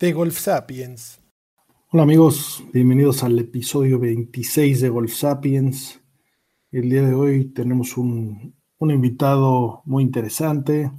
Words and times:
De 0.00 0.14
Golf 0.14 0.38
Sapiens. 0.38 1.20
Hola 1.90 2.04
amigos, 2.04 2.64
bienvenidos 2.72 3.22
al 3.22 3.38
episodio 3.38 3.98
26 3.98 4.80
de 4.80 4.88
Golf 4.88 5.12
Sapiens. 5.12 6.00
El 6.72 6.88
día 6.88 7.02
de 7.02 7.12
hoy 7.12 7.52
tenemos 7.52 7.98
un, 7.98 8.54
un 8.78 8.90
invitado 8.90 9.82
muy 9.84 10.02
interesante, 10.02 10.90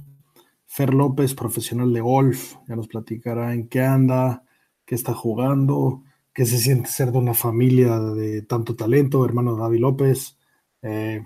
Fer 0.66 0.94
López, 0.94 1.34
profesional 1.34 1.92
de 1.92 2.00
golf, 2.00 2.54
ya 2.68 2.76
nos 2.76 2.86
platicará 2.86 3.54
en 3.54 3.66
qué 3.66 3.80
anda, 3.80 4.44
qué 4.84 4.94
está 4.94 5.14
jugando, 5.14 6.04
qué 6.32 6.46
se 6.46 6.58
siente 6.58 6.88
ser 6.88 7.10
de 7.10 7.18
una 7.18 7.34
familia 7.34 7.98
de 7.98 8.42
tanto 8.42 8.76
talento, 8.76 9.24
hermano 9.24 9.56
Gaby 9.56 9.78
López. 9.80 10.38
Eh, 10.80 11.24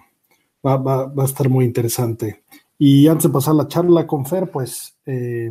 va, 0.66 0.78
va, 0.78 1.04
va, 1.08 1.24
a 1.24 1.26
estar 1.26 1.50
muy 1.50 1.66
interesante. 1.66 2.42
Y 2.78 3.06
antes 3.06 3.24
de 3.24 3.34
pasar 3.34 3.54
la 3.54 3.68
charla 3.68 4.06
con 4.06 4.24
Fer, 4.24 4.50
pues, 4.50 4.98
eh, 5.04 5.50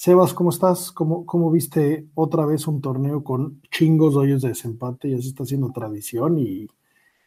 Sebas, 0.00 0.32
¿cómo 0.32 0.48
estás? 0.48 0.92
¿Cómo, 0.92 1.26
¿Cómo, 1.26 1.50
viste 1.50 2.06
otra 2.14 2.46
vez 2.46 2.66
un 2.66 2.80
torneo 2.80 3.22
con 3.22 3.60
chingos 3.70 4.16
hoyos 4.16 4.40
de 4.40 4.48
desempate? 4.48 5.10
Ya 5.10 5.20
se 5.20 5.28
está 5.28 5.42
haciendo 5.42 5.70
tradición 5.72 6.38
y, 6.38 6.66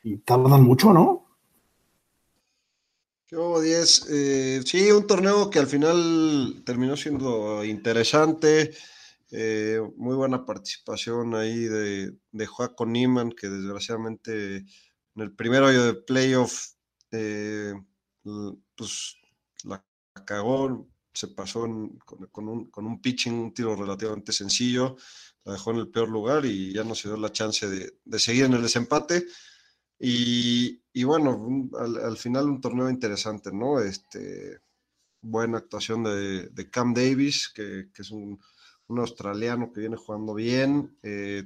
y 0.01 0.17
tardan 0.17 0.63
mucho, 0.63 0.91
¿no? 0.91 1.37
Yo, 3.27 3.61
10. 3.61 4.07
Eh, 4.09 4.61
sí, 4.65 4.91
un 4.91 5.05
torneo 5.05 5.51
que 5.51 5.59
al 5.59 5.67
final 5.67 6.63
terminó 6.65 6.97
siendo 6.97 7.63
interesante. 7.63 8.73
Eh, 9.29 9.79
muy 9.95 10.15
buena 10.15 10.43
participación 10.43 11.35
ahí 11.35 11.65
de, 11.65 12.17
de 12.31 12.45
Joaco 12.47 12.87
Niman, 12.87 13.33
que 13.33 13.49
desgraciadamente 13.49 14.55
en 15.15 15.21
el 15.21 15.31
primer 15.35 15.61
hoyo 15.61 15.85
de 15.85 15.93
playoff, 15.93 16.69
eh, 17.11 17.75
pues 18.75 19.15
la 19.63 19.85
cagó, 20.25 20.87
se 21.13 21.27
pasó 21.27 21.61
con, 21.61 22.47
un, 22.47 22.65
con, 22.69 22.85
un, 22.85 23.01
pitching, 23.01 23.33
un 23.33 23.53
tiro 23.53 23.75
relativamente 23.75 24.31
sencillo, 24.31 24.97
la 25.43 25.53
dejó 25.53 25.71
en 25.71 25.77
el 25.77 25.89
peor 25.89 26.09
lugar 26.09 26.45
y 26.45 26.73
ya 26.73 26.83
no 26.83 26.95
se 26.95 27.09
dio 27.09 27.17
la 27.17 27.31
chance 27.31 27.69
de, 27.69 27.99
de 28.03 28.19
seguir 28.19 28.45
en 28.45 28.53
el 28.53 28.61
desempate. 28.61 29.25
Y, 29.99 30.81
y 30.91 31.03
bueno, 31.03 31.69
al, 31.79 31.97
al, 31.97 32.17
final 32.17 32.49
un 32.49 32.59
torneo 32.61 32.89
interesante, 32.89 33.51
¿no? 33.53 33.79
Este, 33.79 34.59
buena 35.21 35.59
actuación 35.59 36.03
de, 36.03 36.49
de 36.49 36.69
Cam 36.69 36.93
Davis, 36.93 37.49
que, 37.53 37.89
que 37.93 38.01
es 38.01 38.11
un, 38.11 38.39
un, 38.87 38.99
australiano 38.99 39.71
que 39.71 39.81
viene 39.81 39.95
jugando 39.95 40.33
bien. 40.33 40.97
Eh, 41.03 41.43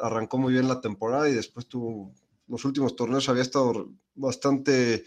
arrancó 0.00 0.38
muy 0.38 0.52
bien 0.52 0.68
la 0.68 0.80
temporada 0.80 1.28
y 1.28 1.34
después 1.34 1.66
tuvo 1.66 2.12
los 2.48 2.64
últimos 2.64 2.96
torneos 2.96 3.28
había 3.28 3.42
estado 3.42 3.92
bastante 4.14 5.04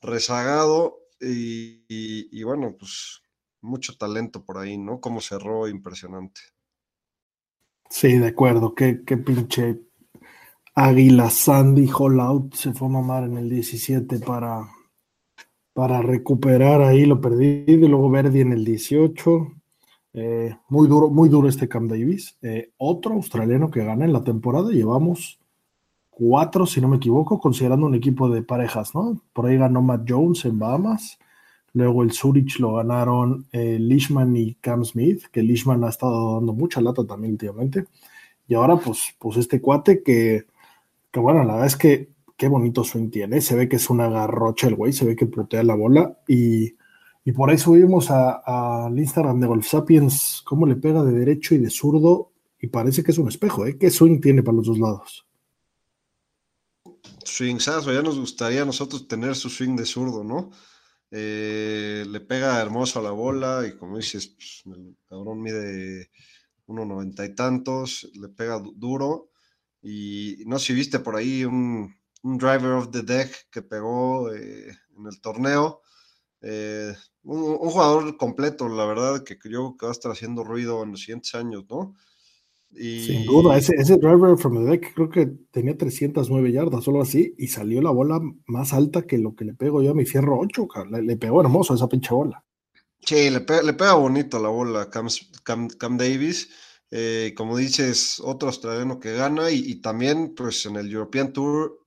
rezagado 0.00 1.01
y, 1.22 2.42
bueno, 2.42 2.74
pues 2.78 3.22
mucho 3.60 3.96
talento 3.96 4.44
por 4.44 4.58
ahí, 4.58 4.76
¿no? 4.76 5.00
Cómo 5.00 5.20
cerró, 5.20 5.68
impresionante. 5.68 6.40
Sí, 7.88 8.18
de 8.18 8.28
acuerdo, 8.28 8.74
qué, 8.74 8.94
pinche 8.94 9.80
Águila 10.74 11.30
Sandy 11.30 11.90
Out 11.90 12.54
se 12.54 12.72
fue 12.72 12.88
a 12.88 12.90
mamar 12.90 13.24
en 13.24 13.36
el 13.36 13.50
17 13.50 14.18
para, 14.20 14.66
para 15.74 16.00
recuperar 16.00 16.80
ahí 16.80 17.04
lo 17.04 17.20
perdido 17.20 17.86
y 17.86 17.88
luego 17.88 18.10
Verdi 18.10 18.40
en 18.40 18.52
el 18.52 18.64
18. 18.64 19.52
Eh, 20.14 20.56
muy 20.68 20.88
duro, 20.88 21.10
muy 21.10 21.28
duro 21.28 21.48
este 21.48 21.68
Cam 21.68 21.88
Davis. 21.88 22.38
Eh, 22.42 22.72
otro 22.78 23.14
australiano 23.14 23.70
que 23.70 23.84
gana 23.84 24.04
en 24.04 24.12
la 24.12 24.24
temporada. 24.24 24.70
Llevamos 24.70 25.41
cuatro, 26.12 26.66
si 26.66 26.80
no 26.80 26.88
me 26.88 26.96
equivoco, 26.98 27.40
considerando 27.40 27.86
un 27.86 27.94
equipo 27.94 28.28
de 28.28 28.42
parejas, 28.42 28.94
¿no? 28.94 29.20
Por 29.32 29.46
ahí 29.46 29.56
ganó 29.56 29.82
Matt 29.82 30.02
Jones 30.08 30.44
en 30.44 30.58
Bahamas. 30.58 31.18
Luego 31.72 32.02
el 32.02 32.12
Zurich 32.12 32.58
lo 32.58 32.74
ganaron 32.74 33.46
eh, 33.50 33.78
Lishman 33.80 34.36
y 34.36 34.54
Cam 34.56 34.84
Smith, 34.84 35.24
que 35.32 35.42
Lishman 35.42 35.82
ha 35.84 35.88
estado 35.88 36.34
dando 36.34 36.52
mucha 36.52 36.82
lata 36.82 37.06
también 37.06 37.32
últimamente. 37.32 37.86
Y 38.46 38.54
ahora, 38.54 38.76
pues, 38.76 39.16
pues 39.18 39.38
este 39.38 39.60
cuate 39.62 40.02
que, 40.02 40.44
que 41.10 41.20
bueno, 41.20 41.44
la 41.44 41.54
verdad 41.54 41.66
es 41.66 41.76
que 41.76 42.10
qué 42.36 42.48
bonito 42.48 42.84
swing 42.84 43.08
tiene. 43.10 43.40
Se 43.40 43.56
ve 43.56 43.68
que 43.68 43.76
es 43.76 43.88
una 43.88 44.08
garrocha 44.10 44.68
el 44.68 44.74
güey, 44.74 44.92
se 44.92 45.06
ve 45.06 45.16
que 45.16 45.26
putea 45.26 45.62
la 45.62 45.74
bola. 45.74 46.18
Y, 46.28 46.74
y 47.24 47.32
por 47.32 47.48
ahí 47.48 47.56
subimos 47.56 48.10
al 48.10 48.98
Instagram 48.98 49.40
de 49.40 49.46
Golf 49.46 49.66
Sapiens 49.66 50.42
cómo 50.44 50.66
le 50.66 50.76
pega 50.76 51.02
de 51.02 51.12
derecho 51.12 51.54
y 51.54 51.58
de 51.58 51.70
zurdo. 51.70 52.32
Y 52.60 52.66
parece 52.66 53.02
que 53.02 53.12
es 53.12 53.18
un 53.18 53.28
espejo, 53.28 53.64
¿eh? 53.66 53.78
¿Qué 53.78 53.90
swing 53.90 54.20
tiene 54.20 54.42
para 54.42 54.56
los 54.56 54.66
dos 54.66 54.78
lados? 54.78 55.26
Swingsazo, 57.24 57.92
ya 57.92 58.02
nos 58.02 58.18
gustaría 58.18 58.62
a 58.62 58.66
nosotros 58.66 59.08
tener 59.08 59.34
su 59.34 59.48
swing 59.48 59.76
de 59.76 59.86
zurdo, 59.86 60.24
¿no? 60.24 60.50
Eh, 61.10 62.04
le 62.08 62.20
pega 62.20 62.60
hermoso 62.60 62.98
a 62.98 63.02
la 63.02 63.10
bola 63.10 63.66
y 63.66 63.76
como 63.76 63.98
dices, 63.98 64.28
pues, 64.28 64.62
el 64.66 64.96
cabrón 65.08 65.42
mide 65.42 66.10
1.90 66.66 67.26
y 67.26 67.34
tantos, 67.34 68.10
le 68.14 68.28
pega 68.28 68.62
duro 68.76 69.30
y 69.82 70.42
no 70.46 70.58
sé 70.58 70.68
si 70.68 70.74
viste 70.74 71.00
por 71.00 71.16
ahí 71.16 71.44
un, 71.44 71.94
driver 72.22 72.72
of 72.72 72.90
the 72.92 73.02
deck 73.02 73.50
que 73.50 73.62
pegó 73.62 74.32
eh, 74.32 74.68
en 74.96 75.06
el 75.06 75.20
torneo. 75.20 75.82
Eh, 76.40 76.94
un, 77.24 77.42
un, 77.42 77.70
jugador 77.70 78.16
completo, 78.16 78.68
la 78.68 78.86
verdad, 78.86 79.24
que 79.24 79.38
creo 79.38 79.76
que 79.76 79.86
va 79.86 79.90
a 79.90 79.92
estar 79.92 80.12
haciendo 80.12 80.44
ruido 80.44 80.82
en 80.82 80.92
los 80.92 81.00
siguientes 81.00 81.34
años, 81.34 81.64
¿no? 81.68 81.94
Y... 82.74 83.06
Sin 83.06 83.26
duda, 83.26 83.56
ese, 83.58 83.74
ese, 83.76 83.98
driver 83.98 84.36
from 84.38 84.64
the 84.64 84.70
deck 84.70 84.94
creo 84.94 85.10
que 85.10 85.26
tenía 85.50 85.76
309 85.76 86.52
yardas, 86.52 86.84
solo 86.84 87.02
así, 87.02 87.34
y 87.36 87.48
salió 87.48 87.82
la 87.82 87.90
bola 87.90 88.20
más 88.46 88.72
alta 88.72 89.02
que 89.02 89.18
lo 89.18 89.34
que 89.34 89.44
le 89.44 89.54
pego 89.54 89.82
yo 89.82 89.90
a 89.90 89.94
mi 89.94 90.06
fierro 90.06 90.38
8, 90.38 90.68
le, 90.90 91.02
le 91.02 91.16
pegó 91.16 91.40
hermoso 91.42 91.74
esa 91.74 91.88
pinche 91.88 92.14
bola. 92.14 92.44
Sí, 93.00 93.30
le 93.30 93.40
pega, 93.40 93.62
le 93.62 93.74
pega 93.74 93.94
bonito 93.94 94.38
la 94.38 94.48
bola 94.48 94.88
Cam, 94.88 95.08
Cam, 95.42 95.68
Cam 95.68 95.98
Davis. 95.98 96.50
Eh, 96.90 97.32
como 97.36 97.56
dices, 97.56 98.20
otro 98.20 98.48
australiano 98.48 99.00
que 99.00 99.14
gana 99.14 99.50
y, 99.50 99.58
y, 99.58 99.80
también 99.80 100.34
pues 100.34 100.66
en 100.66 100.76
el 100.76 100.92
European 100.92 101.32
Tour 101.32 101.78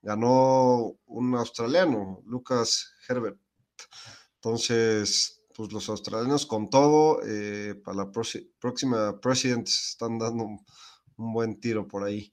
ganó 0.00 0.96
un 1.06 1.34
australiano, 1.34 2.22
Lucas 2.26 2.94
Herbert. 3.08 3.38
Entonces, 4.36 5.33
pues 5.54 5.72
los 5.72 5.88
australianos 5.88 6.46
con 6.46 6.68
todo, 6.68 7.20
eh, 7.26 7.74
para 7.84 7.98
la 7.98 8.12
próxima 8.60 9.20
President 9.20 9.68
están 9.68 10.18
dando 10.18 10.44
un, 10.44 10.60
un, 11.16 11.32
buen 11.32 11.60
tiro 11.60 11.86
por 11.86 12.04
ahí. 12.04 12.32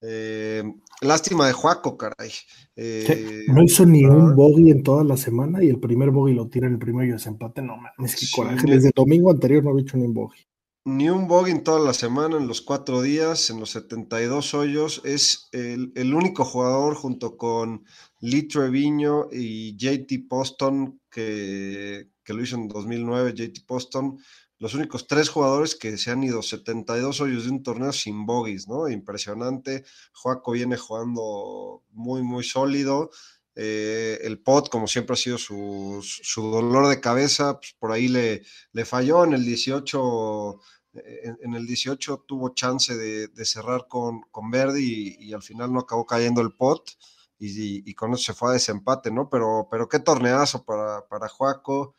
Eh, 0.00 0.62
lástima 1.00 1.46
de 1.46 1.52
Juaco, 1.52 1.96
caray. 1.96 2.30
Eh, 2.76 3.44
no 3.48 3.62
hizo 3.62 3.84
ni 3.86 4.04
un 4.04 4.34
bogey 4.34 4.70
en 4.70 4.82
toda 4.82 5.04
la 5.04 5.16
semana 5.16 5.62
y 5.62 5.68
el 5.68 5.80
primer 5.80 6.10
bogey 6.10 6.34
lo 6.34 6.48
tira 6.48 6.66
en 6.66 6.74
el 6.74 6.78
primer 6.78 7.10
desempate. 7.10 7.62
No 7.62 7.76
mames, 7.76 8.16
que 8.16 8.26
coraje. 8.34 8.66
Desde 8.66 8.88
el 8.88 8.94
domingo 8.94 9.30
anterior 9.30 9.64
no 9.64 9.70
había 9.70 9.82
hecho 9.82 9.96
ni 9.96 10.04
un 10.04 10.14
bogey 10.14 10.48
ni 10.88 11.10
un 11.10 11.28
bogey 11.28 11.52
en 11.52 11.64
toda 11.64 11.80
la 11.80 11.92
semana, 11.92 12.38
en 12.38 12.46
los 12.46 12.62
cuatro 12.62 13.02
días, 13.02 13.50
en 13.50 13.60
los 13.60 13.70
72 13.70 14.54
hoyos. 14.54 15.02
Es 15.04 15.48
el, 15.52 15.92
el 15.94 16.14
único 16.14 16.44
jugador 16.44 16.94
junto 16.94 17.36
con 17.36 17.84
Lee 18.20 18.48
Treviño 18.48 19.28
y 19.30 19.76
JT 19.76 20.26
Poston, 20.28 20.98
que, 21.10 22.08
que, 22.28 22.34
lo 22.34 22.42
hizo 22.42 22.56
en 22.56 22.68
2009, 22.68 23.32
JT 23.34 23.64
Poston, 23.66 24.18
los 24.58 24.74
únicos 24.74 25.06
tres 25.06 25.28
jugadores 25.28 25.74
que 25.74 25.96
se 25.96 26.10
han 26.10 26.22
ido 26.22 26.42
72 26.42 27.20
hoyos 27.20 27.44
de 27.44 27.50
un 27.50 27.62
torneo 27.62 27.92
sin 27.92 28.26
bogeys, 28.26 28.68
¿no? 28.68 28.88
Impresionante. 28.88 29.84
Joaco 30.12 30.52
viene 30.52 30.76
jugando 30.76 31.84
muy, 31.90 32.22
muy 32.22 32.44
sólido. 32.44 33.10
Eh, 33.54 34.18
el 34.22 34.40
pot, 34.40 34.68
como 34.68 34.86
siempre 34.86 35.14
ha 35.14 35.16
sido 35.16 35.38
su, 35.38 36.00
su 36.02 36.42
dolor 36.50 36.88
de 36.88 37.00
cabeza, 37.00 37.58
pues 37.58 37.74
por 37.78 37.92
ahí 37.92 38.08
le, 38.08 38.42
le 38.72 38.84
falló 38.84 39.24
en 39.24 39.32
el 39.32 39.44
18 39.44 40.60
en, 40.94 41.54
el 41.54 41.66
18 41.66 42.24
tuvo 42.26 42.54
chance 42.54 42.96
de, 42.96 43.44
cerrar 43.44 43.86
con, 43.88 44.22
con 44.30 44.50
Verdi 44.50 45.16
y, 45.18 45.28
y, 45.28 45.32
al 45.32 45.42
final 45.42 45.72
no 45.72 45.80
acabó 45.80 46.06
cayendo 46.06 46.40
el 46.40 46.52
pot 46.52 46.90
y, 47.38 47.88
y, 47.88 47.94
con 47.94 48.12
eso 48.12 48.24
se 48.24 48.34
fue 48.34 48.50
a 48.50 48.52
desempate, 48.54 49.10
¿no? 49.10 49.28
Pero, 49.30 49.68
pero 49.70 49.88
qué 49.88 50.00
torneazo 50.00 50.64
para, 50.64 51.06
para 51.06 51.28
Joaco, 51.28 51.94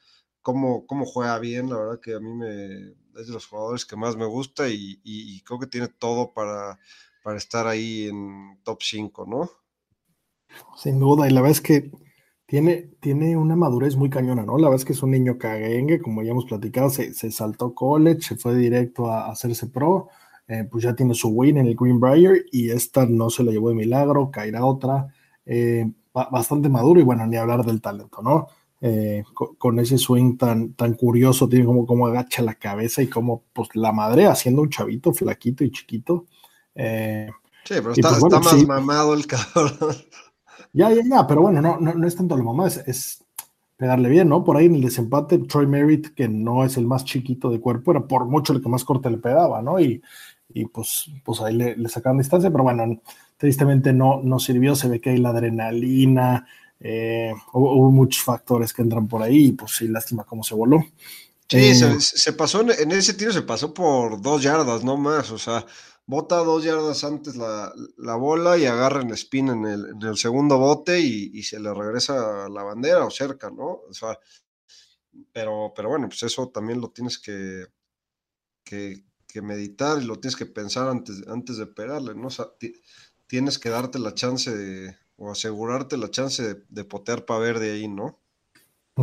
cómo, 0.51 0.87
cómo 0.87 1.05
juega 1.05 1.37
bien, 1.37 1.69
la 1.69 1.77
verdad 1.77 1.99
que 1.99 2.15
a 2.15 2.19
mí 2.19 2.33
me, 2.33 2.95
es 3.21 3.27
de 3.27 3.33
los 3.33 3.45
jugadores 3.45 3.85
que 3.85 3.95
más 3.95 4.17
me 4.17 4.25
gusta 4.25 4.67
y, 4.67 5.41
creo 5.45 5.59
que 5.59 5.67
tiene 5.67 5.87
todo 5.87 6.33
para, 6.33 6.79
estar 7.35 7.67
ahí 7.67 8.07
en 8.07 8.57
top 8.63 8.79
5, 8.81 9.25
¿no? 9.27 9.51
Sin 10.75 10.99
duda, 10.99 11.27
y 11.27 11.31
la 11.31 11.41
verdad 11.41 11.51
es 11.51 11.61
que 11.61 11.91
tiene, 12.47 12.89
tiene 12.99 13.37
una 13.37 13.55
madurez 13.55 13.95
muy 13.95 14.09
cañona, 14.09 14.43
¿no? 14.43 14.57
La 14.57 14.69
verdad 14.69 14.81
es 14.81 14.85
que 14.85 14.93
es 14.93 15.03
un 15.03 15.11
niño 15.11 15.37
caguengue, 15.37 16.01
como 16.01 16.23
ya 16.23 16.31
hemos 16.31 16.45
platicado, 16.45 16.89
se, 16.89 17.13
se 17.13 17.29
saltó 17.31 17.75
college, 17.75 18.21
se 18.21 18.35
fue 18.35 18.55
directo 18.55 19.11
a, 19.11 19.29
hacerse 19.29 19.67
pro, 19.67 20.09
eh, 20.47 20.63
pues 20.63 20.83
ya 20.83 20.95
tiene 20.95 21.13
su 21.13 21.29
win 21.29 21.57
en 21.57 21.67
el 21.67 21.75
Greenbrier 21.75 22.45
y 22.51 22.71
esta 22.71 23.05
no 23.05 23.29
se 23.29 23.43
la 23.43 23.51
llevó 23.51 23.69
de 23.69 23.75
milagro, 23.75 24.31
caerá 24.31 24.65
otra, 24.65 25.13
eh, 25.45 25.91
bastante 26.11 26.67
maduro 26.69 26.99
y 26.99 27.03
bueno, 27.03 27.27
ni 27.27 27.37
hablar 27.37 27.63
del 27.63 27.79
talento, 27.79 28.23
¿no? 28.23 28.47
Eh, 28.81 29.23
con, 29.33 29.77
ese 29.79 29.97
swing 29.97 30.37
tan, 30.37 30.73
tan 30.73 30.93
curioso, 30.93 31.49
tiene 31.49 31.65
como, 31.65 31.85
como 31.85 32.07
agacha 32.07 32.41
la 32.41 32.55
cabeza 32.55 33.01
y 33.01 33.07
como 33.07 33.43
pues 33.51 33.67
la 33.73 33.91
madre 33.91 34.25
haciendo 34.25 34.61
un 34.61 34.69
chavito 34.69 35.13
flaquito 35.13 35.65
y 35.65 35.71
chiquito. 35.71 36.25
sí, 36.75 36.83
pero 37.67 37.91
está, 37.91 38.17
pues, 38.19 38.33
más 38.33 38.65
mamado 38.65 39.13
el 39.13 39.27
cabrón. 39.27 39.97
Ya, 40.71 40.91
ya, 40.91 41.01
ya, 41.03 41.27
pero 41.27 41.41
bueno, 41.41 41.61
no, 41.61 41.79
no, 41.79 42.07
es 42.07 42.15
tanto 42.15 42.37
la 42.37 42.43
mamá, 42.43 42.67
es, 42.67 43.25
pegarle 43.75 44.09
bien, 44.09 44.29
¿no? 44.29 44.43
Por 44.43 44.57
ahí 44.57 44.65
en 44.65 44.75
el 44.75 44.81
desempate, 44.81 45.39
Troy 45.39 45.65
Merritt, 45.65 46.13
que 46.13 46.27
no 46.27 46.63
es 46.63 46.77
el 46.77 46.85
más 46.85 47.05
chiquito 47.05 47.49
de 47.49 47.59
cuerpo, 47.59 47.91
era 47.91 48.05
por 48.05 48.25
mucho 48.25 48.53
el 48.53 48.61
que 48.61 48.69
más 48.69 48.83
corte 48.83 49.09
le 49.09 49.17
pegaba, 49.17 49.61
¿no? 49.61 49.79
Y, 49.79 50.01
y 50.53 50.65
pues, 50.65 51.09
pues 51.23 51.41
ahí 51.41 51.55
le, 51.55 51.75
le, 51.75 51.89
sacaron 51.89 52.17
distancia, 52.17 52.51
pero 52.51 52.63
bueno, 52.63 53.01
tristemente 53.37 53.93
no, 53.93 54.21
no 54.21 54.37
sirvió, 54.37 54.75
se 54.75 54.89
ve 54.89 54.99
que 54.99 55.11
hay 55.11 55.17
la 55.17 55.29
adrenalina, 55.29 56.45
eh, 56.79 57.33
hubo, 57.53 57.91
muchos 57.91 58.23
factores 58.23 58.73
que 58.73 58.81
entran 58.81 59.07
por 59.07 59.21
ahí, 59.21 59.47
y 59.47 59.51
pues 59.53 59.75
sí, 59.75 59.87
lástima 59.87 60.23
cómo 60.23 60.43
se 60.43 60.55
voló. 60.55 60.85
Sí, 61.49 61.73
se, 61.75 61.91
eh, 61.91 61.99
se, 61.99 62.33
pasó, 62.33 62.61
en 62.61 62.91
ese 62.91 63.15
tiro 63.15 63.33
se 63.33 63.41
pasó 63.41 63.73
por 63.73 64.21
dos 64.21 64.43
yardas, 64.43 64.83
no 64.83 64.97
más, 64.97 65.31
o 65.31 65.37
sea, 65.37 65.65
bota 66.09 66.37
dos 66.37 66.63
yardas 66.63 67.03
antes 67.03 67.35
la, 67.35 67.71
bola 68.15 68.57
y 68.57 68.65
agarra 68.65 69.01
en 69.01 69.11
spin 69.11 69.49
en 69.49 69.65
el, 69.65 70.17
segundo 70.17 70.57
bote 70.57 70.99
y, 70.99 71.43
se 71.43 71.59
le 71.59 71.71
regresa 71.71 72.49
la 72.49 72.63
bandera 72.63 73.05
o 73.05 73.11
cerca, 73.11 73.51
¿no? 73.51 73.81
O 73.87 73.93
sea, 73.93 74.17
pero, 75.31 75.71
pero 75.75 75.89
bueno, 75.89 76.07
pues 76.07 76.23
eso 76.23 76.49
también 76.49 76.81
lo 76.81 76.89
tienes 76.89 77.19
que, 77.19 77.67
que, 78.63 79.03
meditar 79.43 80.01
y 80.01 80.05
lo 80.05 80.19
tienes 80.19 80.35
que 80.35 80.47
pensar 80.47 80.87
antes, 80.87 81.21
antes 81.27 81.57
de 81.57 81.67
pegarle, 81.67 82.15
¿no? 82.15 82.27
O 82.27 82.31
sea, 82.31 82.47
tienes 83.27 83.59
que 83.59 83.69
darte 83.69 83.99
la 83.99 84.15
chance 84.15 84.49
de, 84.55 84.97
o 85.19 85.31
asegurarte 85.31 85.97
la 85.97 86.09
chance 86.09 86.41
de, 86.41 86.63
de 86.69 86.83
potear 86.83 87.25
para 87.25 87.39
ver 87.39 87.59
de 87.59 87.73
ahí, 87.73 87.87
¿no? 87.87 88.17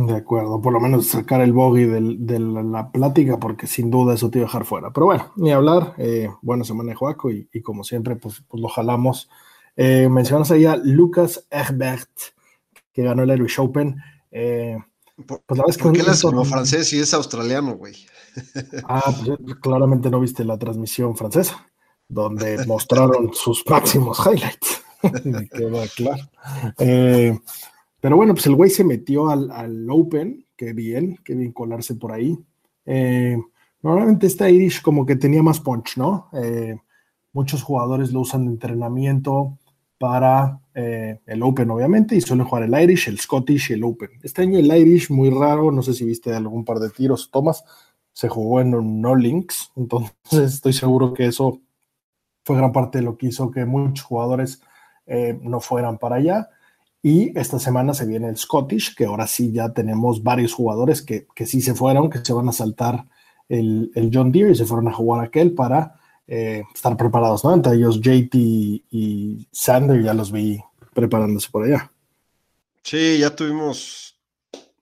De 0.05 0.15
acuerdo, 0.15 0.61
por 0.61 0.73
lo 0.73 0.79
menos 0.79 1.07
sacar 1.07 1.41
el 1.41 1.53
bogey 1.53 1.85
de 1.85 2.39
la 2.39 2.91
plática, 2.91 3.39
porque 3.39 3.65
sin 3.65 3.89
duda 3.89 4.13
eso 4.13 4.29
te 4.29 4.37
iba 4.37 4.45
a 4.45 4.49
dejar 4.49 4.63
fuera. 4.63 4.91
Pero 4.91 5.07
bueno, 5.07 5.31
ni 5.37 5.51
hablar, 5.51 5.95
eh, 5.97 6.29
buena 6.43 6.63
semana 6.63 6.93
Joaco 6.93 7.31
y, 7.31 7.47
como 7.63 7.83
siempre, 7.83 8.15
pues, 8.15 8.43
pues 8.47 8.61
lo 8.61 8.69
jalamos. 8.69 9.27
Eh, 9.75 10.07
mencionas 10.07 10.51
ahí 10.51 10.65
a 10.65 10.75
Lucas 10.75 11.47
Egbert, 11.49 12.11
que 12.93 13.01
ganó 13.01 13.23
el 13.23 13.31
Irish 13.31 13.59
Open. 13.59 13.95
Eh, 14.29 14.77
pues 15.25 15.57
la 15.57 15.65
vez 15.65 15.79
¿Por 15.79 15.93
qué 15.93 16.03
le 16.03 16.11
como 16.21 16.45
francés 16.45 16.93
y 16.93 16.99
es 16.99 17.15
australiano, 17.15 17.75
güey? 17.75 17.95
Ah, 18.87 19.11
pues, 19.25 19.55
claramente 19.63 20.11
no 20.11 20.19
viste 20.19 20.45
la 20.45 20.59
transmisión 20.59 21.17
francesa, 21.17 21.65
donde 22.07 22.63
mostraron 22.67 23.33
sus 23.33 23.63
máximos 23.67 24.19
highlights. 24.19 24.83
Me 25.25 25.47
queda 25.47 25.87
claro. 25.95 26.23
Eh, 26.79 27.37
pero 27.99 28.15
bueno, 28.15 28.33
pues 28.33 28.45
el 28.47 28.55
güey 28.55 28.69
se 28.69 28.83
metió 28.83 29.29
al, 29.29 29.87
Open, 29.89 30.45
qué 30.55 30.73
bien, 30.73 31.19
qué 31.23 31.35
bien 31.35 31.51
colarse 31.51 31.95
por 31.95 32.11
ahí. 32.11 32.37
Eh, 32.85 33.37
normalmente 33.81 34.27
este 34.27 34.49
Irish 34.49 34.81
como 34.81 35.05
que 35.05 35.15
tenía 35.15 35.43
más 35.43 35.59
punch, 35.59 35.97
¿no? 35.97 36.29
Eh, 36.33 36.77
muchos 37.33 37.63
jugadores 37.63 38.11
lo 38.11 38.21
usan 38.21 38.45
de 38.45 38.51
entrenamiento 38.51 39.57
para 39.97 40.59
eh, 40.75 41.19
el 41.25 41.41
Open, 41.43 41.71
obviamente, 41.71 42.15
y 42.15 42.21
suelen 42.21 42.45
jugar 42.45 42.63
el 42.63 42.81
Irish, 42.81 43.07
el 43.07 43.19
Scottish 43.19 43.71
y 43.71 43.73
el 43.73 43.83
Open. 43.83 44.09
Este 44.21 44.43
año 44.43 44.59
el 44.59 44.75
Irish, 44.75 45.09
muy 45.09 45.29
raro, 45.29 45.71
no 45.71 45.81
sé 45.81 45.93
si 45.93 46.05
viste 46.05 46.33
algún 46.33 46.63
par 46.63 46.79
de 46.79 46.89
tiros, 46.89 47.29
Thomas, 47.31 47.63
se 48.13 48.29
jugó 48.29 48.61
en 48.61 48.73
un 48.73 49.01
no 49.01 49.15
links, 49.15 49.71
entonces 49.75 50.53
estoy 50.53 50.73
seguro 50.73 51.13
que 51.13 51.25
eso 51.25 51.61
fue 52.43 52.57
gran 52.57 52.71
parte 52.71 52.99
de 52.99 53.03
lo 53.03 53.17
que 53.17 53.27
hizo 53.27 53.51
que 53.51 53.65
muchos 53.65 54.05
jugadores 54.05 54.61
no 55.07 55.59
fueran 55.59 55.97
para 55.97 56.17
allá. 56.17 56.49
Y 57.01 57.37
esta 57.39 57.59
semana 57.59 57.93
se 57.93 58.05
viene 58.05 58.27
el 58.27 58.37
Scottish, 58.37 58.95
que 58.95 59.05
ahora 59.05 59.27
sí 59.27 59.51
ya 59.51 59.69
tenemos 59.69 60.23
varios 60.23 60.53
jugadores 60.53 61.01
que, 61.01 61.27
que 61.33 61.45
sí 61.45 61.61
se 61.61 61.73
fueron, 61.73 62.09
que 62.09 62.19
se 62.23 62.33
van 62.33 62.49
a 62.49 62.51
saltar 62.51 63.05
el, 63.47 63.91
el 63.95 64.09
John 64.13 64.31
Deere 64.31 64.51
y 64.51 64.55
se 64.55 64.65
fueron 64.65 64.87
a 64.87 64.93
jugar 64.93 65.23
aquel 65.23 65.53
para 65.53 65.95
eh, 66.27 66.63
estar 66.73 66.97
preparados, 66.97 67.43
¿no? 67.45 67.53
Entre 67.53 67.75
ellos 67.75 68.01
JT 68.01 68.35
y 68.35 69.47
Sander, 69.51 70.03
ya 70.03 70.13
los 70.13 70.31
vi 70.31 70.61
preparándose 70.93 71.49
por 71.49 71.63
allá. 71.63 71.91
Sí, 72.83 73.19
ya 73.19 73.35
tuvimos, 73.35 74.19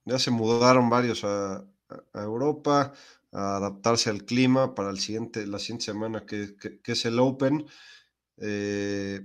ya 0.06 0.18
se 0.18 0.32
mudaron 0.32 0.90
varios 0.90 1.24
a, 1.24 1.58
a 2.14 2.24
Europa 2.24 2.94
a 3.32 3.58
adaptarse 3.58 4.10
al 4.10 4.24
clima 4.24 4.74
para 4.74 4.90
el 4.90 5.00
siguiente, 5.00 5.46
la 5.46 5.60
siguiente 5.60 5.86
semana 5.86 6.26
que, 6.26 6.56
que, 6.56 6.92
es 6.92 7.06
el 7.06 7.20
Open. 7.20 7.66
Eh, 8.38 9.22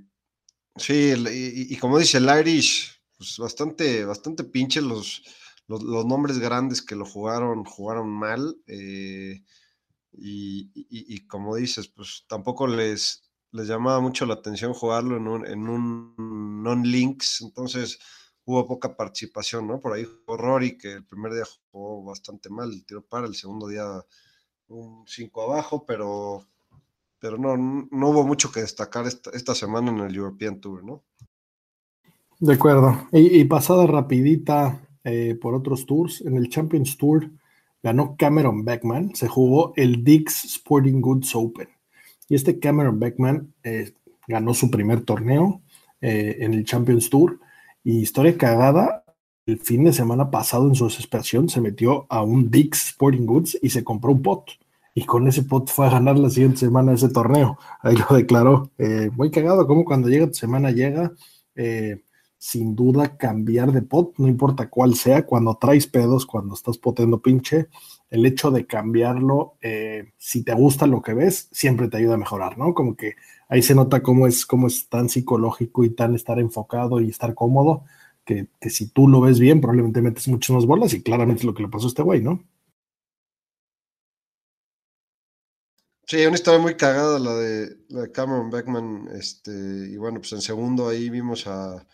Sí, 0.80 1.12
y, 1.30 1.76
como 1.76 1.98
dice 1.98 2.16
el 2.18 2.28
Irish, 2.40 3.02
pues 3.18 3.36
bastante, 3.36 4.04
bastante 4.06 4.44
pinche 4.44 4.80
los, 4.80 5.22
los, 5.68 6.06
nombres 6.06 6.38
grandes 6.38 6.80
que 6.80 6.96
lo 6.96 7.04
jugaron, 7.04 7.64
jugaron 7.64 8.08
mal. 8.08 8.56
Eh, 8.66 9.42
y, 10.12 11.26
como 11.26 11.56
dices, 11.56 11.88
pues 11.88 12.24
tampoco 12.26 12.66
les, 12.66 13.22
les 13.52 13.68
llamaba 13.68 14.00
mucho 14.00 14.24
la 14.24 14.34
atención 14.34 14.72
jugarlo 14.72 15.18
en 15.18 15.28
un, 15.28 15.46
en 15.46 15.68
un 15.68 16.62
non-links, 16.62 17.42
entonces 17.42 17.98
hubo 18.44 18.66
poca 18.66 18.96
participación, 18.96 19.66
¿no? 19.66 19.80
Por 19.80 19.92
ahí 19.92 20.04
jugó 20.04 20.38
Rory, 20.38 20.78
que 20.78 20.92
el 20.94 21.04
primer 21.04 21.34
día 21.34 21.44
jugó 21.70 22.02
bastante 22.04 22.48
mal, 22.48 22.72
el 22.72 22.86
tiro 22.86 23.02
para, 23.02 23.26
el 23.26 23.34
segundo 23.34 23.68
día 23.68 23.84
un 24.68 25.04
5 25.06 25.42
abajo, 25.42 25.84
pero 25.84 26.46
pero 27.20 27.38
no, 27.38 27.56
no 27.56 28.08
hubo 28.08 28.26
mucho 28.26 28.50
que 28.50 28.60
destacar 28.60 29.06
esta, 29.06 29.54
semana 29.54 29.90
en 29.90 29.98
el 29.98 30.16
European 30.16 30.60
Tour, 30.60 30.82
¿no? 30.82 31.04
De 32.40 32.54
acuerdo. 32.54 33.06
Y, 33.12 33.44
pasada 33.44 33.86
rapidita 33.86 34.80
eh, 35.04 35.36
por 35.40 35.54
otros 35.54 35.84
tours, 35.84 36.22
en 36.22 36.36
el 36.36 36.48
Champions 36.48 36.96
Tour 36.96 37.30
ganó 37.82 38.16
Cameron 38.18 38.64
Beckman, 38.64 39.14
se 39.14 39.28
jugó 39.28 39.72
el 39.76 40.02
Dix 40.02 40.44
Sporting 40.44 41.00
Goods 41.00 41.34
Open. 41.34 41.68
Y 42.28 42.34
este 42.34 42.58
Cameron 42.58 42.98
Beckman 42.98 43.52
eh, 43.62 43.92
ganó 44.26 44.54
su 44.54 44.70
primer 44.70 45.02
torneo 45.02 45.60
eh, 46.00 46.36
en 46.40 46.54
el 46.54 46.64
Champions 46.64 47.10
Tour. 47.10 47.38
Y 47.84 48.00
historia 48.00 48.36
cagada, 48.38 49.04
el 49.44 49.58
fin 49.58 49.84
de 49.84 49.92
semana 49.92 50.30
pasado 50.30 50.68
en 50.68 50.74
su 50.74 50.84
desesperación 50.84 51.48
se 51.48 51.60
metió 51.60 52.06
a 52.08 52.22
un 52.22 52.50
Dix 52.50 52.88
Sporting 52.88 53.26
Goods 53.26 53.58
y 53.60 53.70
se 53.70 53.84
compró 53.84 54.12
un 54.12 54.22
pot 54.22 54.50
y 54.94 55.04
con 55.04 55.28
ese 55.28 55.42
pot 55.44 55.70
fue 55.70 55.86
a 55.86 55.90
ganar 55.90 56.18
la 56.18 56.30
siguiente 56.30 56.58
semana 56.58 56.92
ese 56.92 57.08
torneo. 57.08 57.58
Ahí 57.80 57.96
lo 57.96 58.16
declaró. 58.16 58.70
Eh, 58.78 59.10
muy 59.14 59.30
cagado, 59.30 59.66
como 59.66 59.84
cuando 59.84 60.08
llega 60.08 60.26
tu 60.26 60.34
semana 60.34 60.70
llega, 60.70 61.12
eh, 61.54 62.02
sin 62.38 62.74
duda 62.74 63.16
cambiar 63.18 63.70
de 63.70 63.82
pot, 63.82 64.14
no 64.18 64.26
importa 64.26 64.70
cuál 64.70 64.94
sea, 64.94 65.26
cuando 65.26 65.56
traes 65.56 65.86
pedos, 65.86 66.24
cuando 66.26 66.54
estás 66.54 66.78
poteando 66.78 67.20
pinche, 67.20 67.68
el 68.08 68.24
hecho 68.26 68.50
de 68.50 68.66
cambiarlo, 68.66 69.56
eh, 69.60 70.12
si 70.16 70.42
te 70.42 70.54
gusta 70.54 70.86
lo 70.86 71.02
que 71.02 71.14
ves, 71.14 71.48
siempre 71.52 71.88
te 71.88 71.98
ayuda 71.98 72.14
a 72.14 72.18
mejorar, 72.18 72.58
¿no? 72.58 72.74
Como 72.74 72.96
que 72.96 73.14
ahí 73.48 73.62
se 73.62 73.74
nota 73.74 74.02
cómo 74.02 74.26
es, 74.26 74.46
cómo 74.46 74.66
es 74.68 74.88
tan 74.88 75.08
psicológico 75.08 75.84
y 75.84 75.90
tan 75.90 76.14
estar 76.14 76.38
enfocado 76.40 77.00
y 77.00 77.10
estar 77.10 77.34
cómodo, 77.34 77.84
que, 78.24 78.48
que 78.60 78.70
si 78.70 78.88
tú 78.88 79.06
lo 79.06 79.20
ves 79.20 79.38
bien, 79.38 79.60
probablemente 79.60 80.02
metes 80.02 80.26
muchas 80.28 80.56
más 80.56 80.66
bolas 80.66 80.94
y 80.94 81.02
claramente 81.02 81.40
es 81.40 81.44
lo 81.44 81.54
que 81.54 81.62
le 81.62 81.68
pasó 81.68 81.86
a 81.86 81.88
este 81.88 82.02
güey, 82.02 82.22
¿no? 82.22 82.42
Sí, 86.10 86.26
una 86.26 86.34
historia 86.34 86.58
muy 86.58 86.74
cagada 86.74 87.20
la 87.20 87.36
de, 87.36 87.76
Cameron 88.12 88.50
Beckman. 88.50 89.08
Este, 89.14 89.52
y 89.52 89.96
bueno, 89.96 90.18
pues 90.18 90.32
en 90.32 90.40
segundo 90.40 90.88
ahí 90.88 91.08
vimos 91.08 91.46
a. 91.46 91.86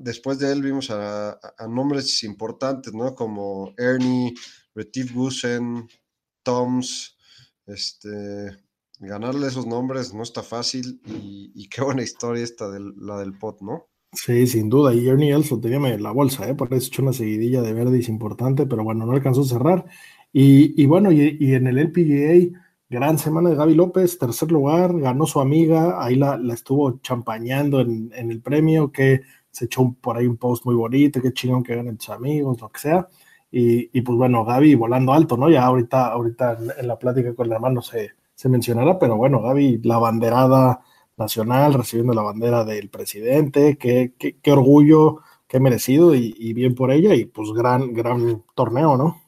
después 0.00 0.40
de 0.40 0.50
él 0.50 0.62
vimos 0.62 0.90
a, 0.90 1.38
nombres 1.68 2.24
importantes, 2.24 2.92
¿no? 2.92 3.14
Como 3.14 3.72
Ernie, 3.78 4.34
Retif 4.74 5.14
Gusen, 5.14 5.86
Toms. 6.42 7.16
Este, 7.66 8.18
ganarle 8.98 9.46
esos 9.46 9.68
nombres 9.68 10.12
no 10.12 10.24
está 10.24 10.42
fácil. 10.42 11.00
Y, 11.06 11.68
qué 11.68 11.82
buena 11.82 12.02
historia 12.02 12.42
esta 12.42 12.68
de 12.68 12.80
la 12.96 13.20
del 13.20 13.38
pot, 13.38 13.60
¿no? 13.60 13.86
Sí, 14.12 14.44
sin 14.48 14.68
duda. 14.68 14.92
Y 14.92 15.06
Ernie 15.06 15.32
Els 15.32 15.52
lo 15.52 15.60
tenía 15.60 15.94
en 15.94 16.02
la 16.02 16.10
bolsa, 16.10 16.48
¿eh? 16.48 16.56
Por 16.56 16.74
eso 16.74 16.88
hecho 16.88 17.02
una 17.02 17.12
seguidilla 17.12 17.62
de 17.62 17.74
Verdis 17.74 18.08
importante, 18.08 18.66
pero 18.66 18.82
bueno, 18.82 19.06
no 19.06 19.12
alcanzó 19.12 19.42
a 19.42 19.44
cerrar. 19.44 19.84
Y, 20.32 20.84
bueno, 20.86 21.12
y, 21.12 21.36
y 21.38 21.54
en 21.54 21.68
el 21.68 21.78
LPGA 21.78 22.66
Gran 22.90 23.18
semana 23.18 23.50
de 23.50 23.56
Gaby 23.56 23.74
López, 23.74 24.18
tercer 24.18 24.50
lugar, 24.50 24.98
ganó 24.98 25.26
su 25.26 25.40
amiga, 25.40 26.02
ahí 26.02 26.16
la, 26.16 26.40
estuvo 26.54 26.98
champañando 27.00 27.80
en, 27.80 28.10
el 28.14 28.40
premio, 28.40 28.90
que 28.90 29.20
se 29.50 29.66
echó 29.66 29.94
por 30.00 30.16
ahí 30.16 30.26
un 30.26 30.38
post 30.38 30.64
muy 30.64 30.74
bonito, 30.74 31.20
qué 31.20 31.32
chingón 31.34 31.62
que 31.62 31.76
ganen 31.76 31.98
tus 31.98 32.08
amigos, 32.08 32.58
lo 32.62 32.70
que 32.70 32.80
sea. 32.80 33.08
Y, 33.50 34.00
pues 34.00 34.16
bueno, 34.16 34.44
Gaby 34.44 34.74
volando 34.74 35.12
alto, 35.12 35.36
¿no? 35.36 35.50
Ya 35.50 35.64
ahorita, 35.64 36.08
ahorita 36.08 36.58
en 36.78 36.88
la 36.88 36.98
plática 36.98 37.34
con 37.34 37.46
el 37.46 37.52
hermano 37.52 37.82
se, 37.82 38.12
mencionará, 38.48 38.98
pero 38.98 39.16
bueno, 39.16 39.42
Gaby, 39.42 39.80
la 39.84 39.98
banderada 39.98 40.80
nacional, 41.18 41.74
recibiendo 41.74 42.14
la 42.14 42.22
bandera 42.22 42.64
del 42.64 42.88
presidente, 42.88 43.76
qué, 43.76 44.14
qué, 44.18 44.38
qué 44.40 44.52
orgullo 44.52 45.20
que 45.46 45.60
merecido 45.60 46.14
y, 46.14 46.52
bien 46.52 46.74
por 46.74 46.90
ella 46.92 47.14
y 47.14 47.24
pues 47.24 47.50
gran, 47.52 47.92
gran 47.94 48.44
torneo, 48.54 48.96
¿no? 48.96 49.27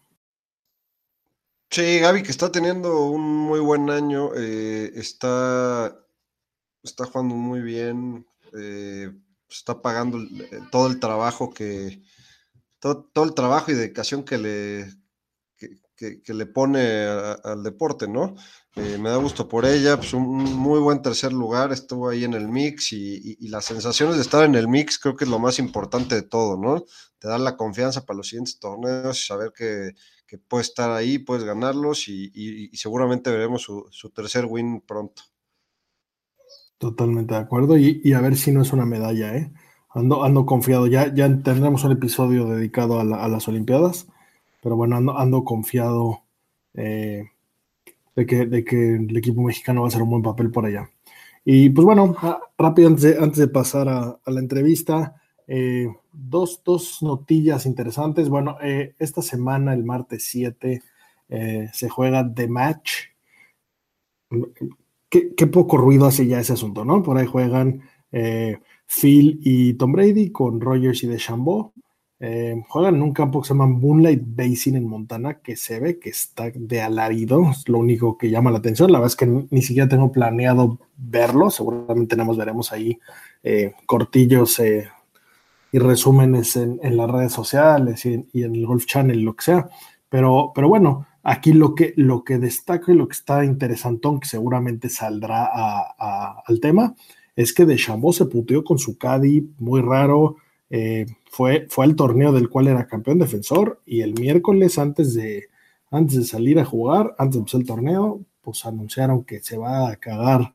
Sí, 1.70 2.00
Gaby 2.00 2.24
que 2.24 2.32
está 2.32 2.50
teniendo 2.50 3.04
un 3.06 3.22
muy 3.22 3.60
buen 3.60 3.90
año, 3.90 4.30
eh, 4.34 4.90
está, 4.96 5.96
está 6.82 7.04
jugando 7.06 7.36
muy 7.36 7.60
bien, 7.60 8.26
eh, 8.58 9.12
está 9.48 9.80
pagando 9.80 10.18
todo 10.72 10.88
el 10.88 10.98
trabajo 10.98 11.54
que, 11.54 12.02
todo, 12.80 13.04
todo, 13.12 13.24
el 13.24 13.34
trabajo 13.34 13.70
y 13.70 13.74
dedicación 13.74 14.24
que 14.24 14.38
le, 14.38 14.92
que, 15.96 16.34
le 16.34 16.46
pone 16.46 17.04
al 17.04 17.62
deporte, 17.62 18.08
¿no? 18.08 18.34
Eh, 18.74 18.98
me 18.98 19.10
da 19.10 19.16
gusto 19.16 19.46
por 19.46 19.64
ella, 19.64 19.96
pues 19.96 20.12
un 20.12 20.26
muy 20.56 20.80
buen 20.80 21.02
tercer 21.02 21.32
lugar, 21.32 21.72
estuvo 21.72 22.08
ahí 22.08 22.24
en 22.24 22.34
el 22.34 22.48
mix 22.48 22.92
y, 22.92 23.36
las 23.48 23.66
sensaciones 23.66 24.16
de 24.16 24.22
estar 24.22 24.44
en 24.44 24.56
el 24.56 24.66
mix 24.66 24.98
creo 24.98 25.14
que 25.14 25.24
es 25.24 25.30
lo 25.30 25.38
más 25.38 25.60
importante 25.60 26.16
de 26.16 26.22
todo, 26.22 26.56
¿no? 26.56 26.84
Te 27.20 27.28
dan 27.28 27.44
la 27.44 27.56
confianza 27.56 28.04
para 28.04 28.16
los 28.16 28.28
siguientes 28.28 28.58
torneos 28.58 29.20
y 29.20 29.26
saber 29.26 29.52
que, 29.54 29.92
que 30.30 30.38
puedes 30.38 30.68
estar 30.68 30.92
ahí, 30.92 31.18
puedes 31.18 31.42
ganarlos 31.42 32.06
y, 32.08 32.70
seguramente 32.74 33.30
veremos 33.30 33.62
su, 33.62 34.10
tercer 34.14 34.46
win 34.46 34.80
pronto. 34.80 35.24
Totalmente 36.78 37.34
de 37.34 37.40
acuerdo 37.40 37.76
y, 37.76 38.12
a 38.12 38.20
ver 38.20 38.36
si 38.36 38.52
no 38.52 38.62
es 38.62 38.72
una 38.72 38.86
medalla, 38.86 39.36
¿eh? 39.36 39.52
Ando, 39.92 40.22
ando 40.22 40.46
confiado, 40.46 40.86
ya, 40.86 41.12
ya 41.12 41.26
tendremos 41.42 41.82
un 41.82 41.92
episodio 41.92 42.46
dedicado 42.46 43.00
a 43.00 43.28
las 43.28 43.48
Olimpiadas 43.48 44.06
pero 44.62 44.76
bueno, 44.76 44.96
ando, 44.96 45.44
confiado 45.44 46.22
eh, 46.74 47.30
de, 48.14 48.26
que, 48.26 48.46
de, 48.46 48.64
que, 48.64 48.96
el 48.96 49.16
equipo 49.16 49.42
mexicano 49.42 49.82
va 49.82 49.86
a 49.86 49.88
hacer 49.88 50.02
un 50.02 50.10
buen 50.10 50.22
papel 50.22 50.50
por 50.50 50.66
allá. 50.66 50.90
Y 51.44 51.70
pues 51.70 51.84
bueno, 51.84 52.14
ah, 52.18 52.40
rápido 52.58 52.88
antes 52.88 53.02
de, 53.02 53.18
antes 53.18 53.38
de 53.38 53.48
pasar 53.48 53.88
a, 53.88 54.18
la 54.26 54.40
entrevista, 54.40 55.19
eh, 55.52 55.88
dos, 56.12 56.62
dos, 56.64 57.02
notillas 57.02 57.66
interesantes. 57.66 58.28
Bueno, 58.28 58.56
eh, 58.62 58.94
esta 59.00 59.20
semana, 59.20 59.74
el 59.74 59.84
martes 59.84 60.24
7, 60.30 60.82
se 61.72 61.88
juega 61.88 62.32
The 62.32 62.48
Match. 62.48 62.92
Qué, 65.08 65.46
poco 65.46 65.76
ruido 65.76 66.06
hace 66.06 66.26
ya 66.26 66.40
ese 66.40 66.52
asunto, 66.52 66.84
¿no? 66.84 67.02
Por 67.02 67.18
ahí 67.18 67.26
juegan 67.26 67.82
Phil 68.86 69.40
y 69.42 69.74
Tom 69.74 69.92
Brady 69.92 70.30
con 70.30 70.60
Rogers 70.60 71.02
y 71.02 71.06
DeChambeau. 71.06 71.72
Eh, 72.22 72.62
juegan 72.68 72.96
en 72.96 73.02
un 73.02 73.14
campo 73.14 73.40
que 73.40 73.48
se 73.48 73.54
llama 73.54 73.66
Moonlight 73.66 74.22
Basin 74.22 74.76
en 74.76 74.86
Montana, 74.86 75.40
que 75.40 75.56
se 75.56 75.80
ve 75.80 75.98
que 75.98 76.10
está 76.10 76.50
de 76.54 76.82
alarido, 76.82 77.50
es 77.50 77.66
lo 77.66 77.78
único 77.78 78.18
que 78.18 78.28
llama 78.28 78.50
la 78.50 78.58
atención. 78.58 78.92
La 78.92 78.98
verdad 78.98 79.12
es 79.12 79.16
que 79.16 79.46
ni, 79.50 79.62
siquiera 79.62 79.88
tengo 79.88 80.12
planeado 80.12 80.78
verlo, 80.98 81.48
seguramente 81.48 82.16
nos 82.16 82.36
veremos 82.36 82.72
ahí 82.72 82.98
eh, 83.42 83.72
cortillos 83.86 84.58
eh, 84.58 84.90
y 85.72 85.78
resúmenes 85.78 86.56
en, 86.56 86.78
las 86.96 87.10
redes 87.10 87.32
sociales 87.32 88.04
y, 88.04 88.42
en 88.42 88.54
el 88.54 88.66
Golf 88.66 88.86
Channel, 88.86 89.20
lo 89.20 89.34
que 89.34 89.44
sea. 89.44 89.68
Pero, 90.08 90.52
pero 90.54 90.68
bueno, 90.68 91.06
aquí 91.22 91.52
lo 91.52 91.74
que, 91.74 91.92
lo 91.96 92.24
que 92.24 92.38
destaca 92.38 92.92
y 92.92 92.96
lo 92.96 93.06
que 93.06 93.14
está 93.14 93.44
interesantón, 93.44 94.20
que 94.20 94.28
seguramente 94.28 94.88
saldrá 94.88 95.48
al 96.46 96.60
tema, 96.60 96.94
es 97.36 97.52
que 97.52 97.64
de 97.64 97.76
Chambó 97.76 98.12
se 98.12 98.26
puteó 98.26 98.64
con 98.64 98.78
su 98.78 98.98
caddy, 98.98 99.50
muy 99.58 99.80
raro. 99.80 100.36
Eh, 100.68 101.06
fue, 101.30 101.66
fue 101.68 101.84
al 101.84 101.96
torneo 101.96 102.32
del 102.32 102.48
cual 102.48 102.68
era 102.68 102.86
campeón 102.86 103.18
defensor 103.18 103.80
y 103.86 104.02
el 104.02 104.14
miércoles 104.14 104.78
antes 104.78 105.14
de, 105.14 105.48
antes 105.90 106.16
de 106.16 106.24
salir 106.24 106.58
a 106.58 106.64
jugar, 106.64 107.14
antes 107.18 107.34
de 107.34 107.38
empezar 107.40 107.60
el 107.60 107.66
torneo, 107.66 108.20
pues 108.40 108.64
anunciaron 108.64 109.24
que 109.24 109.40
se 109.40 109.56
va 109.56 109.90
a 109.90 109.96
cagar 109.96 110.54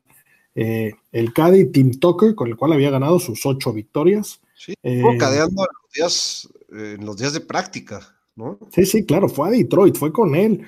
eh, 0.54 0.94
el 1.12 1.32
Caddy 1.32 1.70
Tim 1.70 1.98
Tucker, 1.98 2.34
con 2.34 2.48
el 2.48 2.56
cual 2.56 2.72
había 2.72 2.90
ganado 2.90 3.18
sus 3.18 3.44
ocho 3.44 3.72
victorias. 3.72 4.40
Sí, 4.56 4.74
eh, 4.82 5.02
cadeando 5.18 5.62
en 5.62 5.68
los, 5.82 5.92
días, 5.94 6.48
en 6.70 7.04
los 7.04 7.16
días 7.16 7.32
de 7.32 7.40
práctica, 7.40 8.16
¿no? 8.34 8.58
Sí, 8.72 8.86
sí, 8.86 9.04
claro, 9.04 9.28
fue 9.28 9.48
a 9.48 9.50
Detroit, 9.50 9.96
fue 9.96 10.12
con 10.12 10.34
él. 10.34 10.66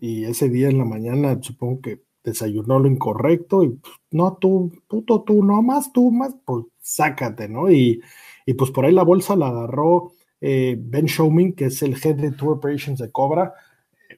y 0.00 0.24
ese 0.24 0.48
día 0.48 0.68
en 0.68 0.78
la 0.78 0.84
mañana 0.84 1.38
supongo 1.42 1.80
que 1.80 2.02
desayunó 2.24 2.78
lo 2.78 2.88
incorrecto 2.88 3.64
y 3.64 3.70
pues, 3.70 3.94
no, 4.12 4.38
tú, 4.40 4.72
puto, 4.88 5.22
tú, 5.22 5.44
no 5.44 5.60
más, 5.62 5.92
tú 5.92 6.12
más, 6.12 6.34
pues 6.44 6.64
sácate, 6.80 7.48
¿no? 7.48 7.70
Y 7.70 8.00
y 8.46 8.54
pues 8.54 8.70
por 8.70 8.84
ahí 8.84 8.92
la 8.92 9.02
bolsa 9.02 9.36
la 9.36 9.48
agarró 9.48 10.12
eh, 10.40 10.76
Ben 10.78 11.06
Showman, 11.06 11.52
que 11.52 11.66
es 11.66 11.82
el 11.82 11.96
head 12.02 12.16
de 12.16 12.32
Tour 12.32 12.54
Operations 12.54 12.98
de 12.98 13.10
Cobra. 13.10 13.54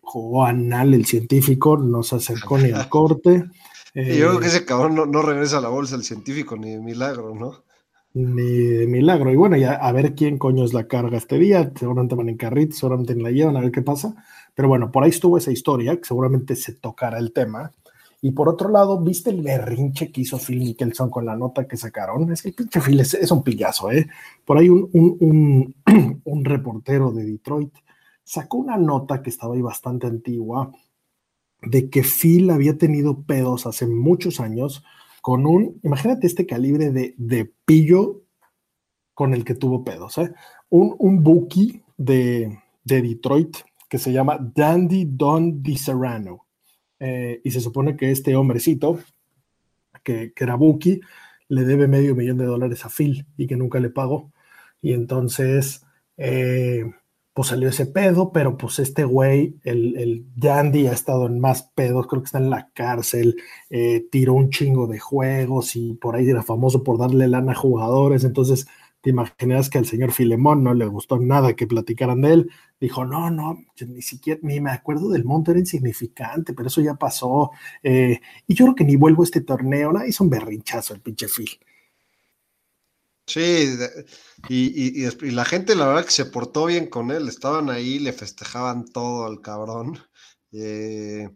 Jugó 0.03 0.45
anal 0.45 0.95
el 0.95 1.07
científico, 1.07 1.77
no 1.77 2.03
se 2.03 2.17
acercó 2.17 2.59
ni 2.59 2.71
al 2.71 2.89
corte. 2.89 3.45
yo 3.95 4.03
creo 4.03 4.39
que 4.39 4.47
eh, 4.47 4.49
ese 4.49 4.65
cabrón 4.65 4.95
no, 4.95 5.23
regresa 5.23 5.59
a 5.59 5.61
la 5.61 5.69
bolsa 5.69 5.97
el 5.97 6.05
científico 6.05 6.57
ni 6.57 6.71
de 6.71 6.81
milagro, 6.81 7.35
¿no? 7.35 7.65
Ni 8.15 8.43
de 8.45 8.87
milagro. 8.87 9.33
Y 9.33 9.37
bueno, 9.37 9.57
ya 9.57 9.73
a 9.75 9.91
ver 9.91 10.15
quién 10.15 10.39
coño 10.39 10.65
es 10.65 10.73
la 10.73 10.87
carga 10.87 11.19
este 11.19 11.37
día. 11.37 11.73
Seguramente 11.75 12.15
van 12.15 12.29
en 12.29 12.37
carrito, 12.37 12.77
seguramente 12.77 13.17
la 13.17 13.33
llevan, 13.33 13.57
a 13.57 13.61
ver 13.61 13.73
qué 13.73 13.83
pasa. 13.83 14.15
Pero 14.55 14.69
bueno, 14.69 14.93
por 14.93 15.03
ahí 15.03 15.11
estuvo 15.11 15.37
esa 15.37 15.51
historia, 15.51 15.97
que 15.97 16.05
seguramente 16.05 16.55
se 16.55 16.75
tocará 16.75 17.19
el 17.19 17.33
tema. 17.33 17.73
Y 18.23 18.31
por 18.31 18.49
otro 18.49 18.71
lado, 18.71 19.03
¿viste 19.03 19.31
el 19.31 19.43
berrinche 19.43 20.13
que 20.13 20.23
hizo 20.23 20.39
Phil 20.39 20.61
Mickelson 20.61 21.11
con 21.11 21.27
la 21.27 21.37
nota 21.37 21.67
que 21.67 21.77
sacaron? 21.77 22.33
Es 22.33 22.41
que 22.41 22.51
el 22.51 22.55
pinche 22.55 22.81
Phil 22.81 23.01
es, 23.01 23.31
un 23.33 23.43
pillazo, 23.43 23.91
¿eh? 23.91 24.07
Por 24.45 24.59
ahí 24.59 24.69
un, 24.69 24.89
un, 24.93 25.75
un, 26.25 26.45
reportero 26.45 27.13
de 27.13 27.25
Detroit 27.25 27.75
sacó 28.23 28.59
una 28.59 28.79
nota 28.79 29.21
que 29.21 29.31
estaba 29.31 29.55
ahí 29.55 29.61
bastante 29.61 30.07
antigua 30.07 30.73
de 31.63 31.91
que 31.91 32.03
Phil 32.03 32.51
había 32.51 32.79
tenido 32.79 33.23
pedos 33.25 33.67
hace 33.67 33.87
muchos 33.87 34.41
años 34.41 34.85
con 35.25 35.47
un, 35.47 35.81
imagínate 35.83 36.27
este 36.27 36.45
calibre 36.45 36.91
de, 36.91 37.15
de 37.17 37.51
pillo 37.65 38.25
con 39.15 39.33
el 39.33 39.43
que 39.43 39.55
tuvo 39.55 39.83
pedos, 39.83 40.19
¿eh? 40.19 40.31
Un, 40.69 40.95
un 40.99 41.23
bookie 41.23 41.83
de, 41.97 42.59
de 42.85 43.01
Detroit 43.01 43.57
que 43.89 43.97
se 43.97 44.13
llama 44.13 44.39
Dandy 44.55 45.07
Don 45.09 45.63
DiSerrano 45.63 46.45
eh, 47.01 47.41
y 47.43 47.51
se 47.53 47.63
supone 47.63 47.97
que 47.97 48.11
este 48.11 48.37
hombrecito, 48.37 48.99
que, 50.03 50.35
que, 50.35 50.45
era 50.45 50.57
Buki, 50.57 51.01
le 51.49 51.65
debe 51.65 51.89
medio 51.89 52.15
millón 52.15 52.37
de 52.37 52.45
dólares 52.45 52.85
a 52.85 52.91
Phil 52.91 53.25
y 53.39 53.47
que 53.47 53.57
nunca 53.57 53.81
le 53.81 53.89
pagó. 53.89 54.31
Y 54.83 54.93
entonces, 54.93 55.87
eh, 56.19 56.85
pues 57.35 57.49
salió 57.49 57.69
ese 57.69 57.87
pedo, 57.87 58.31
pero 58.33 58.57
pues 58.57 58.79
este 58.79 59.05
güey, 59.05 59.57
el, 59.65 59.97
el 59.97 60.25
Dandy, 60.37 60.87
ha 60.87 60.93
estado 60.93 61.27
en 61.27 61.41
más 61.41 61.65
pedos, 61.65 62.07
creo 62.07 62.23
que 62.23 62.27
está 62.27 62.39
en 62.39 62.49
la 62.49 62.71
cárcel, 62.73 63.37
eh, 63.71 64.07
tiró 64.11 64.35
un 64.35 64.51
chingo 64.51 64.87
de 64.87 65.01
juegos 65.01 65.75
y 65.75 65.95
por 65.95 66.15
ahí 66.15 66.31
era 66.31 66.45
famoso 66.45 66.85
por 66.85 66.97
darle 66.97 67.27
lana 67.27 67.53
a 67.53 67.57
jugadores. 67.57 68.23
Entonces, 68.23 68.67
te 69.01 69.11
imaginas 69.11 69.69
que 69.69 69.79
al 69.79 69.85
señor 69.85 70.13
Filemón 70.13 70.63
no 70.63 70.75
le 70.75 70.87
gustó 70.87 71.19
nada 71.19 71.55
que 71.55 71.67
platicaran 71.67 72.23
de 72.23 72.33
él. 72.33 72.51
Dijo, 72.81 73.05
no, 73.05 73.31
no, 73.31 73.59
ni 73.87 74.01
siquiera, 74.01 74.41
ni 74.43 74.61
me 74.61 74.71
acuerdo 74.71 75.11
del 75.11 75.25
monto, 75.25 75.51
era 75.51 75.61
insignificante, 75.61 76.55
pero 76.55 76.69
eso 76.69 76.81
ya 76.81 76.95
pasó. 76.95 77.51
Eh, 77.83 78.21
y 78.47 78.55
yo 78.55 78.67
creo 78.67 78.75
que 78.77 78.85
ni 78.85 78.97
vuelvo 78.97 79.23
a 79.23 79.25
este 79.25 79.41
torneo, 79.41 79.93
¿no? 79.93 80.07
hizo 80.07 80.23
un 80.25 80.31
berrinchazo 80.31 80.95
el 80.95 81.01
pinche 81.01 81.27
Phil. 81.29 81.51
Sí, 83.27 83.77
y, 84.49 85.05
y, 85.05 85.31
la 85.31 85.45
gente, 85.45 85.75
la 85.75 85.87
verdad, 85.87 86.05
que 86.05 86.11
se 86.11 86.27
portó 86.27 86.67
bien 86.67 86.87
con 86.89 87.11
él. 87.11 87.29
Estaban 87.29 87.71
ahí, 87.71 87.99
le 87.99 88.13
festejaban 88.13 88.85
todo 88.87 89.27
al 89.27 89.41
cabrón. 89.41 89.99
Eh, 90.57 91.29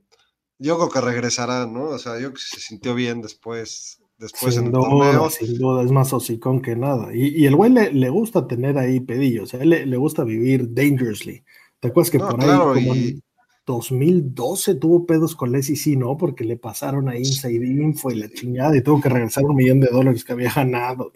yo 0.60 0.76
creo 0.76 0.90
que 0.90 1.00
regresará, 1.00 1.66
¿no? 1.66 1.86
O 1.86 1.98
sea, 1.98 2.20
yo 2.20 2.28
creo 2.28 2.34
que 2.34 2.40
se 2.40 2.60
sintió 2.60 2.94
bien 2.94 3.20
después 3.20 4.00
después 4.18 4.54
sin 4.54 4.66
en 4.66 4.72
duda, 4.72 5.30
Sin 5.30 5.58
duda, 5.58 5.82
es 5.82 5.90
más 5.90 6.12
hocicón 6.12 6.60
que 6.60 6.76
nada. 6.76 7.14
Y, 7.14 7.46
el 7.46 7.56
güey 7.56 7.72
le, 7.72 8.10
gusta 8.10 8.46
tener 8.46 8.78
ahí 8.78 9.00
pedillos, 9.00 9.54
a 9.54 9.58
él 9.58 9.70
le, 9.70 9.96
gusta 9.96 10.24
vivir 10.24 10.74
dangerously. 10.74 11.44
¿Te 11.80 11.88
acuerdas 11.88 12.10
que 12.10 12.18
por 12.18 12.40
ahí 12.42 12.56
como 12.56 12.94
en 12.94 13.22
2012 13.64 14.74
tuvo 14.76 15.06
pedos 15.06 15.36
con 15.36 15.52
la 15.52 15.62
SEC, 15.62 15.96
¿no? 15.96 16.16
Porque 16.16 16.44
le 16.44 16.56
pasaron 16.56 17.08
ahí 17.08 17.18
Inside 17.18 17.66
Info 17.66 18.10
y 18.10 18.16
la 18.16 18.28
chingada 18.28 18.76
y 18.76 18.82
tuvo 18.82 19.00
que 19.00 19.08
regresar 19.08 19.44
un 19.44 19.56
millón 19.56 19.80
de 19.80 19.88
dólares 19.88 20.24
que 20.24 20.32
había 20.32 20.52
ganado. 20.52 21.12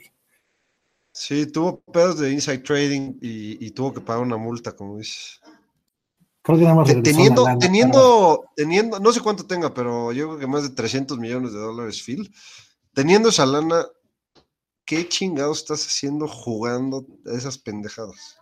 Sí, 1.12 1.46
tuvo 1.46 1.80
pedos 1.92 2.18
de 2.18 2.32
inside 2.32 2.58
trading 2.58 3.18
y, 3.20 3.70
tuvo 3.72 3.92
que 3.92 4.00
pagar 4.00 4.22
una 4.22 4.36
multa, 4.36 4.72
como 4.72 4.98
dices. 4.98 5.40
Creo 6.42 6.58
que 6.58 6.64
nada 6.64 6.76
más 6.76 6.88
teniendo, 6.88 7.46
teniendo, 7.60 8.44
teniendo, 8.56 8.98
no 8.98 9.12
sé 9.12 9.20
cuánto 9.20 9.46
tenga, 9.46 9.72
pero 9.72 10.10
yo 10.12 10.26
creo 10.28 10.38
que 10.40 10.46
más 10.46 10.64
de 10.64 10.70
300 10.70 11.18
millones 11.18 11.52
de 11.52 11.60
dólares, 11.60 12.02
Phil 12.02 12.32
teniendo 12.94 13.28
esa 13.30 13.46
lana, 13.46 13.86
¿qué 14.84 15.08
chingados 15.08 15.58
estás 15.58 15.86
haciendo 15.86 16.28
jugando 16.28 17.06
esas 17.26 17.58
pendejadas? 17.58 18.36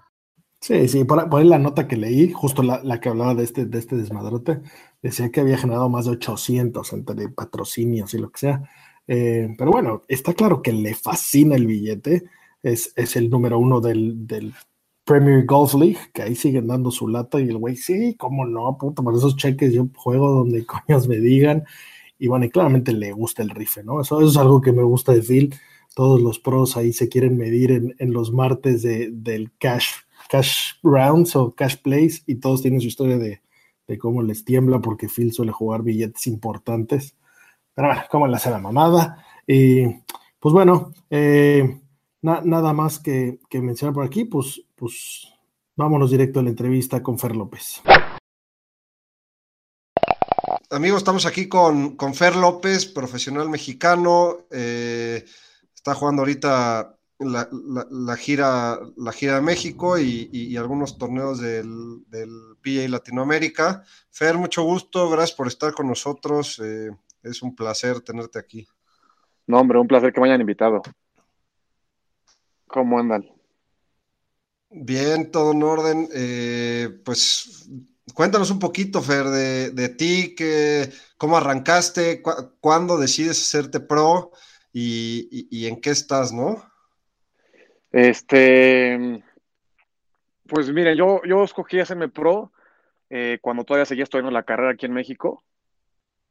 Sí, 0.61 0.89
sí, 0.89 1.05
por, 1.05 1.27
ahí 1.35 1.45
la 1.45 1.59
nota 1.59 1.89
que 1.89 1.97
leí, 1.97 2.33
justo 2.33 2.63
la, 2.63 3.01
que 3.01 3.09
hablaba 3.09 3.35
de 3.35 3.45
este, 3.45 3.65
de 3.65 3.79
este 3.79 3.97
desmadrote, 3.97 4.61
decía 5.01 5.31
que 5.31 5.41
había 5.41 5.57
generado 5.57 5.89
más 5.89 6.05
de 6.05 6.13
800 6.13 6.93
entre 6.93 7.29
patrocinios 7.31 8.13
y 8.13 8.19
lo 8.19 8.31
que 8.31 8.41
sea. 8.41 8.71
Eh, 9.07 9.55
pero 9.57 9.71
bueno, 9.71 10.05
está 10.07 10.35
claro 10.35 10.61
que 10.61 10.73
le 10.73 10.95
fascina 10.95 11.57
el 11.57 11.67
billete, 11.67 12.25
es, 12.63 12.93
es 12.97 13.17
el 13.17 13.31
número 13.31 13.59
uno 13.59 13.81
del, 13.81 14.27
del, 14.27 14.53
Premier 15.11 15.45
Golf 15.45 15.75
League, 15.75 15.99
que 16.15 16.23
ahí 16.23 16.37
siguen 16.37 16.69
dando 16.69 16.93
su 16.93 17.09
lata 17.09 17.41
y 17.41 17.49
el 17.49 17.59
güey, 17.59 17.75
sí, 17.75 18.15
cómo 18.17 18.47
no, 18.47 18.77
puto, 18.79 19.03
por 19.03 19.17
esos 19.17 19.35
cheques 19.35 19.73
yo 19.73 19.89
juego 19.97 20.31
donde 20.31 20.65
coños 20.87 21.09
me 21.09 21.17
digan 21.17 21.65
y 22.17 22.29
bueno, 22.29 22.45
y 22.45 22.51
claramente 22.51 22.93
le 22.93 23.11
gusta 23.11 23.43
el 23.43 23.51
rifle, 23.51 23.83
¿no? 23.83 24.01
Eso, 24.01 24.21
es 24.21 24.37
algo 24.37 24.61
que 24.61 24.71
me 24.71 24.85
gusta 24.85 25.13
de 25.13 25.23
Phil, 25.23 25.55
todos 25.97 26.21
los 26.21 26.39
pros 26.39 26.77
ahí 26.77 26.93
se 26.93 27.09
quieren 27.09 27.37
medir 27.37 27.73
en, 27.99 28.13
los 28.13 28.33
martes 28.33 28.83
de, 28.83 29.11
del 29.11 29.51
cash, 29.59 29.89
cash 30.29 30.75
rounds 30.83 31.35
o 31.35 31.55
cash 31.57 31.79
plays 31.83 32.23
y 32.27 32.37
todos 32.37 32.63
tienen 32.63 32.81
su 32.81 32.87
historia 32.87 33.19
de, 33.19 33.41
cómo 33.99 34.23
les 34.23 34.45
tiembla 34.45 34.79
porque 34.81 35.09
Phil 35.09 35.33
suele 35.33 35.51
jugar 35.51 35.83
billetes 35.83 36.29
importantes. 36.29 37.17
Pero 37.75 37.89
bueno, 37.89 38.03
cómo 38.09 38.29
le 38.29 38.37
hace 38.37 38.49
la 38.51 38.61
mamada. 38.61 39.25
Y 39.45 39.87
pues 40.39 40.53
bueno, 40.53 40.93
eh, 41.11 41.80
nada 42.23 42.73
más 42.73 42.99
que, 42.99 43.39
mencionar 43.53 43.95
por 43.95 44.05
aquí, 44.05 44.25
pues, 44.25 44.63
pues 44.75 45.29
vámonos 45.77 46.11
directo 46.11 46.41
a 46.41 46.43
la 46.43 46.51
entrevista 46.51 47.03
con 47.03 47.19
Fer 47.19 47.35
López. 47.37 47.83
Amigos, 50.71 50.99
estamos 50.99 51.27
aquí 51.27 51.49
con, 51.49 51.97
con 51.97 52.15
Fer 52.15 52.37
López, 52.37 52.87
profesional 52.87 53.49
mexicano. 53.49 54.39
Eh, 54.51 55.25
está 55.75 55.95
jugando 55.95 56.23
ahorita 56.23 56.97
la, 57.19 58.17
gira, 58.17 58.79
la 58.97 59.13
gira 59.13 59.35
de 59.37 59.41
México 59.41 59.99
y, 59.99 60.57
algunos 60.57 60.97
torneos 60.97 61.41
del, 61.41 62.05
del, 62.09 62.31
PA 62.63 62.89
Latinoamérica. 62.89 63.85
Fer, 64.11 64.39
mucho 64.39 64.63
gusto, 64.63 65.11
gracias 65.11 65.37
por 65.37 65.49
estar 65.49 65.73
con 65.73 65.89
nosotros. 65.89 66.61
Eh, 66.63 66.91
es 67.23 67.43
un 67.43 67.55
placer 67.55 68.01
tenerte 68.01 68.39
aquí. 68.39 68.69
No, 69.47 69.61
hombre, 69.61 69.79
un 69.79 69.89
placer 69.89 70.13
que 70.13 70.21
me 70.21 70.29
hayan 70.29 70.41
invitado. 70.41 70.83
¿Cómo 72.71 73.01
andan? 73.01 73.27
Bien, 74.71 75.33
todo 75.33 75.53
en 75.53 75.63
orden. 75.65 76.09
Eh, 76.15 76.89
pues 77.05 77.69
cuéntanos 78.15 78.51
un 78.53 78.61
poquito, 78.61 79.03
Fer, 79.03 79.25
de, 79.25 79.89
ti, 79.89 80.35
que, 80.37 80.89
cómo 81.17 81.37
arrancaste, 81.37 82.23
cuándo 82.61 82.97
decides 82.97 83.41
hacerte 83.43 83.81
pro 83.81 84.31
y, 84.73 85.67
en 85.67 85.81
qué 85.81 85.91
estás, 85.91 86.33
¿no? 86.33 86.63
Este, 87.91 89.21
pues 90.47 90.73
miren, 90.73 90.97
yo, 90.97 91.23
yo 91.27 91.43
escogí 91.43 91.81
hacerme 91.81 92.09
pro 92.09 92.53
eh, 93.09 93.39
cuando 93.43 93.65
todavía 93.65 93.85
seguía 93.85 94.05
estudiando 94.05 94.31
la 94.31 94.45
carrera 94.45 94.71
aquí 94.71 94.87
en 94.87 94.93
México, 94.93 95.43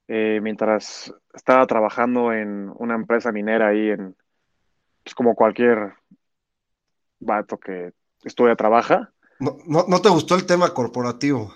eh, 0.08 0.40
mientras 0.42 1.14
estaba 1.34 1.68
trabajando 1.68 2.32
en 2.32 2.72
una 2.78 2.96
empresa 2.96 3.34
minera 3.34 3.68
ahí 3.68 3.90
en, 3.90 4.16
pues 5.04 5.14
como 5.14 5.36
cualquier 5.36 5.96
vato 7.20 7.58
que 7.58 7.92
estudia, 8.24 8.56
trabaja. 8.56 9.12
No, 9.40 9.58
no, 9.88 10.02
te 10.02 10.10
gustó 10.10 10.36
el 10.36 10.46
tema 10.46 10.74
corporativo. 10.74 11.54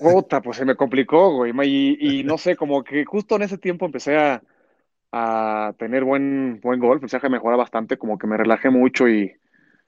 Puta, 0.00 0.40
pues 0.40 0.56
se 0.56 0.64
me 0.64 0.74
complicó, 0.74 1.34
güey. 1.34 1.52
Y, 1.64 2.20
y, 2.20 2.24
no 2.24 2.38
sé, 2.38 2.56
como 2.56 2.82
que 2.82 3.04
justo 3.04 3.36
en 3.36 3.42
ese 3.42 3.58
tiempo 3.58 3.84
empecé 3.84 4.16
a, 4.16 4.42
a 5.12 5.74
tener 5.78 6.04
buen, 6.04 6.60
buen 6.62 6.80
golf, 6.80 7.02
empecé 7.02 7.18
a 7.18 7.28
mejorar 7.28 7.58
bastante, 7.58 7.98
como 7.98 8.16
que 8.16 8.26
me 8.26 8.38
relajé 8.38 8.70
mucho 8.70 9.06
y 9.06 9.34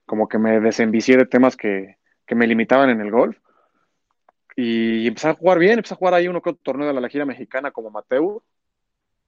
como 0.04 0.28
que 0.28 0.38
me 0.38 0.61
desenvicié 0.61 1.16
de 1.16 1.26
temas 1.26 1.56
que, 1.56 1.97
que 2.26 2.35
me 2.35 2.47
limitaban 2.47 2.90
en 2.90 3.00
el 3.00 3.11
golf. 3.11 3.38
Y 4.56 5.06
empecé 5.06 5.28
a 5.28 5.35
jugar 5.35 5.58
bien, 5.58 5.75
empecé 5.75 5.94
a 5.94 5.99
jugar 5.99 6.14
ahí 6.14 6.28
uno 6.28 6.42
que 6.42 6.50
otro 6.50 6.62
torneo 6.62 6.92
de 6.92 7.00
la 7.00 7.08
gira 7.08 7.25
mexicana 7.25 7.70
como 7.70 7.90
Mateo. 7.90 8.42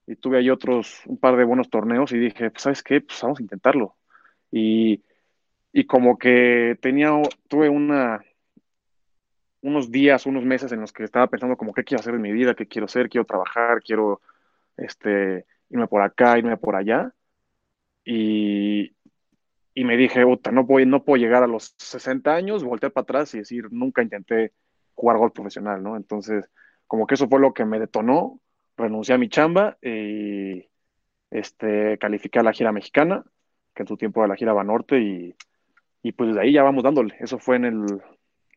Y 0.05 0.15
tuve 0.15 0.39
ahí 0.39 0.49
otros, 0.49 1.01
un 1.05 1.17
par 1.17 1.37
de 1.37 1.45
buenos 1.45 1.69
torneos 1.69 2.11
y 2.11 2.17
dije, 2.17 2.51
pues, 2.51 2.63
¿sabes 2.63 2.83
qué? 2.83 3.01
Pues 3.01 3.21
vamos 3.21 3.39
a 3.39 3.43
intentarlo. 3.43 3.95
Y 4.51 5.01
y 5.73 5.85
como 5.85 6.17
que 6.17 6.77
tenía, 6.81 7.11
tuve 7.47 7.69
unos 7.69 8.21
días, 9.91 10.25
unos 10.25 10.43
meses 10.43 10.71
en 10.71 10.81
los 10.81 10.91
que 10.91 11.03
estaba 11.03 11.27
pensando 11.27 11.57
como 11.57 11.73
qué 11.73 11.83
quiero 11.83 12.01
hacer 12.01 12.15
en 12.15 12.21
mi 12.21 12.31
vida, 12.31 12.55
qué 12.55 12.67
quiero 12.67 12.85
hacer, 12.85 13.09
quiero 13.09 13.25
trabajar, 13.25 13.81
quiero 13.81 14.21
este, 14.77 15.45
irme 15.69 15.87
por 15.87 16.01
acá, 16.01 16.37
irme 16.37 16.57
por 16.57 16.75
allá. 16.75 17.13
Y, 18.03 18.95
y 19.73 19.83
me 19.85 19.97
dije, 19.97 20.23
no, 20.51 20.63
voy, 20.65 20.85
no 20.85 21.03
puedo 21.03 21.21
llegar 21.21 21.43
a 21.43 21.47
los 21.47 21.75
60 21.77 22.33
años, 22.33 22.63
voltear 22.63 22.91
para 22.91 23.03
atrás 23.03 23.33
y 23.33 23.39
decir, 23.39 23.71
nunca 23.71 24.01
intenté 24.01 24.53
jugar 24.95 25.17
golf 25.17 25.33
profesional, 25.33 25.81
¿no? 25.81 25.95
Entonces, 25.95 26.49
como 26.87 27.07
que 27.07 27.15
eso 27.15 27.29
fue 27.29 27.39
lo 27.39 27.53
que 27.53 27.65
me 27.65 27.79
detonó, 27.79 28.41
renuncié 28.75 29.15
a 29.15 29.17
mi 29.17 29.29
chamba 29.29 29.77
y 29.81 30.67
este, 31.29 31.97
califiqué 31.99 32.39
a 32.39 32.43
la 32.43 32.53
gira 32.53 32.71
mexicana, 32.71 33.23
que 33.73 33.83
en 33.83 33.87
su 33.87 33.97
tiempo 33.97 34.21
era 34.21 34.27
la 34.27 34.35
gira 34.35 34.53
Banorte 34.53 34.99
y 34.99 35.35
y 36.03 36.11
pues 36.11 36.29
desde 36.29 36.41
ahí 36.41 36.53
ya 36.53 36.63
vamos 36.63 36.83
dándole. 36.83 37.15
Eso 37.19 37.37
fue 37.37 37.57
en 37.57 37.65
el 37.65 38.01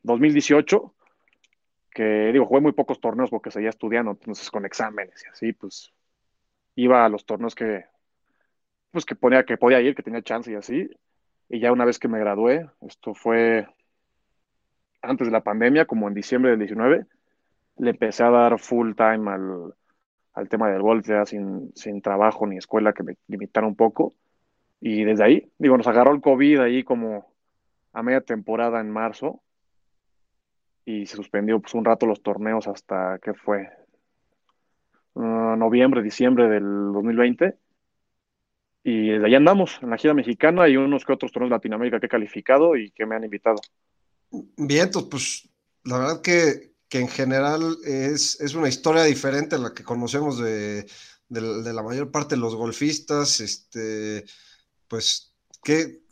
2018, 0.02 0.94
que 1.90 2.32
digo, 2.32 2.46
jugué 2.46 2.60
muy 2.60 2.72
pocos 2.72 3.00
torneos 3.00 3.30
porque 3.30 3.50
seguía 3.50 3.70
estudiando, 3.70 4.12
entonces 4.12 4.50
con 4.50 4.64
exámenes 4.64 5.24
y 5.24 5.28
así, 5.28 5.52
pues 5.52 5.92
iba 6.76 7.04
a 7.04 7.08
los 7.08 7.24
torneos 7.24 7.54
que, 7.54 7.84
pues 8.90 9.04
que 9.04 9.14
ponía 9.14 9.44
que 9.44 9.56
podía 9.56 9.80
ir, 9.80 9.94
que 9.94 10.02
tenía 10.02 10.22
chance 10.22 10.50
y 10.50 10.54
así. 10.54 10.90
Y 11.48 11.60
ya 11.60 11.72
una 11.72 11.84
vez 11.84 11.98
que 11.98 12.08
me 12.08 12.18
gradué, 12.18 12.68
esto 12.80 13.14
fue 13.14 13.66
antes 15.02 15.26
de 15.26 15.32
la 15.32 15.42
pandemia, 15.42 15.86
como 15.86 16.08
en 16.08 16.14
diciembre 16.14 16.50
del 16.50 16.60
19, 16.60 17.06
le 17.78 17.90
empecé 17.90 18.24
a 18.24 18.30
dar 18.30 18.58
full 18.58 18.94
time 18.94 19.30
al, 19.30 19.74
al 20.32 20.48
tema 20.48 20.70
del 20.70 20.82
golf, 20.82 21.06
ya 21.06 21.26
sin, 21.26 21.72
sin 21.74 22.00
trabajo 22.00 22.46
ni 22.46 22.56
escuela, 22.56 22.92
que 22.92 23.02
me 23.02 23.16
limitaron 23.28 23.70
un 23.70 23.76
poco. 23.76 24.14
Y 24.80 25.04
desde 25.04 25.24
ahí, 25.24 25.52
digo, 25.58 25.76
nos 25.76 25.86
agarró 25.86 26.12
el 26.12 26.20
COVID 26.20 26.60
ahí 26.60 26.84
como 26.84 27.33
a 27.94 28.02
media 28.02 28.20
temporada 28.20 28.80
en 28.80 28.90
marzo 28.90 29.42
y 30.84 31.06
se 31.06 31.16
suspendió 31.16 31.60
pues 31.60 31.74
un 31.74 31.84
rato 31.84 32.06
los 32.06 32.22
torneos 32.22 32.66
hasta, 32.66 33.18
¿qué 33.22 33.32
fue? 33.32 33.68
Ah, 35.14 35.54
noviembre, 35.56 36.02
diciembre 36.02 36.48
del 36.48 36.92
2020. 36.92 37.56
Y 38.82 39.08
desde 39.08 39.26
ahí 39.26 39.34
andamos, 39.34 39.78
en 39.80 39.90
la 39.90 39.96
gira 39.96 40.12
mexicana 40.12 40.68
y 40.68 40.76
unos 40.76 41.06
que 41.06 41.12
otros 41.14 41.32
torneos 41.32 41.50
de 41.50 41.56
Latinoamérica 41.56 42.00
que 42.00 42.06
he 42.06 42.10
calificado 42.10 42.76
y 42.76 42.90
que 42.90 43.06
me 43.06 43.14
han 43.14 43.24
invitado. 43.24 43.56
Bien, 44.30 44.90
pues 45.10 45.48
la 45.84 45.98
verdad 45.98 46.20
que, 46.20 46.74
que 46.88 46.98
en 46.98 47.08
general 47.08 47.78
es, 47.84 48.38
es, 48.40 48.54
una 48.54 48.68
historia 48.68 49.04
diferente 49.04 49.54
a 49.54 49.58
la 49.58 49.72
que 49.72 49.84
conocemos 49.84 50.38
de, 50.38 50.84
de, 51.28 51.72
la 51.72 51.82
mayor 51.82 52.10
parte 52.10 52.34
de 52.34 52.42
los 52.42 52.56
golfistas. 52.56 53.40
Este, 53.40 54.24
pues, 54.86 55.34
que 55.62 56.03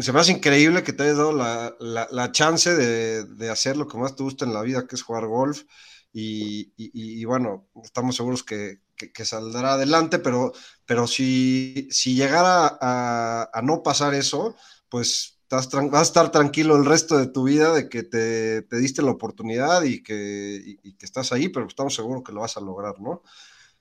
se 0.00 0.12
me 0.12 0.20
hace 0.20 0.32
increíble 0.32 0.82
que 0.82 0.92
te 0.92 1.04
hayas 1.04 1.16
dado 1.16 1.32
la, 1.32 2.32
chance 2.32 2.74
de, 2.74 3.50
hacer 3.50 3.76
lo 3.76 3.86
que 3.86 3.98
más 3.98 4.16
te 4.16 4.22
gusta 4.22 4.44
en 4.44 4.54
la 4.54 4.62
vida, 4.62 4.86
que 4.86 4.96
es 4.96 5.02
jugar 5.02 5.26
golf. 5.26 5.64
Y, 6.12 7.24
bueno, 7.24 7.68
estamos 7.82 8.16
seguros 8.16 8.42
que, 8.42 8.80
saldrá 9.24 9.74
adelante, 9.74 10.18
pero, 10.18 10.52
pero 10.86 11.06
si, 11.06 11.88
si 11.90 12.14
llegara 12.14 12.78
a, 12.80 13.62
no 13.62 13.82
pasar 13.82 14.14
eso, 14.14 14.56
pues 14.88 15.38
vas, 15.50 15.68
a 15.74 16.02
estar 16.02 16.30
tranquilo 16.30 16.76
el 16.76 16.84
resto 16.84 17.18
de 17.18 17.28
tu 17.28 17.44
vida 17.44 17.72
de 17.74 17.88
que 17.88 18.02
te, 18.02 18.62
diste 18.70 19.02
la 19.02 19.12
oportunidad 19.12 19.82
y 19.82 20.02
que, 20.02 20.78
y 20.82 20.94
que 20.94 21.06
estás 21.06 21.32
ahí, 21.32 21.48
pero 21.48 21.66
estamos 21.66 21.94
seguros 21.94 22.22
que 22.24 22.32
lo 22.32 22.40
vas 22.40 22.56
a 22.56 22.60
lograr, 22.60 23.00
¿no? 23.00 23.22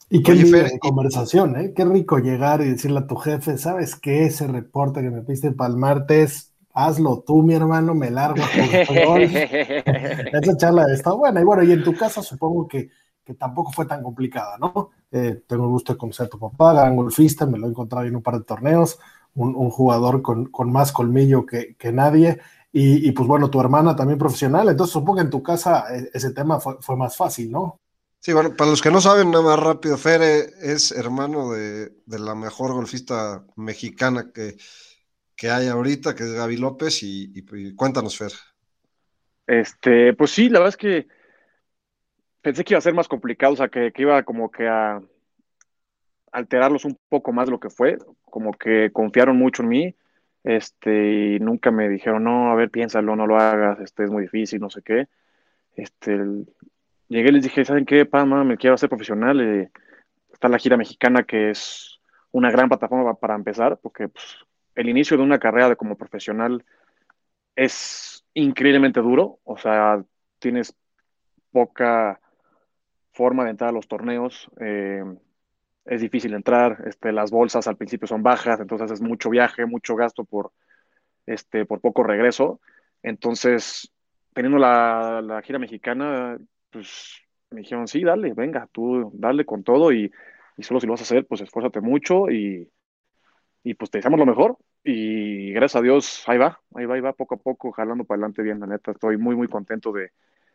Y 0.10 0.24
qué 0.24 0.32
Oye, 0.32 0.80
conversación, 0.80 1.58
¿eh? 1.58 1.74
Qué 1.76 1.84
rico 1.84 2.18
llegar 2.20 2.62
y 2.62 2.70
decirle 2.70 3.00
a 3.00 3.08
tu 3.08 3.18
jefe, 3.18 3.58
¿sabes 3.58 3.96
qué? 3.96 4.26
Ese 4.26 4.48
reporte 4.48 5.02
que 5.02 5.10
me 5.10 5.22
piste 5.22 5.52
para 5.52 5.70
el 5.70 5.78
martes, 5.78 6.54
hazlo 6.74 7.24
tú, 7.26 7.44
mi 7.44 7.54
hermano, 7.56 7.94
me 7.94 8.10
largo. 8.10 8.42
Esa 9.22 10.58
charla 10.58 10.86
está 10.94 11.12
buena. 11.12 11.42
Y 11.42 11.44
bueno, 11.44 11.64
y 11.64 11.74
en 11.74 11.84
tu 11.84 11.94
casa 11.94 12.22
supongo 12.24 12.68
que, 12.68 12.90
que 13.26 13.34
tampoco 13.34 13.74
fue 13.74 13.86
tan 13.86 14.02
complicada, 14.02 14.58
¿no? 14.58 14.92
Eh, 15.12 15.42
tengo 15.46 15.66
el 15.66 15.72
gusto 15.72 15.94
de 15.94 16.00
conocer 16.00 16.28
a 16.28 16.30
tu 16.30 16.40
papá, 16.40 16.74
gran 16.74 16.96
golfista, 16.96 17.46
me 17.46 17.58
lo 17.58 17.68
he 17.68 17.70
encontrado 17.70 18.06
en 18.06 18.16
un 18.16 18.22
par 18.22 18.38
de 18.38 18.46
torneos, 18.46 19.00
un, 19.36 19.56
un 19.56 19.70
jugador 19.70 20.22
con, 20.22 20.46
con, 20.46 20.72
más 20.72 20.94
colmillo 20.94 21.46
que, 21.46 21.76
que 21.76 21.92
nadie. 21.92 22.40
Y, 22.72 23.08
y, 23.08 23.12
pues 23.12 23.28
bueno, 23.28 23.50
tu 23.50 23.60
hermana 23.60 23.96
también 23.96 24.20
profesional, 24.20 24.70
entonces 24.70 24.94
supongo 24.94 25.16
que 25.16 25.22
en 25.24 25.30
tu 25.30 25.44
casa 25.44 25.86
eh, 25.94 26.10
ese 26.14 26.32
tema 26.32 26.60
fue, 26.62 26.78
fue 26.82 26.96
más 26.96 27.18
fácil, 27.18 27.52
¿no? 27.52 27.82
Sí, 28.20 28.34
bueno, 28.34 28.56
para 28.56 28.72
los 28.72 28.82
que 28.82 28.92
no 28.92 29.00
saben, 29.00 29.32
nada 29.32 29.44
más 29.44 29.60
rápido, 29.60 29.98
Fere 29.98 30.48
es 30.62 30.92
hermano 30.92 31.52
de, 31.52 31.92
la 32.08 32.36
mejor 32.36 32.74
golfista 32.74 33.46
mexicana 33.56 34.32
que, 34.34 34.58
hay 35.50 35.68
ahorita, 35.68 36.16
que 36.16 36.24
es 36.24 36.34
Gaby 36.34 36.58
López, 36.58 37.04
y, 37.04 37.42
pues, 37.44 37.74
cuéntanos, 37.76 38.18
Fer. 38.18 38.32
Este, 39.46 40.14
pues 40.14 40.32
sí, 40.32 40.50
la 40.50 40.60
verdad 40.60 40.70
es 40.70 40.78
que 40.78 41.08
pensé 42.42 42.64
que 42.64 42.74
iba 42.74 42.80
a 42.80 42.82
ser 42.82 42.94
más 42.94 43.08
complicado, 43.08 43.54
o 43.54 43.56
sea, 43.56 43.70
que, 43.70 43.94
iba 43.98 44.24
como 44.24 44.52
que 44.52 44.68
a 44.68 45.02
alterarlos 46.32 46.86
un 46.86 46.98
poco 47.08 47.32
más 47.32 47.46
de 47.46 47.52
lo 47.52 47.60
que 47.60 47.70
fue, 47.70 47.98
como 48.26 48.52
que 48.52 48.92
confiaron 48.92 49.38
mucho 49.38 49.64
en 49.64 49.70
mí, 49.70 49.96
este, 50.44 51.36
y 51.36 51.40
nunca 51.40 51.72
me 51.72 51.88
dijeron, 51.90 52.24
no, 52.24 52.52
a 52.52 52.56
ver, 52.56 52.72
piénsalo, 52.72 53.16
no 53.16 53.28
lo 53.28 53.38
hagas, 53.38 53.80
este, 53.80 54.06
es 54.06 54.10
muy 54.10 54.24
difícil, 54.24 54.60
no 54.60 54.70
sé 54.70 54.82
qué. 54.82 55.08
Este, 55.76 56.18
llegué 57.08 57.30
y 57.30 57.34
les 57.34 57.44
dije, 57.44 57.66
¿saben 57.66 57.86
qué, 57.86 58.06
pa, 58.06 58.26
me 58.26 58.58
quiero 58.58 58.76
hacer 58.76 58.90
profesional? 58.90 59.42
Eh, 59.42 59.72
está 60.32 60.48
la 60.50 60.60
gira 60.60 60.78
mexicana, 60.78 61.24
que 61.24 61.52
es 61.52 62.00
una 62.32 62.52
gran 62.52 62.68
plataforma 62.70 63.16
para 63.16 63.36
empezar, 63.36 63.80
porque 63.82 64.10
pues, 64.10 64.38
el 64.76 64.90
inicio 64.90 65.18
de 65.18 65.24
una 65.24 65.40
carrera 65.40 65.70
de 65.70 65.76
como 65.76 65.98
profesional 65.98 66.64
es 67.56 68.26
increíblemente 68.34 69.02
duro, 69.02 69.40
o 69.44 69.58
sea, 69.58 70.04
tienes 70.40 70.76
poca 71.52 72.20
forma 73.14 73.46
de 73.46 73.52
entrar 73.52 73.72
a 73.72 73.74
los 73.74 73.88
torneos, 73.88 74.50
eh, 74.60 75.04
es 75.86 76.02
difícil 76.02 76.34
entrar, 76.34 76.84
este, 76.86 77.12
las 77.12 77.32
bolsas 77.32 77.68
al 77.68 77.78
principio 77.78 78.08
son 78.08 78.22
bajas, 78.22 78.60
entonces 78.60 78.92
es 78.92 79.02
mucho 79.02 79.30
viaje, 79.30 79.66
mucho 79.66 79.96
gasto 79.96 80.26
por, 80.26 80.52
este, 81.26 81.66
por 81.66 81.82
poco 81.82 82.04
regreso. 82.04 82.60
Entonces, 83.02 83.92
teniendo 84.34 84.60
la 84.60 85.42
gira 85.44 85.60
mexicana, 85.60 86.38
pues 86.72 87.22
me 87.50 87.62
dijeron, 87.62 87.88
sí, 87.88 88.04
dale, 88.04 88.34
venga, 88.34 88.68
tú 88.72 89.12
dale 89.14 89.46
con 89.46 89.64
todo 89.64 89.92
y, 89.92 90.12
y 90.58 90.64
solo 90.64 90.80
si 90.80 90.88
lo 90.88 90.94
vas 90.94 91.02
a 91.02 91.04
hacer, 91.04 91.26
pues 91.26 91.42
esfuérzate 91.42 91.82
mucho 91.82 92.30
y, 92.30 92.70
y 93.64 93.74
pues 93.74 93.92
te 93.92 94.00
deseamos 94.00 94.20
lo 94.20 94.26
mejor. 94.26 94.58
Y 94.84 95.52
gracias 95.52 95.80
a 95.80 95.84
Dios, 95.84 96.24
ahí 96.28 96.38
va, 96.38 96.62
ahí 96.76 96.86
va, 96.86 96.96
ahí 96.96 97.02
va, 97.02 97.14
poco 97.14 97.36
a 97.36 97.38
poco, 97.38 97.72
jalando 97.72 98.06
para 98.06 98.18
adelante 98.18 98.42
bien, 98.42 98.60
la 98.60 98.68
neta. 98.68 98.92
Estoy 98.92 99.18
muy, 99.18 99.36
muy 99.36 99.48
contento 99.48 99.92
de, 99.92 100.12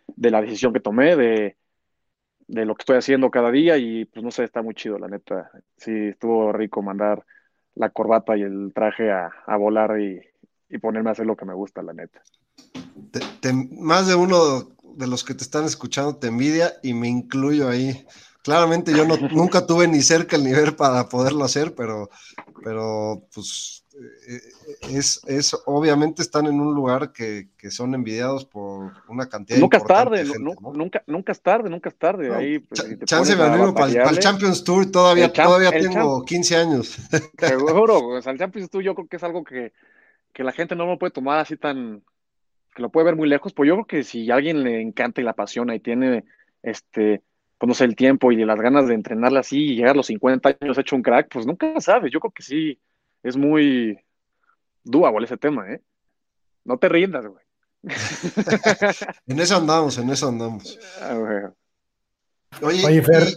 de 0.06 0.30
la 0.30 0.40
decisión 0.40 0.72
que 0.72 0.80
tomé, 0.80 1.16
de, 1.16 1.56
de 2.46 2.64
lo 2.64 2.74
que 2.74 2.82
estoy 2.82 2.96
haciendo 2.96 3.30
cada 3.30 3.50
día 3.50 3.76
y 3.78 4.04
pues 4.06 4.24
no 4.24 4.30
sé, 4.30 4.44
está 4.44 4.62
muy 4.62 4.74
chido, 4.74 4.98
la 4.98 5.08
neta. 5.08 5.50
Sí, 5.76 5.90
estuvo 6.08 6.52
rico 6.52 6.82
mandar 6.82 7.24
la 7.74 7.90
corbata 7.90 8.36
y 8.36 8.42
el 8.42 8.72
traje 8.74 9.10
a, 9.10 9.30
a 9.46 9.56
volar 9.56 9.98
y, 10.00 10.20
y, 10.68 10.78
ponerme 10.78 11.10
a 11.10 11.12
hacer 11.12 11.26
lo 11.26 11.36
que 11.36 11.44
me 11.44 11.54
gusta, 11.54 11.82
la 11.82 11.92
neta. 11.92 12.22
Te, 13.10 13.20
te, 13.40 13.52
más 13.52 14.06
de 14.08 14.14
uno 14.14 14.76
de 14.96 15.06
los 15.06 15.24
que 15.24 15.34
te 15.34 15.44
están 15.44 15.64
escuchando 15.64 16.16
te 16.16 16.28
envidia 16.28 16.74
y 16.82 16.94
me 16.94 17.08
incluyo 17.08 17.68
ahí. 17.68 18.06
Claramente 18.42 18.92
yo 18.92 19.04
no, 19.04 19.16
nunca 19.32 19.66
tuve 19.66 19.86
ni 19.88 20.02
cerca 20.02 20.36
el 20.36 20.44
nivel 20.44 20.74
para 20.74 21.08
poderlo 21.08 21.44
hacer, 21.44 21.74
pero, 21.74 22.10
pero 22.62 23.26
pues 23.34 23.82
eh, 24.26 24.40
es, 24.94 25.20
es, 25.26 25.56
obviamente 25.66 26.22
están 26.22 26.46
en 26.46 26.58
un 26.60 26.74
lugar 26.74 27.12
que, 27.12 27.48
que 27.58 27.70
son 27.70 27.94
envidiados 27.94 28.44
por 28.46 28.92
una 29.08 29.28
cantidad 29.28 29.58
nunca 29.58 29.76
es 29.76 29.84
tarde, 29.84 30.24
gente, 30.24 30.38
¿no? 30.40 30.54
nunca, 30.72 31.02
nunca 31.06 31.32
es 31.32 31.42
tarde, 31.42 31.68
nunca 31.68 31.90
es 31.90 31.96
tarde. 31.96 32.28
No, 32.28 32.36
Ahí, 32.36 32.58
pues, 32.58 32.80
si 32.80 32.98
chance 33.04 33.36
me 33.36 33.42
animo 33.42 33.74
para, 33.74 33.92
para, 33.92 34.10
el 34.10 34.18
Champions 34.18 34.64
Tour, 34.64 34.90
todavía, 34.90 35.30
champ, 35.30 35.48
todavía 35.48 35.70
tengo 35.70 36.18
champ. 36.20 36.28
15 36.28 36.56
años. 36.56 36.98
Seguro, 37.38 38.22
sea, 38.22 38.32
el 38.32 38.38
Champions 38.38 38.70
Tour 38.70 38.82
yo 38.82 38.94
creo 38.94 39.08
que 39.08 39.16
es 39.16 39.22
algo 39.22 39.44
que, 39.44 39.72
que 40.32 40.42
la 40.42 40.52
gente 40.52 40.74
no 40.74 40.86
lo 40.86 40.98
puede 40.98 41.12
tomar 41.12 41.38
así 41.38 41.56
tan, 41.56 42.02
que 42.74 42.82
lo 42.82 42.90
puede 42.90 43.06
ver 43.06 43.16
muy 43.16 43.28
lejos, 43.28 43.52
pues 43.52 43.68
yo 43.68 43.74
creo 43.74 43.86
que 43.86 44.04
si 44.04 44.30
a 44.30 44.34
alguien 44.34 44.62
le 44.62 44.80
encanta 44.80 45.20
y 45.20 45.24
la 45.24 45.32
apasiona 45.32 45.74
y 45.74 45.80
tiene 45.80 46.24
este 46.62 47.22
conoce 47.62 47.84
el 47.84 47.94
tiempo 47.94 48.32
y 48.32 48.44
las 48.44 48.60
ganas 48.60 48.88
de 48.88 48.94
entrenarla 48.94 49.38
así 49.38 49.58
y 49.58 49.76
llegar 49.76 49.92
a 49.92 49.98
los 49.98 50.06
50 50.06 50.56
años 50.60 50.78
hecho 50.78 50.96
un 50.96 51.02
crack, 51.02 51.28
pues 51.32 51.46
nunca 51.46 51.80
sabes. 51.80 52.10
Yo 52.12 52.18
creo 52.18 52.32
que 52.32 52.42
sí, 52.42 52.80
es 53.22 53.36
muy 53.36 53.96
doable 54.82 55.26
ese 55.26 55.36
tema, 55.36 55.70
¿eh? 55.70 55.80
No 56.64 56.76
te 56.78 56.88
rindas, 56.88 57.24
güey. 57.24 57.44
en 59.26 59.38
eso 59.38 59.56
andamos, 59.56 59.96
en 59.96 60.10
eso 60.10 60.28
andamos. 60.28 60.76
Ah, 61.00 61.14
güey. 61.14 61.44
Oye, 62.62 62.84
Oye 62.84 63.02
Fer, 63.02 63.28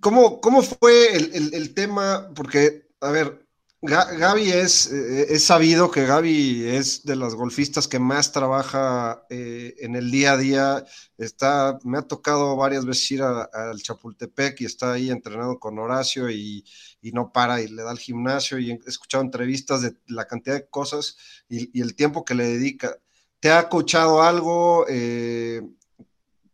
¿cómo, 0.00 0.40
¿cómo, 0.40 0.62
fue 0.62 1.14
el, 1.14 1.34
el, 1.34 1.54
el, 1.54 1.74
tema? 1.74 2.30
Porque, 2.34 2.88
a 3.02 3.10
ver, 3.10 3.46
Gaby 3.80 4.50
es, 4.50 4.90
eh, 4.92 5.26
es 5.30 5.44
sabido 5.44 5.88
que 5.92 6.04
Gaby 6.04 6.64
es 6.66 7.04
de 7.04 7.14
las 7.14 7.36
golfistas 7.36 7.86
que 7.86 8.00
más 8.00 8.32
trabaja 8.32 9.24
eh, 9.30 9.76
en 9.78 9.94
el 9.94 10.10
día 10.10 10.32
a 10.32 10.36
día. 10.36 10.84
Está, 11.16 11.78
me 11.84 11.98
ha 11.98 12.02
tocado 12.02 12.56
varias 12.56 12.84
veces 12.84 13.10
ir 13.12 13.22
al 13.22 13.80
Chapultepec 13.80 14.60
y 14.60 14.64
está 14.64 14.94
ahí 14.94 15.10
entrenando 15.10 15.60
con 15.60 15.78
Horacio 15.78 16.28
y, 16.28 16.64
y, 17.00 17.12
no 17.12 17.32
para 17.32 17.60
y 17.62 17.68
le 17.68 17.84
da 17.84 17.92
al 17.92 18.00
gimnasio 18.00 18.58
y 18.58 18.72
he 18.72 18.78
escuchado 18.86 19.22
entrevistas 19.22 19.82
de 19.82 19.94
la 20.08 20.26
cantidad 20.26 20.56
de 20.56 20.68
cosas 20.68 21.16
y, 21.48 21.80
el 21.80 21.94
tiempo 21.94 22.24
que 22.24 22.34
le 22.34 22.48
dedica. 22.48 22.98
¿Te 23.38 23.52
ha 23.52 23.68
coachado 23.68 24.22
algo? 24.22 24.86
Eh, 24.88 25.62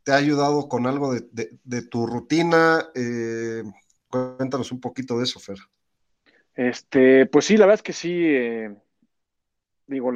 ¿Te 0.03 0.13
ha 0.13 0.17
ayudado 0.17 0.69
con 0.69 0.87
algo 0.87 1.15
de, 1.15 1.27
de, 1.33 1.59
de 1.65 1.83
tu 1.83 2.07
rutina? 2.07 2.87
Cuéntanos 4.11 4.71
un 4.73 4.81
poquito 4.81 5.17
de 5.19 5.25
eso, 5.25 5.41
Fer. 5.41 5.59
Este, 6.55 7.27
pues 7.27 7.47
sí, 7.47 7.57
la 7.57 7.67
verdad 7.67 7.81
es 7.81 7.83
que 7.83 7.93
sí, 7.93 8.13
eh, 8.13 8.75
digo, 9.87 10.13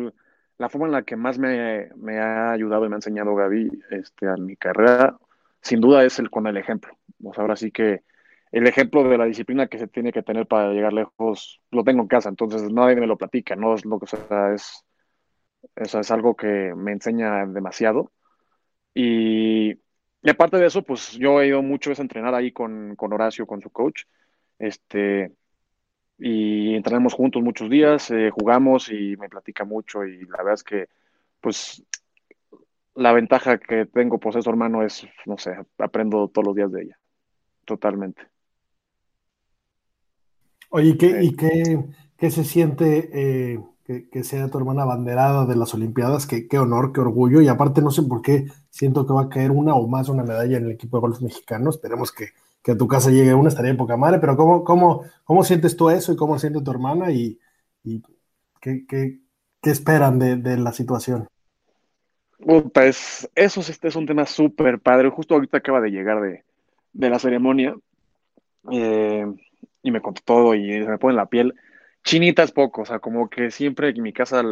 la 0.58 0.68
forma 0.68 0.86
en 0.86 0.92
la 0.92 1.02
que 1.02 1.16
más 1.16 1.38
me, 1.38 1.88
me, 1.96 2.18
ha 2.18 2.52
ayudado 2.52 2.84
y 2.84 2.88
me 2.88 2.94
ha 2.94 2.98
enseñado 2.98 3.34
Gaby 3.34 3.70
este, 3.90 4.28
a 4.28 4.36
mi 4.36 4.56
carrera, 4.56 5.18
sin 5.62 5.80
duda 5.80 6.04
es 6.04 6.18
el 6.18 6.30
con 6.30 6.46
el 6.46 6.56
ejemplo. 6.56 6.96
O 7.24 7.34
sea, 7.34 7.42
ahora 7.42 7.56
sí 7.56 7.70
que 7.70 8.02
el 8.52 8.66
ejemplo 8.66 9.04
de 9.04 9.18
la 9.18 9.24
disciplina 9.26 9.66
que 9.68 9.78
se 9.78 9.88
tiene 9.88 10.12
que 10.12 10.22
tener 10.22 10.46
para 10.46 10.72
llegar 10.72 10.92
lejos 10.92 11.60
lo 11.70 11.84
tengo 11.84 12.02
en 12.02 12.08
casa, 12.08 12.28
entonces 12.28 12.62
nadie 12.72 12.96
me 12.96 13.06
lo 13.06 13.18
platica, 13.18 13.56
no 13.56 13.74
es 13.74 13.84
lo 13.84 13.98
que 14.00 14.06
sea, 14.06 14.54
es, 14.54 14.84
eso 15.76 16.00
es 16.00 16.10
algo 16.10 16.36
que 16.36 16.74
me 16.76 16.92
enseña 16.92 17.46
demasiado. 17.46 18.12
Y, 18.94 19.80
aparte 20.28 20.58
de 20.58 20.66
eso, 20.66 20.82
pues 20.82 21.12
yo 21.12 21.40
he 21.40 21.48
ido 21.48 21.62
mucho 21.62 21.90
a 21.90 22.02
entrenar 22.02 22.34
ahí 22.34 22.52
con, 22.52 22.96
con 22.96 23.12
Horacio, 23.12 23.46
con 23.46 23.60
su 23.60 23.70
coach. 23.70 24.04
Este, 24.58 25.32
y 26.18 26.74
entrenamos 26.74 27.14
juntos 27.14 27.42
muchos 27.42 27.70
días, 27.70 28.10
eh, 28.10 28.30
jugamos 28.30 28.90
y 28.90 29.16
me 29.16 29.28
platica 29.28 29.64
mucho 29.64 30.04
y 30.04 30.26
la 30.26 30.38
verdad 30.38 30.54
es 30.54 30.64
que 30.64 30.88
pues 31.40 31.84
la 32.94 33.12
ventaja 33.12 33.58
que 33.58 33.86
tengo 33.86 34.18
por 34.18 34.32
ser 34.32 34.42
su 34.42 34.50
hermano 34.50 34.82
es, 34.82 35.06
no 35.24 35.38
sé, 35.38 35.56
aprendo 35.78 36.28
todos 36.28 36.48
los 36.48 36.56
días 36.56 36.72
de 36.72 36.82
ella, 36.82 36.98
totalmente. 37.64 38.22
Oye, 40.70 40.98
¿qué, 40.98 41.22
¿y 41.22 41.36
qué, 41.36 41.84
qué 42.16 42.30
se 42.30 42.42
siente 42.42 43.10
eh, 43.12 43.60
que, 43.84 44.08
que, 44.10 44.24
sea 44.24 44.50
tu 44.50 44.58
hermana 44.58 44.84
banderada 44.84 45.46
de 45.46 45.54
las 45.54 45.72
Olimpiadas? 45.74 46.26
Qué, 46.26 46.48
qué 46.48 46.58
honor, 46.58 46.92
qué 46.92 47.00
orgullo 47.00 47.40
y 47.40 47.46
aparte 47.46 47.80
no 47.80 47.92
sé 47.92 48.02
por 48.02 48.20
qué 48.20 48.48
siento 48.68 49.06
que 49.06 49.12
va 49.12 49.22
a 49.22 49.28
caer 49.28 49.52
una 49.52 49.74
o 49.76 49.86
más 49.86 50.08
una 50.08 50.24
medalla 50.24 50.58
en 50.58 50.64
el 50.64 50.72
equipo 50.72 50.96
de 50.96 51.02
golf 51.02 51.20
mexicano, 51.20 51.70
esperemos 51.70 52.10
que 52.10 52.30
que 52.62 52.72
a 52.72 52.76
tu 52.76 52.86
casa 52.88 53.10
llegue 53.10 53.34
una 53.34 53.48
estaría 53.48 53.70
en 53.70 53.76
poca 53.76 53.96
madre, 53.96 54.18
pero 54.18 54.36
¿cómo, 54.36 54.64
cómo, 54.64 55.04
cómo 55.24 55.44
sientes 55.44 55.76
tú 55.76 55.90
eso 55.90 56.12
y 56.12 56.16
cómo 56.16 56.38
siente 56.38 56.60
tu 56.60 56.70
hermana 56.70 57.10
y, 57.10 57.38
y 57.84 58.02
qué, 58.60 58.84
qué, 58.86 59.20
qué, 59.62 59.70
esperan 59.70 60.18
de, 60.18 60.36
de 60.36 60.56
la 60.58 60.72
situación? 60.72 61.28
Puta, 62.38 62.86
es, 62.86 63.28
eso 63.34 63.60
este 63.60 63.88
es 63.88 63.96
un 63.96 64.06
tema 64.06 64.26
súper 64.26 64.80
padre. 64.80 65.10
Justo 65.10 65.34
ahorita 65.34 65.58
acaba 65.58 65.80
de 65.80 65.90
llegar 65.90 66.20
de, 66.20 66.44
de 66.92 67.10
la 67.10 67.18
ceremonia 67.18 67.76
eh, 68.70 69.26
y 69.82 69.90
me 69.90 70.00
contó 70.00 70.22
todo 70.24 70.54
y 70.54 70.70
se 70.72 70.88
me 70.88 70.98
pone 70.98 71.16
la 71.16 71.26
piel. 71.26 71.54
Chinita 72.04 72.42
es 72.42 72.52
poco, 72.52 72.82
o 72.82 72.84
sea, 72.84 73.00
como 73.00 73.28
que 73.28 73.50
siempre 73.50 73.90
en 73.90 74.02
mi 74.02 74.12
casa 74.12 74.42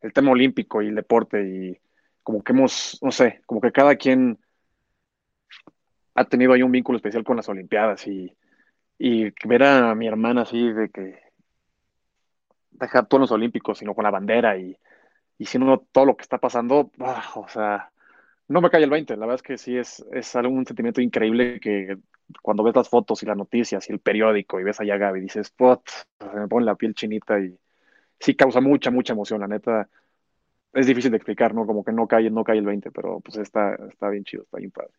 el 0.00 0.12
tema 0.12 0.30
olímpico 0.30 0.82
y 0.82 0.88
el 0.88 0.94
deporte 0.94 1.42
y 1.42 1.78
como 2.22 2.42
que 2.42 2.52
hemos, 2.52 2.98
no 3.02 3.10
sé, 3.10 3.40
como 3.46 3.60
que 3.60 3.72
cada 3.72 3.96
quien 3.96 4.38
ha 6.18 6.24
tenido 6.24 6.52
ahí 6.52 6.62
un 6.62 6.72
vínculo 6.72 6.96
especial 6.96 7.22
con 7.24 7.36
las 7.36 7.48
Olimpiadas 7.48 8.06
y, 8.08 8.36
y 8.98 9.32
ver 9.46 9.62
a 9.62 9.94
mi 9.94 10.08
hermana 10.08 10.42
así 10.42 10.72
de 10.72 10.90
que 10.90 11.20
dejar 12.72 13.06
todos 13.06 13.20
los 13.20 13.30
Olímpicos, 13.32 13.78
sino 13.78 13.94
con 13.94 14.04
la 14.04 14.10
bandera 14.10 14.56
y, 14.58 14.76
y 15.38 15.46
siendo 15.46 15.86
todo 15.92 16.06
lo 16.06 16.16
que 16.16 16.22
está 16.22 16.38
pasando, 16.38 16.90
ah, 17.00 17.30
o 17.36 17.48
sea, 17.48 17.92
no 18.48 18.60
me 18.60 18.70
cae 18.70 18.82
el 18.82 18.90
20, 18.90 19.16
la 19.16 19.26
verdad 19.26 19.36
es 19.36 19.42
que 19.42 19.58
sí 19.58 19.76
es, 19.76 20.04
es 20.12 20.34
un 20.34 20.66
sentimiento 20.66 21.00
increíble 21.00 21.60
que 21.60 21.98
cuando 22.42 22.64
ves 22.64 22.74
las 22.74 22.88
fotos 22.88 23.22
y 23.22 23.26
las 23.26 23.36
noticias 23.36 23.88
y 23.88 23.92
el 23.92 24.00
periódico 24.00 24.58
y 24.58 24.64
ves 24.64 24.80
allá 24.80 24.94
a 24.94 24.98
Gaby, 24.98 25.20
dices, 25.20 25.54
se 25.56 26.38
me 26.38 26.48
pone 26.48 26.66
la 26.66 26.74
piel 26.74 26.94
chinita 26.94 27.38
y 27.40 27.56
sí 28.18 28.34
causa 28.34 28.60
mucha, 28.60 28.90
mucha 28.90 29.12
emoción, 29.12 29.40
la 29.40 29.48
neta, 29.48 29.88
es 30.72 30.86
difícil 30.86 31.10
de 31.12 31.18
explicar, 31.18 31.54
¿no? 31.54 31.66
Como 31.66 31.84
que 31.84 31.92
no 31.92 32.08
cae, 32.08 32.30
no 32.30 32.44
cae 32.44 32.58
el 32.58 32.66
20, 32.66 32.90
pero 32.90 33.20
pues 33.20 33.36
está, 33.38 33.74
está 33.90 34.08
bien 34.10 34.24
chido, 34.24 34.42
está 34.44 34.58
bien 34.58 34.70
padre. 34.72 34.92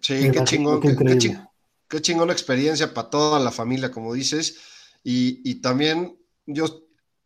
Sí, 0.00 0.30
qué 0.30 0.44
chingón, 0.44 0.80
qué, 0.80 0.96
qué, 0.96 1.18
chingón, 1.18 1.48
qué 1.88 2.02
chingón 2.02 2.30
experiencia 2.30 2.92
para 2.94 3.10
toda 3.10 3.40
la 3.40 3.50
familia, 3.50 3.90
como 3.90 4.14
dices. 4.14 4.58
Y, 5.02 5.40
y, 5.48 5.56
también 5.56 6.18
yo 6.46 6.66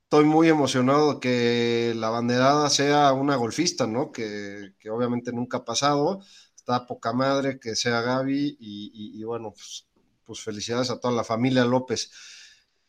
estoy 0.05 0.25
muy 0.25 0.48
emocionado 0.48 1.20
que 1.20 1.94
la 1.96 2.11
banderada 2.11 2.68
sea 2.70 3.12
una 3.12 3.37
golfista, 3.37 3.87
¿no? 3.87 4.12
Que, 4.12 4.75
que 4.79 4.90
obviamente 4.90 5.33
nunca 5.33 5.59
ha 5.59 5.64
pasado. 5.64 6.22
Está 6.55 6.87
poca 6.87 7.12
madre 7.12 7.59
que 7.59 7.75
sea 7.75 8.03
Gaby 8.03 8.57
y, 8.61 8.90
y, 8.94 9.20
y 9.20 9.25
bueno, 9.25 9.53
pues, 9.53 9.88
pues, 10.25 10.40
felicidades 10.40 10.90
a 10.90 11.01
toda 11.01 11.14
la 11.14 11.25
familia 11.25 11.64
López. 11.64 12.11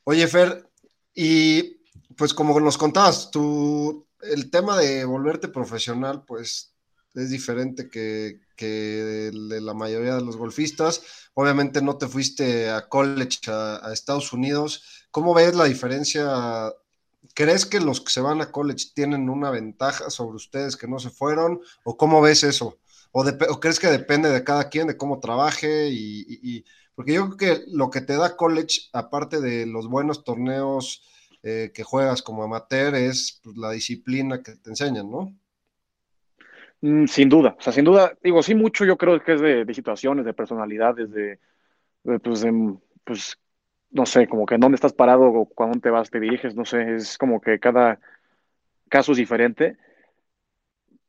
Oye, 0.03 0.27
Fer, 0.27 0.69
y 1.15 1.77
pues 2.15 2.33
como 2.33 2.59
nos 2.59 2.77
contabas, 2.77 3.31
tú, 3.31 4.07
el 4.21 4.49
tema 4.49 4.77
de 4.77 5.05
volverte 5.05 5.47
profesional, 5.47 6.23
pues 6.25 6.72
es 7.15 7.29
diferente 7.29 7.89
que, 7.89 8.39
de 8.57 9.61
la 9.61 9.73
mayoría 9.73 10.15
de 10.15 10.21
los 10.21 10.37
golfistas. 10.37 11.01
Obviamente 11.33 11.81
no 11.81 11.97
te 11.97 12.07
fuiste 12.07 12.69
a 12.69 12.87
college 12.87 13.39
a, 13.47 13.91
Estados 13.91 14.31
Unidos. 14.31 15.05
¿Cómo 15.11 15.33
ves 15.33 15.55
la 15.55 15.65
diferencia? 15.65 16.71
¿Crees 17.33 17.65
que 17.65 17.79
los 17.79 18.01
que 18.01 18.11
se 18.11 18.21
van 18.21 18.41
a 18.41 18.51
college 18.51 18.91
tienen 18.93 19.29
una 19.29 19.49
ventaja 19.49 20.09
sobre 20.09 20.37
ustedes 20.37 20.77
que 20.77 20.87
no 20.87 20.99
se 20.99 21.09
fueron? 21.09 21.61
¿O 21.83 21.97
cómo 21.97 22.21
ves 22.21 22.43
eso? 22.43 22.79
¿O, 23.11 23.23
crees 23.59 23.79
que 23.79 23.87
depende 23.87 24.29
de 24.29 24.43
cada 24.43 24.69
quien, 24.69 24.87
de 24.87 24.97
cómo 24.97 25.19
trabaje? 25.19 25.89
Y, 25.89 26.21
y, 26.21 26.57
y, 26.57 26.65
porque 26.95 27.13
yo 27.13 27.29
creo 27.35 27.57
que 27.57 27.63
lo 27.67 27.89
que 27.89 28.01
te 28.01 28.15
da 28.15 28.35
college, 28.35 28.89
aparte 28.93 29.41
de 29.41 29.65
los 29.65 29.87
buenos 29.87 30.23
torneos 30.23 31.03
eh, 31.43 31.71
que 31.73 31.83
juegas 31.83 32.21
como 32.21 32.43
amateur, 32.43 32.95
es 32.95 33.41
pues, 33.43 33.57
la 33.57 33.71
disciplina 33.71 34.41
que 34.41 34.55
te 34.55 34.69
enseñan, 34.69 35.11
¿no? 35.11 35.35
Mm, 36.83 37.05
sin 37.07 37.29
duda, 37.29 37.55
o 37.57 37.61
sea, 37.61 37.71
sin 37.71 37.85
duda, 37.85 38.13
digo, 38.21 38.43
sí 38.43 38.55
mucho 38.55 38.83
yo 38.85 38.97
creo 38.97 39.21
que 39.23 39.33
es 39.35 39.41
de, 39.41 39.73
situaciones, 39.73 40.25
de 40.25 40.33
personalidades, 40.33 41.09
de, 41.11 41.39
de, 42.03 42.19
pues, 42.19 42.41
de, 42.41 42.75
pues, 43.05 43.39
no 43.91 44.05
sé, 44.05 44.27
como 44.27 44.45
que 44.45 44.55
en 44.55 44.61
dónde 44.61 44.75
estás 44.75 44.93
parado 44.93 45.23
o 45.25 45.45
cuándo 45.47 45.79
te 45.79 45.89
vas, 45.91 46.11
te 46.11 46.19
diriges, 46.19 46.55
no 46.55 46.65
sé, 46.65 46.95
es 46.95 47.17
como 47.17 47.41
que 47.41 47.59
cada 47.59 47.99
caso 48.89 49.13
es 49.13 49.19
diferente, 49.19 49.77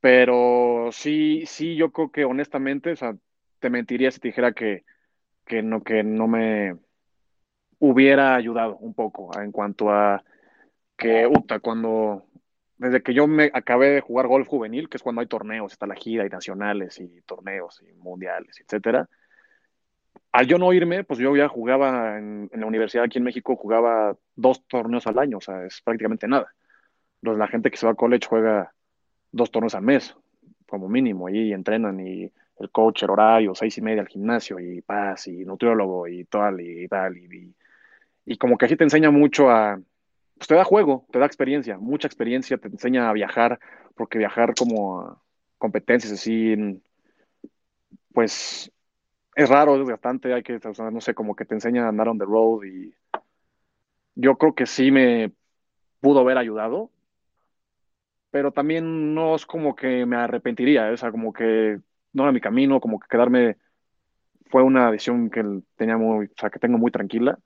pero 0.01 0.91
sí, 0.93 1.45
sí, 1.47 1.77
yo 1.77 1.91
creo 1.93 2.11
que 2.11 2.25
honestamente, 2.25 2.93
o 2.93 2.97
sea, 2.97 3.17
te 3.61 3.71
mentiría 3.71 4.11
si 4.11 4.21
te 4.21 4.29
dijera 4.29 4.53
que, 4.53 4.85
que 5.47 5.63
no, 5.63 5.83
que 5.85 6.03
no 6.05 6.29
me 6.29 6.77
hubiera 7.79 8.35
ayudado 8.35 8.77
un 8.79 8.95
poco 8.95 9.31
en 9.41 9.53
cuanto 9.53 9.91
a 9.91 10.23
que, 10.97 11.27
uta, 11.27 11.61
cuando, 11.61 12.27
desde 12.85 13.03
que 13.03 13.15
yo 13.15 13.27
me 13.27 13.51
acabé 13.55 13.89
de 13.91 14.01
jugar 14.03 14.27
golf 14.27 14.47
juvenil, 14.47 14.91
que 14.91 14.99
es 14.99 15.03
cuando 15.03 15.23
hay 15.23 15.27
torneos, 15.27 15.73
está 15.73 15.87
la 15.87 15.95
gira 15.95 16.27
y 16.27 16.29
nacionales 16.29 17.01
y 17.01 17.23
torneos 17.23 17.83
y 17.83 17.95
mundiales, 17.95 18.61
etcétera. 18.61 19.09
Al 20.33 20.47
yo 20.47 20.59
no 20.59 20.71
irme, 20.73 21.03
pues 21.03 21.19
yo 21.19 21.35
ya 21.35 21.49
jugaba 21.49 22.19
en, 22.19 22.51
en 22.53 22.61
la 22.61 22.67
universidad 22.67 23.05
aquí 23.05 23.17
en 23.19 23.25
México, 23.25 23.57
jugaba 23.57 24.17
dos 24.37 24.67
torneos 24.67 25.07
al 25.07 25.19
año, 25.19 25.39
o 25.39 25.41
sea, 25.41 25.65
es 25.65 25.81
prácticamente 25.81 26.29
nada. 26.29 26.53
Entonces, 27.23 27.39
la 27.39 27.49
gente 27.49 27.71
que 27.71 27.79
se 27.79 27.87
va 27.87 27.93
a 27.93 27.95
college 27.95 28.27
juega 28.29 28.75
dos 29.33 29.51
torneos 29.51 29.75
al 29.75 29.83
mes, 29.83 30.15
como 30.67 30.89
mínimo, 30.89 31.31
y 31.31 31.55
entrenan 31.55 31.99
y 32.07 32.31
el 32.59 32.71
coach, 32.71 33.05
el 33.05 33.11
horario, 33.11 33.55
seis 33.55 33.79
y 33.79 33.81
media 33.81 34.03
al 34.03 34.09
gimnasio 34.09 34.61
y 34.61 34.83
paz 34.83 35.27
y 35.29 35.45
nutriólogo 35.45 36.07
y 36.07 36.25
tal 36.25 36.61
y 36.61 36.87
tal 36.87 37.17
y, 37.17 37.25
y, 37.25 37.55
y 38.27 38.37
como 38.37 38.59
que 38.59 38.67
así 38.67 38.77
te 38.77 38.85
enseña 38.85 39.11
mucho 39.11 39.49
a, 39.49 39.81
pues 40.37 40.49
te 40.49 40.55
da 40.55 40.65
juego, 40.65 41.07
te 41.13 41.19
da 41.19 41.27
experiencia, 41.27 41.79
mucha 41.79 42.09
experiencia, 42.09 42.59
te 42.59 42.69
enseña 42.69 43.09
a 43.09 43.13
viajar, 43.13 43.59
porque 43.95 44.19
viajar 44.19 44.55
como 44.55 45.01
a 45.01 45.23
competencias 45.59 46.13
así, 46.13 46.57
pues 48.13 48.71
es 49.37 49.49
raro, 49.49 49.81
es 49.81 49.89
bastante, 49.89 50.35
hay 50.35 50.43
que, 50.43 50.57
o 50.57 50.75
sea, 50.75 50.91
no 50.91 51.01
sé, 51.01 51.15
como 51.15 51.37
que 51.37 51.45
te 51.45 51.55
enseña 51.55 51.87
a 51.87 51.89
andar 51.89 52.09
on 52.09 52.19
the 52.19 52.25
road 52.25 52.65
y 52.65 52.95
yo 54.15 54.37
creo 54.37 54.55
que 54.55 54.67
sí 54.67 54.91
me 54.91 55.33
pudo 56.01 56.21
haber 56.21 56.39
ayudado, 56.39 56.91
pero 58.31 58.53
también 58.53 59.15
no 59.15 59.37
es 59.37 59.47
como 59.47 59.77
que 59.77 60.07
me 60.07 60.17
arrepentiría, 60.17 60.91
o 60.93 60.97
sea, 60.97 61.11
como 61.11 61.33
que 61.33 61.81
no 62.13 62.23
era 62.25 62.33
mi 62.33 62.41
camino, 62.41 62.81
como 62.81 62.99
que 62.99 63.07
quedarme 63.09 63.57
fue 64.51 64.63
una 64.63 64.91
decisión 64.91 65.31
que 65.31 65.45
tenía 65.77 65.97
muy, 65.99 66.27
o 66.27 66.31
sea, 66.39 66.51
que 66.51 66.59
tengo 66.59 66.79
muy 66.79 66.91
tranquila. 66.91 67.39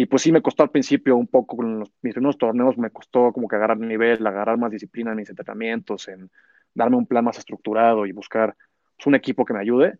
Y 0.00 0.06
pues 0.06 0.22
sí 0.22 0.30
me 0.30 0.40
costó 0.42 0.62
al 0.62 0.70
principio 0.70 1.16
un 1.16 1.26
poco, 1.26 1.60
los, 1.60 1.90
mis 2.02 2.14
primeros 2.14 2.38
torneos 2.38 2.78
me 2.78 2.90
costó 2.90 3.32
como 3.32 3.48
que 3.48 3.56
agarrar 3.56 3.78
nivel, 3.78 4.24
agarrar 4.24 4.56
más 4.56 4.70
disciplina 4.70 5.10
en 5.10 5.16
mis 5.16 5.28
entrenamientos, 5.28 6.06
en 6.06 6.30
darme 6.72 6.96
un 6.96 7.04
plan 7.04 7.24
más 7.24 7.36
estructurado 7.36 8.06
y 8.06 8.12
buscar 8.12 8.56
pues, 8.96 9.08
un 9.08 9.16
equipo 9.16 9.44
que 9.44 9.54
me 9.54 9.58
ayude. 9.58 9.98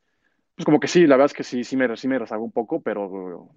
Pues 0.54 0.64
como 0.64 0.78
que 0.78 0.86
sí, 0.86 1.04
la 1.04 1.16
verdad 1.16 1.32
es 1.32 1.34
que 1.34 1.42
sí, 1.42 1.64
sí 1.64 1.76
me, 1.76 1.96
sí 1.96 2.06
me 2.06 2.16
rezago 2.16 2.44
un 2.44 2.52
poco, 2.52 2.80
pero 2.80 3.50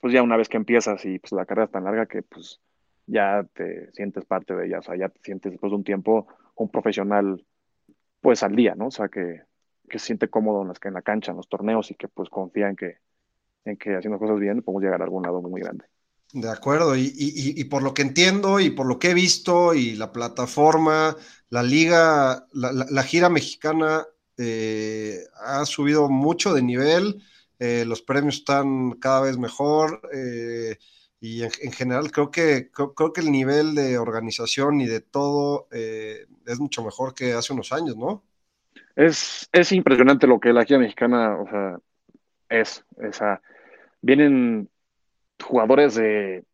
pues 0.00 0.12
ya 0.12 0.24
una 0.24 0.36
vez 0.36 0.48
que 0.48 0.56
empiezas 0.56 1.04
y 1.04 1.20
pues 1.20 1.30
la 1.30 1.46
carrera 1.46 1.66
es 1.66 1.70
tan 1.70 1.84
larga 1.84 2.06
que 2.06 2.22
pues 2.22 2.60
ya 3.06 3.46
te 3.54 3.92
sientes 3.92 4.24
parte 4.24 4.56
de 4.56 4.66
ella, 4.66 4.80
o 4.80 4.82
sea, 4.82 4.96
ya 4.96 5.08
te 5.08 5.20
sientes 5.22 5.52
después 5.52 5.70
de 5.70 5.76
un 5.76 5.84
tiempo 5.84 6.26
un 6.56 6.68
profesional 6.68 7.46
pues 8.20 8.42
al 8.42 8.56
día, 8.56 8.74
¿no? 8.74 8.88
O 8.88 8.90
sea, 8.90 9.06
que, 9.06 9.42
que 9.88 10.00
se 10.00 10.06
siente 10.06 10.28
cómodo 10.28 10.62
en, 10.62 10.68
las, 10.68 10.78
en 10.82 10.94
la 10.94 11.02
cancha, 11.02 11.30
en 11.30 11.36
los 11.36 11.48
torneos 11.48 11.92
y 11.92 11.94
que 11.94 12.08
pues 12.08 12.28
confía 12.28 12.68
en 12.68 12.74
que, 12.74 12.96
en 13.66 13.76
que 13.76 13.96
haciendo 13.96 14.18
cosas 14.18 14.38
bien 14.38 14.62
podemos 14.62 14.82
llegar 14.82 15.00
a 15.00 15.04
algún 15.04 15.22
lado 15.22 15.40
muy 15.42 15.60
grande. 15.60 15.84
De 16.32 16.50
acuerdo, 16.50 16.96
y, 16.96 17.12
y, 17.16 17.60
y, 17.60 17.64
por 17.64 17.82
lo 17.82 17.94
que 17.94 18.02
entiendo 18.02 18.60
y 18.60 18.70
por 18.70 18.86
lo 18.86 18.98
que 18.98 19.10
he 19.10 19.14
visto 19.14 19.74
y 19.74 19.94
la 19.94 20.12
plataforma, 20.12 21.16
la 21.50 21.62
liga, 21.62 22.46
la, 22.52 22.72
la, 22.72 22.86
la 22.90 23.02
gira 23.04 23.28
mexicana 23.28 24.04
eh, 24.38 25.24
ha 25.40 25.64
subido 25.64 26.08
mucho 26.08 26.52
de 26.52 26.62
nivel, 26.62 27.22
eh, 27.58 27.84
los 27.86 28.02
premios 28.02 28.36
están 28.36 28.92
cada 28.92 29.22
vez 29.22 29.38
mejor 29.38 30.02
eh, 30.12 30.76
y 31.20 31.42
en, 31.42 31.50
en, 31.62 31.72
general 31.72 32.10
creo 32.10 32.30
que, 32.30 32.70
creo, 32.70 32.92
creo, 32.92 33.12
que 33.14 33.22
el 33.22 33.32
nivel 33.32 33.74
de 33.74 33.96
organización 33.96 34.80
y 34.80 34.86
de 34.86 35.00
todo 35.00 35.68
es 35.70 36.60
mucho 36.60 36.84
mejor 36.84 37.14
que 37.14 37.32
hace 37.32 37.54
unos 37.54 37.72
años, 37.72 37.96
¿no? 37.96 38.24
Es, 38.94 39.48
es 39.52 39.72
impresionante 39.72 40.26
lo 40.26 40.38
que 40.38 40.52
la 40.52 40.64
gira 40.64 40.80
mexicana, 40.80 41.40
o 41.40 41.48
sea, 41.48 41.78
es, 42.50 42.84
o 42.96 43.12
sea, 43.12 43.40
vienen 44.06 44.68
jugadores 45.42 45.94
de, 45.96 46.44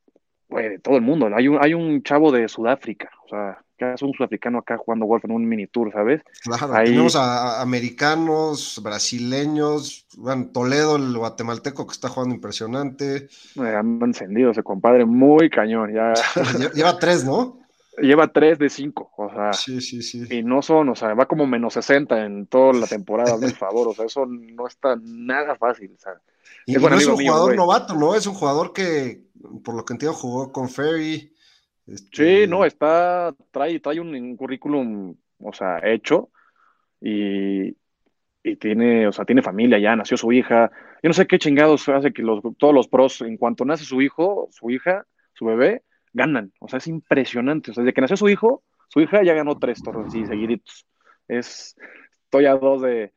wey, 0.49 0.69
de 0.71 0.79
todo 0.79 0.97
el 0.97 1.03
mundo. 1.03 1.29
Hay 1.35 1.49
un, 1.49 1.59
hay 1.63 1.75
un 1.75 2.03
chavo 2.03 2.33
de 2.33 2.49
Sudáfrica, 2.49 3.11
o 3.25 3.29
sea, 3.29 3.63
es 3.91 4.03
un 4.03 4.13
sudafricano 4.13 4.59
acá 4.59 4.77
jugando 4.79 5.07
golf 5.07 5.25
en 5.25 5.33
un 5.33 5.49
mini 5.49 5.67
tour, 5.67 5.93
¿sabes? 5.93 6.23
Claro, 6.43 6.75
Ahí... 6.75 6.87
tenemos 6.87 7.17
a, 7.17 7.59
a, 7.59 7.63
americanos, 7.63 8.81
brasileños, 8.83 10.07
bueno, 10.17 10.51
Toledo, 10.53 10.97
el 10.97 11.17
guatemalteco 11.17 11.87
que 11.87 11.93
está 11.93 12.09
jugando 12.09 12.35
impresionante. 12.35 13.29
Eh, 13.57 13.77
anda 13.77 14.07
encendido 14.07 14.51
ese 14.51 14.63
compadre, 14.63 15.05
muy 15.05 15.51
cañón. 15.51 15.93
Ya... 15.93 16.13
Lleva 16.75 16.99
tres, 16.99 17.25
¿no? 17.25 17.59
Lleva 17.99 18.29
tres 18.29 18.59
de 18.59 18.71
cinco, 18.71 19.11
o 19.19 19.31
sea, 19.31 19.53
sí, 19.53 19.83
sí, 19.83 20.01
sí. 20.01 20.25
y 20.31 20.43
no 20.43 20.63
son, 20.63 20.89
o 20.89 20.95
sea, 20.95 21.13
va 21.13 21.27
como 21.27 21.47
menos 21.47 21.75
60 21.75 22.25
en 22.25 22.47
toda 22.47 22.73
la 22.73 22.87
temporada, 22.89 23.39
por 23.39 23.53
favor, 23.53 23.89
o 23.89 23.93
sea, 23.93 24.07
eso 24.07 24.25
no 24.25 24.67
está 24.67 24.97
nada 25.03 25.57
fácil, 25.57 25.93
o 25.95 25.99
sea, 26.01 26.15
y 26.67 26.77
es, 26.77 26.83
no 26.83 26.89
es 26.95 27.07
un 27.07 27.17
mío, 27.17 27.33
jugador 27.33 27.51
wey. 27.51 27.57
novato, 27.57 27.95
¿no? 27.95 28.15
Es 28.15 28.27
un 28.27 28.35
jugador 28.35 28.73
que, 28.73 29.25
por 29.65 29.75
lo 29.75 29.85
que 29.85 29.95
entiendo, 29.95 30.17
jugó 30.17 30.53
con 30.53 30.69
Ferry. 30.69 31.33
Este... 31.87 32.45
Sí, 32.45 32.51
no, 32.51 32.65
está, 32.65 33.35
trae, 33.51 33.81
trae 33.81 34.01
un, 34.01 34.15
un, 34.15 34.37
currículum, 34.37 35.15
o 35.41 35.53
sea, 35.53 35.81
hecho, 35.83 36.31
y, 37.01 37.77
y 38.43 38.57
tiene, 38.57 39.07
o 39.07 39.13
sea, 39.13 39.25
tiene 39.25 39.43
familia 39.43 39.79
ya, 39.79 39.97
nació 39.97 40.17
su 40.17 40.33
hija. 40.33 40.71
Yo 41.03 41.09
no 41.09 41.15
sé 41.15 41.27
qué 41.27 41.39
chingados 41.39 41.89
hace 41.89 42.13
que 42.13 42.23
los, 42.23 42.41
todos 42.59 42.75
los 42.75 42.89
pros, 42.89 43.21
en 43.23 43.37
cuanto 43.37 43.65
nace 43.65 43.85
su 43.85 44.01
hijo, 44.01 44.49
su 44.53 44.71
hija, 44.71 45.07
su 45.33 45.47
bebé, 45.47 45.83
ganan. 46.13 46.53
O 46.61 46.69
sea, 46.69 46.79
es 46.79 46.87
impresionante. 46.87 47.71
O 47.71 47.75
sea, 47.75 47.83
desde 47.83 47.95
que 47.95 48.01
nació 48.01 48.17
su 48.17 48.29
hijo, 48.29 48.63
su 48.89 49.01
hija 49.01 49.23
ya 49.23 49.35
ganó 49.35 49.59
tres 49.59 49.83
torneos 49.83 50.09
así 50.09 50.25
seguiditos. 50.27 50.87
Es, 51.27 51.77
estoy 52.25 52.47
a 52.47 52.55
dos 52.55 52.83
de, 52.83 53.13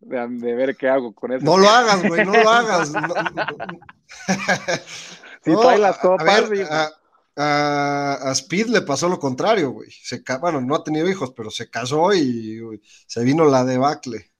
de, 0.00 0.28
de, 0.28 0.54
ver 0.54 0.76
qué 0.76 0.88
hago 0.88 1.12
con 1.12 1.32
eso. 1.32 1.44
No 1.44 1.58
lo 1.58 1.68
hagas, 1.68 2.06
güey, 2.06 2.24
no 2.24 2.32
lo 2.32 2.48
hagas. 2.48 2.88
si 5.42 5.50
no, 5.50 5.60
trae 5.60 5.78
las 5.78 5.98
copas. 5.98 6.28
A, 6.28 6.48
ver, 6.48 6.66
a, 6.70 6.88
a, 7.36 8.30
a, 8.30 8.32
Speed 8.32 8.68
le 8.68 8.82
pasó 8.82 9.08
lo 9.08 9.18
contrario, 9.18 9.70
güey. 9.70 9.90
Se, 9.90 10.22
bueno, 10.40 10.60
no 10.60 10.74
ha 10.74 10.84
tenido 10.84 11.08
hijos, 11.08 11.32
pero 11.36 11.50
se 11.50 11.70
casó 11.70 12.12
y 12.12 12.60
güey, 12.60 12.80
se 13.06 13.24
vino 13.24 13.44
la 13.44 13.64
debacle. 13.64 14.30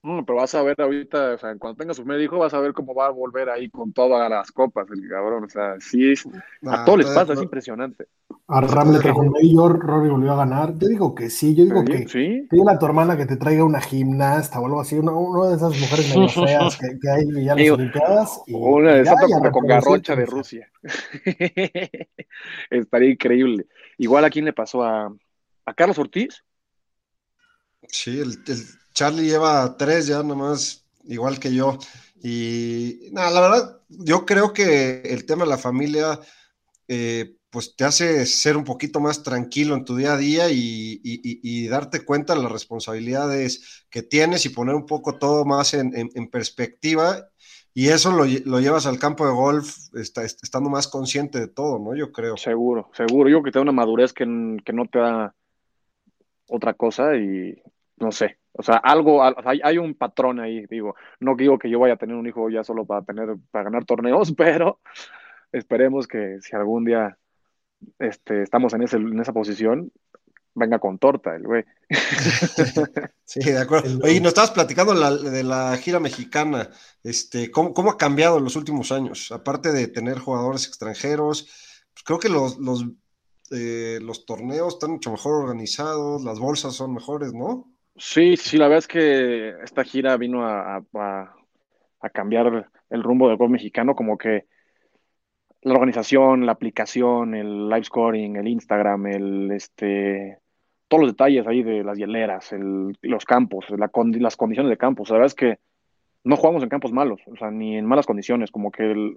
Pero 0.00 0.36
vas 0.36 0.54
a 0.54 0.62
ver 0.62 0.80
ahorita, 0.80 1.34
o 1.34 1.38
sea, 1.38 1.56
cuando 1.58 1.76
tenga 1.76 1.92
su 1.92 2.02
primer 2.02 2.20
hijo, 2.20 2.38
vas 2.38 2.54
a 2.54 2.60
ver 2.60 2.72
cómo 2.72 2.94
va 2.94 3.06
a 3.06 3.10
volver 3.10 3.50
ahí 3.50 3.68
con 3.68 3.92
todas 3.92 4.30
las 4.30 4.52
copas, 4.52 4.86
el 4.90 5.08
cabrón. 5.08 5.44
O 5.44 5.48
sea, 5.48 5.74
sí, 5.80 6.12
es, 6.12 6.24
a 6.66 6.84
todos 6.84 6.98
les 6.98 7.08
pasa, 7.08 7.32
es 7.32 7.42
impresionante. 7.42 8.06
A 8.50 8.62
Ram 8.62 8.92
le 8.92 8.98
trajo 9.00 9.20
un 9.20 9.30
mayor, 9.30 9.78
Rory 9.78 10.08
volvió 10.08 10.32
a 10.32 10.36
ganar. 10.36 10.72
Yo 10.78 10.88
digo 10.88 11.14
que 11.14 11.28
sí, 11.28 11.54
yo 11.54 11.64
digo 11.64 11.84
que 11.84 12.08
¿Sí? 12.08 12.46
pídele 12.48 12.70
a 12.70 12.78
tu 12.78 12.86
hermana 12.86 13.14
que 13.14 13.26
te 13.26 13.36
traiga 13.36 13.62
una 13.62 13.78
gimnasta 13.78 14.58
o 14.58 14.64
algo 14.64 14.80
así, 14.80 14.94
una, 14.94 15.12
una 15.12 15.50
de 15.50 15.56
esas 15.56 15.78
mujeres 15.78 16.08
medio 16.08 16.28
feas 16.46 16.78
que, 16.78 16.98
que 16.98 17.10
hay 17.10 17.44
ya 17.44 17.54
las 17.54 17.70
Olimpiadas. 17.70 18.40
Y, 18.46 18.54
una 18.54 18.94
de 18.94 19.02
esas 19.02 19.16
como 19.20 19.50
con 19.50 19.66
garrocha 19.66 20.16
de 20.16 20.24
Rusia. 20.24 20.70
Estaría 22.70 23.10
increíble. 23.10 23.66
Igual 23.98 24.24
a 24.24 24.30
quién 24.30 24.46
le 24.46 24.54
pasó 24.54 24.82
a, 24.82 25.14
a 25.66 25.74
Carlos 25.74 25.98
Ortiz. 25.98 26.42
Sí, 27.88 28.18
el, 28.18 28.30
el 28.46 28.64
Charlie 28.94 29.26
lleva 29.26 29.76
tres 29.76 30.06
ya 30.06 30.22
nomás, 30.22 30.86
igual 31.04 31.38
que 31.38 31.52
yo. 31.52 31.78
Y 32.22 33.10
nada, 33.12 33.30
la 33.30 33.40
verdad, 33.42 33.80
yo 33.88 34.24
creo 34.24 34.54
que 34.54 35.02
el 35.04 35.26
tema 35.26 35.44
de 35.44 35.50
la 35.50 35.58
familia, 35.58 36.18
eh, 36.88 37.37
pues 37.50 37.74
te 37.76 37.84
hace 37.84 38.26
ser 38.26 38.56
un 38.56 38.64
poquito 38.64 39.00
más 39.00 39.22
tranquilo 39.22 39.74
en 39.74 39.84
tu 39.84 39.96
día 39.96 40.12
a 40.12 40.16
día 40.16 40.50
y, 40.50 41.00
y, 41.02 41.20
y 41.42 41.68
darte 41.68 42.04
cuenta 42.04 42.34
de 42.34 42.42
las 42.42 42.52
responsabilidades 42.52 43.86
que 43.90 44.02
tienes 44.02 44.44
y 44.44 44.50
poner 44.50 44.74
un 44.74 44.86
poco 44.86 45.18
todo 45.18 45.44
más 45.44 45.72
en, 45.74 45.92
en, 45.94 46.30
perspectiva. 46.30 47.28
Y 47.72 47.88
eso 47.88 48.12
lo, 48.12 48.24
lo, 48.44 48.60
llevas 48.60 48.86
al 48.86 48.98
campo 48.98 49.24
de 49.24 49.32
golf 49.32 49.76
está, 49.94 50.24
estando 50.24 50.68
más 50.68 50.88
consciente 50.88 51.38
de 51.40 51.48
todo, 51.48 51.78
¿no? 51.78 51.94
Yo 51.94 52.12
creo. 52.12 52.36
Seguro, 52.36 52.90
seguro. 52.92 53.30
Yo 53.30 53.42
que 53.42 53.50
te 53.50 53.58
da 53.58 53.62
una 53.62 53.72
madurez 53.72 54.12
que, 54.12 54.24
que 54.64 54.72
no 54.72 54.86
te 54.86 54.98
da 54.98 55.34
otra 56.48 56.74
cosa 56.74 57.16
y 57.16 57.54
no 57.96 58.12
sé, 58.12 58.38
o 58.52 58.62
sea, 58.62 58.76
algo, 58.76 59.22
hay, 59.22 59.60
hay, 59.62 59.78
un 59.78 59.94
patrón 59.94 60.40
ahí, 60.40 60.66
digo, 60.66 60.94
no 61.20 61.36
digo 61.36 61.58
que 61.58 61.70
yo 61.70 61.78
vaya 61.78 61.94
a 61.94 61.98
tener 61.98 62.16
un 62.16 62.26
hijo 62.26 62.48
ya 62.50 62.64
solo 62.64 62.84
para 62.84 63.02
tener, 63.02 63.36
para 63.50 63.64
ganar 63.64 63.84
torneos, 63.84 64.32
pero 64.36 64.80
esperemos 65.52 66.06
que 66.06 66.38
si 66.40 66.56
algún 66.56 66.84
día 66.84 67.18
este, 67.98 68.42
estamos 68.42 68.72
en, 68.74 68.82
ese, 68.82 68.96
en 68.96 69.18
esa 69.20 69.32
posición, 69.32 69.92
venga 70.54 70.78
con 70.78 70.98
torta 70.98 71.34
el 71.36 71.44
güey. 71.44 71.64
Sí, 73.24 73.40
de 73.40 73.58
acuerdo. 73.58 74.00
Oye, 74.02 74.20
nos 74.20 74.28
estabas 74.28 74.52
platicando 74.52 74.94
la, 74.94 75.14
de 75.14 75.44
la 75.44 75.76
gira 75.76 76.00
mexicana, 76.00 76.70
este, 77.02 77.50
¿cómo, 77.50 77.74
¿cómo, 77.74 77.90
ha 77.90 77.98
cambiado 77.98 78.38
en 78.38 78.44
los 78.44 78.56
últimos 78.56 78.90
años? 78.90 79.30
Aparte 79.32 79.70
de 79.70 79.86
tener 79.86 80.18
jugadores 80.18 80.66
extranjeros, 80.66 81.42
pues 81.92 82.04
creo 82.04 82.18
que 82.18 82.30
los, 82.30 82.58
los, 82.58 82.86
eh, 83.50 83.98
los 84.00 84.24
torneos 84.24 84.74
están 84.74 84.92
mucho 84.92 85.10
mejor 85.10 85.44
organizados, 85.44 86.24
las 86.24 86.38
bolsas 86.38 86.74
son 86.74 86.94
mejores, 86.94 87.34
¿no? 87.34 87.70
Sí, 87.96 88.38
sí, 88.38 88.56
la 88.56 88.68
verdad 88.68 88.78
es 88.78 88.88
que 88.88 89.50
esta 89.62 89.84
gira 89.84 90.16
vino 90.16 90.46
a, 90.46 90.76
a, 90.76 91.36
a 92.00 92.10
cambiar 92.10 92.70
el 92.88 93.02
rumbo 93.02 93.28
del 93.28 93.36
golf 93.36 93.50
mexicano, 93.50 93.94
como 93.94 94.16
que 94.16 94.46
la 95.68 95.74
organización, 95.74 96.46
la 96.46 96.52
aplicación, 96.52 97.34
el 97.34 97.68
live 97.68 97.84
scoring, 97.84 98.36
el 98.36 98.48
Instagram, 98.48 99.06
el 99.06 99.50
este 99.52 100.38
todos 100.88 101.02
los 101.02 101.12
detalles 101.12 101.46
ahí 101.46 101.62
de 101.62 101.84
las 101.84 101.98
hieleras, 101.98 102.52
el, 102.52 102.96
los 103.02 103.24
campos, 103.26 103.66
la, 103.70 103.90
las 104.18 104.36
condiciones 104.36 104.70
de 104.70 104.78
campos. 104.78 105.10
La 105.10 105.16
verdad 105.16 105.26
es 105.26 105.34
que 105.34 105.58
no 106.24 106.36
jugamos 106.36 106.62
en 106.62 106.70
campos 106.70 106.92
malos, 106.92 107.20
o 107.26 107.36
sea, 107.36 107.50
ni 107.50 107.76
en 107.76 107.84
malas 107.84 108.06
condiciones, 108.06 108.50
como 108.50 108.70
que 108.70 109.16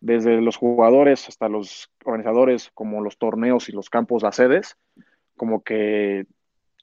desde 0.00 0.40
los 0.40 0.56
jugadores 0.56 1.28
hasta 1.28 1.48
los 1.48 1.90
organizadores, 2.04 2.70
como 2.74 3.00
los 3.02 3.18
torneos 3.18 3.68
y 3.68 3.72
los 3.72 3.88
campos, 3.88 4.24
las 4.24 4.36
sedes, 4.36 4.76
como 5.36 5.62
que 5.62 6.26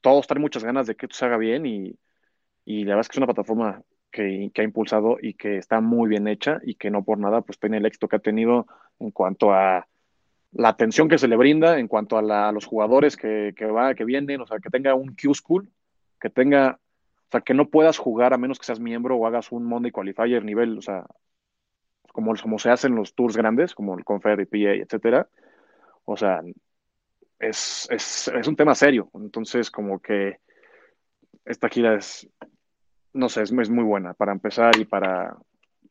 todos 0.01 0.25
traen 0.25 0.41
muchas 0.41 0.63
ganas 0.63 0.87
de 0.87 0.95
que 0.95 1.05
esto 1.05 1.17
se 1.17 1.25
haga 1.25 1.37
bien 1.37 1.65
y, 1.65 1.97
y 2.63 2.85
la 2.85 2.95
verdad 2.95 3.01
es 3.01 3.09
que 3.09 3.13
es 3.13 3.17
una 3.17 3.27
plataforma 3.27 3.83
que, 4.11 4.51
ha 4.55 4.63
impulsado 4.63 5.17
y 5.21 5.33
que 5.33 5.57
está 5.57 5.81
muy 5.81 6.09
bien 6.09 6.27
hecha 6.27 6.59
y 6.63 6.75
que 6.75 6.89
no 6.89 7.03
por 7.03 7.17
nada 7.17 7.41
pues 7.41 7.59
tiene 7.59 7.77
el 7.77 7.85
éxito 7.85 8.07
que 8.07 8.17
ha 8.17 8.19
tenido 8.19 8.67
en 8.99 9.11
cuanto 9.11 9.53
a 9.53 9.87
la 10.51 10.69
atención 10.69 11.07
que 11.07 11.19
se 11.19 11.27
le 11.27 11.37
brinda, 11.37 11.77
en 11.77 11.87
cuanto 11.87 12.17
a, 12.17 12.51
los 12.51 12.65
jugadores 12.65 13.15
que, 13.15 13.53
que, 13.55 13.65
va, 13.65 13.93
que 13.93 14.03
vienen, 14.03 14.41
o 14.41 14.47
sea, 14.47 14.59
que 14.59 14.69
tenga 14.69 14.95
un 14.95 15.15
Q-School, 15.15 15.69
que 16.19 16.29
tenga, 16.29 16.79
o 17.27 17.31
sea, 17.31 17.41
que 17.41 17.53
no 17.53 17.69
puedas 17.69 17.99
jugar 17.99 18.33
a 18.33 18.37
menos 18.37 18.57
que 18.57 18.65
seas 18.65 18.79
miembro 18.79 19.15
o 19.15 19.27
hagas 19.27 19.51
un 19.51 19.63
Monday 19.65 19.91
Qualifier 19.91 20.43
nivel, 20.43 20.77
o 20.77 20.81
sea, 20.81 21.05
como, 22.11 22.33
como 22.35 22.57
se 22.57 22.71
hacen 22.71 22.95
los 22.95 23.13
tours 23.13 23.37
grandes, 23.37 23.75
como 23.75 23.97
el 23.97 24.03
Confer 24.03 24.39
y 24.39 24.45
PA, 24.45 24.73
etcétera. 24.73 25.29
O 26.05 26.17
sea, 26.17 26.41
es, 27.37 27.87
es, 27.91 28.27
es 28.27 28.47
un 28.47 28.55
tema 28.55 28.73
serio. 28.73 29.09
Entonces, 29.13 29.69
como 29.69 29.99
que 29.99 30.39
esta 31.45 31.69
gira 31.69 31.95
es, 31.95 32.27
no 33.13 33.29
sé, 33.29 33.41
es, 33.43 33.51
es 33.51 33.69
muy 33.69 33.83
buena 33.83 34.13
para 34.13 34.31
empezar 34.31 34.77
y 34.77 34.85
para, 34.85 35.35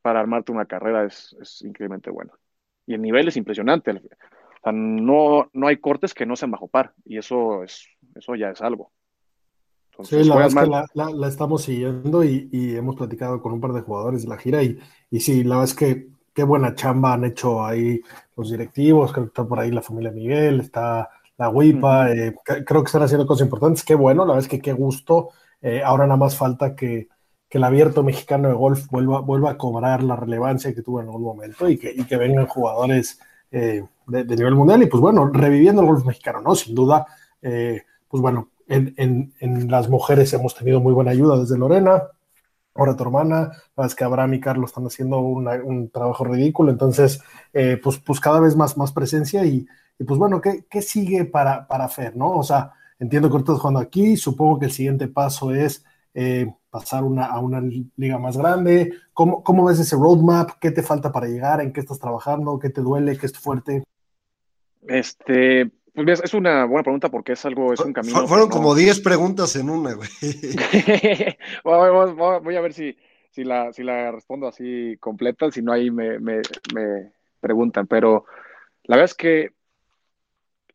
para 0.02 0.20
armarte 0.20 0.52
una 0.52 0.66
carrera 0.66 1.04
es, 1.04 1.37
es 1.40 1.62
increíblemente 1.62 2.11
buena. 2.11 2.33
Y 2.87 2.94
el 2.94 3.02
nivel 3.02 3.28
es 3.28 3.37
impresionante. 3.37 3.90
O 3.90 4.00
sea, 4.62 4.72
no, 4.72 5.50
no 5.52 5.66
hay 5.66 5.76
cortes 5.78 6.14
que 6.14 6.26
no 6.26 6.37
sean 6.37 6.50
bajo 6.50 6.68
par 6.68 6.94
y 7.04 7.18
eso, 7.18 7.62
es, 7.62 7.87
eso 8.14 8.35
ya 8.35 8.50
es 8.50 8.61
algo. 8.61 8.92
Entonces, 9.90 10.22
sí, 10.22 10.28
la 10.28 10.37
verdad 10.37 10.48
es 10.48 10.54
que 10.54 10.70
la, 10.70 10.87
la, 10.94 11.11
la, 11.11 11.28
estamos 11.28 11.62
siguiendo 11.62 12.22
y, 12.22 12.48
y, 12.52 12.76
hemos 12.76 12.94
platicado 12.94 13.42
con 13.42 13.52
un 13.52 13.61
par 13.61 13.72
de 13.72 13.81
jugadores 13.81 14.22
de 14.22 14.28
la 14.28 14.38
gira 14.38 14.62
y, 14.62 14.78
y 15.11 15.20
sí, 15.20 15.42
la 15.42 15.57
verdad 15.57 15.70
es 15.70 15.74
que 15.74 16.09
qué 16.33 16.44
buena 16.44 16.76
chamba 16.76 17.14
han 17.14 17.24
hecho 17.24 17.64
ahí 17.64 18.00
los 18.37 18.48
directivos, 18.48 19.12
creo 19.12 19.24
que 19.24 19.31
está 19.31 19.44
por 19.44 19.59
ahí 19.59 19.72
la 19.72 19.83
familia 19.83 20.12
Miguel, 20.12 20.61
está 20.61 21.11
la 21.37 21.48
WIPA, 21.50 22.12
eh, 22.12 22.35
creo 22.44 22.83
que 22.83 22.87
están 22.87 23.02
haciendo 23.02 23.26
cosas 23.26 23.46
importantes, 23.46 23.85
qué 23.85 23.96
bueno, 23.96 24.24
la 24.24 24.35
verdad 24.35 24.44
es 24.44 24.48
que 24.48 24.61
qué 24.61 24.72
gusto, 24.72 25.31
eh, 25.61 25.83
ahora 25.85 26.07
nada 26.07 26.16
más 26.16 26.37
falta 26.37 26.75
que, 26.75 27.09
que, 27.49 27.59
el 27.59 27.64
abierto 27.64 28.03
mexicano 28.03 28.49
de 28.49 28.55
golf 28.55 28.87
vuelva, 28.90 29.21
vuelva 29.21 29.51
a 29.51 29.59
cobrar 29.59 30.03
la 30.03 30.16
relevancia 30.16 30.75
que 30.75 30.83
tuvo 30.83 31.01
en 31.01 31.07
algún 31.07 31.23
momento 31.23 31.68
y 31.68 31.79
que, 31.79 31.92
y 31.92 32.05
que 32.05 32.16
vengan 32.16 32.47
jugadores 32.47 33.21
eh, 33.51 33.85
de, 34.07 34.25
nivel 34.25 34.55
mundial 34.55 34.83
y 34.83 34.87
pues 34.87 35.01
bueno, 35.01 35.31
reviviendo 35.33 35.83
el 35.83 35.88
golf 35.88 36.05
mexicano, 36.05 36.40
¿no? 36.40 36.55
Sin 36.55 36.75
duda, 36.75 37.07
eh, 37.42 37.83
pues 38.09 38.21
bueno, 38.21 38.51
en, 38.68 38.94
en, 38.97 39.35
en, 39.40 39.71
las 39.71 39.88
mujeres 39.88 40.33
hemos 40.33 40.55
tenido 40.55 40.81
muy 40.81 40.92
buena 40.92 41.11
ayuda 41.11 41.38
desde 41.38 41.59
Lorena, 41.59 42.03
ahora 42.75 42.97
tu 42.97 43.03
hermana, 43.03 43.53
la 43.77 43.87
es 43.87 43.94
que 43.94 44.05
Abraham 44.05 44.35
y 44.35 44.40
Carlos 44.40 44.71
están 44.71 44.87
haciendo 44.87 45.18
un 45.18 45.90
trabajo 45.90 46.25
ridículo, 46.25 46.71
entonces, 46.71 47.21
pues, 47.83 47.99
pues 47.99 48.21
cada 48.21 48.40
vez 48.40 48.55
más, 48.55 48.77
más 48.77 48.92
presencia 48.92 49.44
y, 49.44 49.66
y 49.99 50.05
pues 50.05 50.18
bueno, 50.18 50.40
¿qué, 50.40 50.64
¿qué, 50.71 50.81
sigue 50.81 51.25
para, 51.25 51.66
para 51.66 51.88
Fer, 51.88 52.16
no? 52.16 52.37
O 52.37 52.42
sea, 52.42 52.73
entiendo 52.99 53.29
que 53.29 53.33
ahorita 53.33 53.53
estás 53.53 53.61
jugando 53.63 53.81
aquí, 53.81 54.17
supongo 54.17 54.59
que 54.59 54.67
el 54.67 54.73
siguiente 54.73 55.09
paso 55.09 55.53
es 55.53 55.85
eh, 56.15 56.47
pasar 56.71 57.05
una, 57.05 57.27
a 57.27 57.39
una 57.39 57.61
liga 57.97 58.19
más 58.19 58.37
grande, 58.37 58.93
¿Cómo, 59.19 59.43
¿cómo 59.43 59.65
ves 59.65 59.81
ese 59.81 59.97
roadmap? 59.97 60.61
¿Qué 60.61 60.71
te 60.71 60.83
falta 60.83 61.11
para 61.11 61.27
llegar? 61.27 61.61
¿En 61.61 61.73
qué 61.73 61.81
estás 61.81 61.99
trabajando? 61.99 62.59
¿Qué 62.61 62.71
te 62.71 62.81
duele? 62.81 63.19
¿Qué 63.19 63.27
es 63.27 63.37
fuerte? 63.37 63.83
Este, 64.87 65.71
pues 65.93 66.23
es 66.23 66.35
una 66.35 66.65
buena 66.67 66.85
pregunta 66.85 67.09
porque 67.09 67.33
es 67.33 67.45
algo, 67.45 67.73
es 67.73 67.81
un 67.81 67.93
camino. 67.93 68.29
Fueron 68.29 68.49
como 68.49 68.77
10 68.77 69.01
preguntas 69.01 69.57
en 69.57 69.71
una, 69.71 69.95
güey. 69.95 70.09
voy 71.65 72.57
a 72.57 72.61
ver 72.61 72.73
si, 72.73 72.97
si, 73.31 73.43
la, 73.43 73.73
si 73.73 73.83
la 73.83 74.13
respondo 74.13 74.47
así 74.47 74.97
completa, 75.01 75.51
si 75.51 75.63
no 75.63 75.73
ahí 75.73 75.91
me, 75.91 76.21
me, 76.21 76.43
me, 76.73 77.13
preguntan, 77.41 77.89
pero 77.89 78.25
la 78.85 78.97
verdad 78.97 79.11
es 79.11 79.15
que 79.15 79.51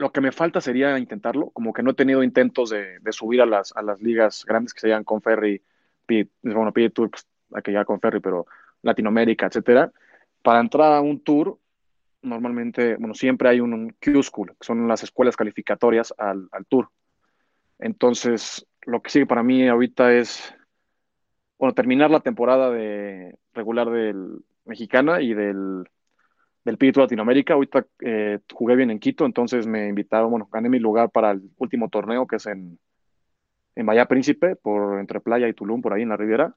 lo 0.03 0.11
que 0.11 0.19
me 0.19 0.33
falta 0.33 0.59
sería 0.59 0.99
intentarlo, 0.99 1.49
como 1.51 1.71
que 1.71 1.81
no 1.81 1.91
he 1.91 1.93
tenido 1.93 2.23
intentos 2.23 2.69
de, 2.71 2.99
subir 3.11 3.41
a 3.41 3.45
las, 3.45 3.73
a 3.73 3.81
las 3.81 4.01
ligas 4.01 4.43
grandes 4.45 4.73
que 4.73 4.81
se 4.81 4.89
llaman 4.89 5.05
Conferry, 5.05 5.61
bueno, 6.41 6.73
P 6.73 6.89
Tour, 6.89 7.09
pues, 7.09 7.25
ya 7.67 7.85
Conferry, 7.85 8.19
pero 8.19 8.45
Latinoamérica, 8.81 9.45
etcétera, 9.45 9.93
para 10.41 10.59
entrar 10.59 10.91
a 10.91 10.99
un 10.99 11.23
tour 11.23 11.57
normalmente, 12.21 12.97
bueno, 12.97 13.13
siempre 13.13 13.47
hay 13.47 13.61
un, 13.61 13.73
un 13.73 13.95
Q-School, 14.03 14.49
que 14.59 14.65
son 14.65 14.89
las 14.89 15.03
escuelas 15.03 15.37
calificatorias 15.37 16.13
al, 16.17 16.49
al, 16.51 16.65
tour. 16.65 16.89
Entonces, 17.79 18.67
lo 18.81 19.01
que 19.01 19.09
sigue 19.09 19.25
para 19.25 19.41
mí 19.41 19.69
ahorita 19.69 20.13
es, 20.13 20.53
bueno, 21.57 21.73
terminar 21.73 22.11
la 22.11 22.19
temporada 22.19 22.69
de 22.71 23.37
regular 23.53 23.89
del 23.89 24.43
mexicana 24.65 25.21
y 25.21 25.33
del, 25.33 25.85
del 26.65 26.77
Tour 26.77 26.97
Latinoamérica. 26.97 27.53
Ahorita 27.53 27.85
eh, 27.99 28.39
jugué 28.53 28.75
bien 28.75 28.91
en 28.91 28.99
Quito, 28.99 29.25
entonces 29.25 29.67
me 29.67 29.87
invitaron, 29.87 30.31
bueno, 30.31 30.47
gané 30.51 30.69
mi 30.69 30.79
lugar 30.79 31.09
para 31.09 31.31
el 31.31 31.49
último 31.57 31.89
torneo 31.89 32.25
que 32.27 32.37
es 32.37 32.45
en, 32.45 32.79
en 33.75 33.85
Bahía 33.85 34.05
Príncipe, 34.05 34.55
por 34.55 34.99
entre 34.99 35.19
Playa 35.19 35.47
y 35.47 35.53
Tulum, 35.53 35.81
por 35.81 35.93
ahí 35.93 36.03
en 36.03 36.09
la 36.09 36.17
Riviera. 36.17 36.55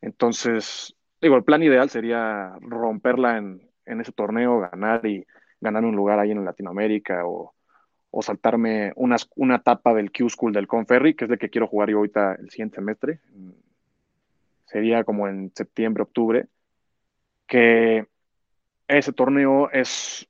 Entonces, 0.00 0.96
digo, 1.20 1.36
el 1.36 1.44
plan 1.44 1.62
ideal 1.62 1.90
sería 1.90 2.54
romperla 2.60 3.38
en, 3.38 3.62
en 3.86 4.00
ese 4.00 4.12
torneo, 4.12 4.60
ganar 4.60 5.04
y 5.06 5.26
ganar 5.60 5.84
un 5.84 5.94
lugar 5.94 6.18
ahí 6.18 6.30
en 6.30 6.44
Latinoamérica 6.44 7.26
o, 7.26 7.54
o 8.10 8.22
saltarme 8.22 8.92
una, 8.96 9.16
una 9.36 9.56
etapa 9.56 9.92
del 9.94 10.10
Q-School 10.10 10.52
del 10.52 10.66
Conferry, 10.66 11.14
que 11.14 11.26
es 11.26 11.30
el 11.30 11.38
que 11.38 11.50
quiero 11.50 11.66
jugar 11.66 11.90
yo 11.90 11.98
ahorita 11.98 12.36
el 12.36 12.48
siguiente 12.50 12.76
semestre. 12.76 13.20
Sería 14.64 15.04
como 15.04 15.28
en 15.28 15.52
septiembre, 15.54 16.02
octubre, 16.02 16.46
que 17.46 18.06
ese 18.98 19.12
torneo 19.12 19.70
es, 19.70 20.28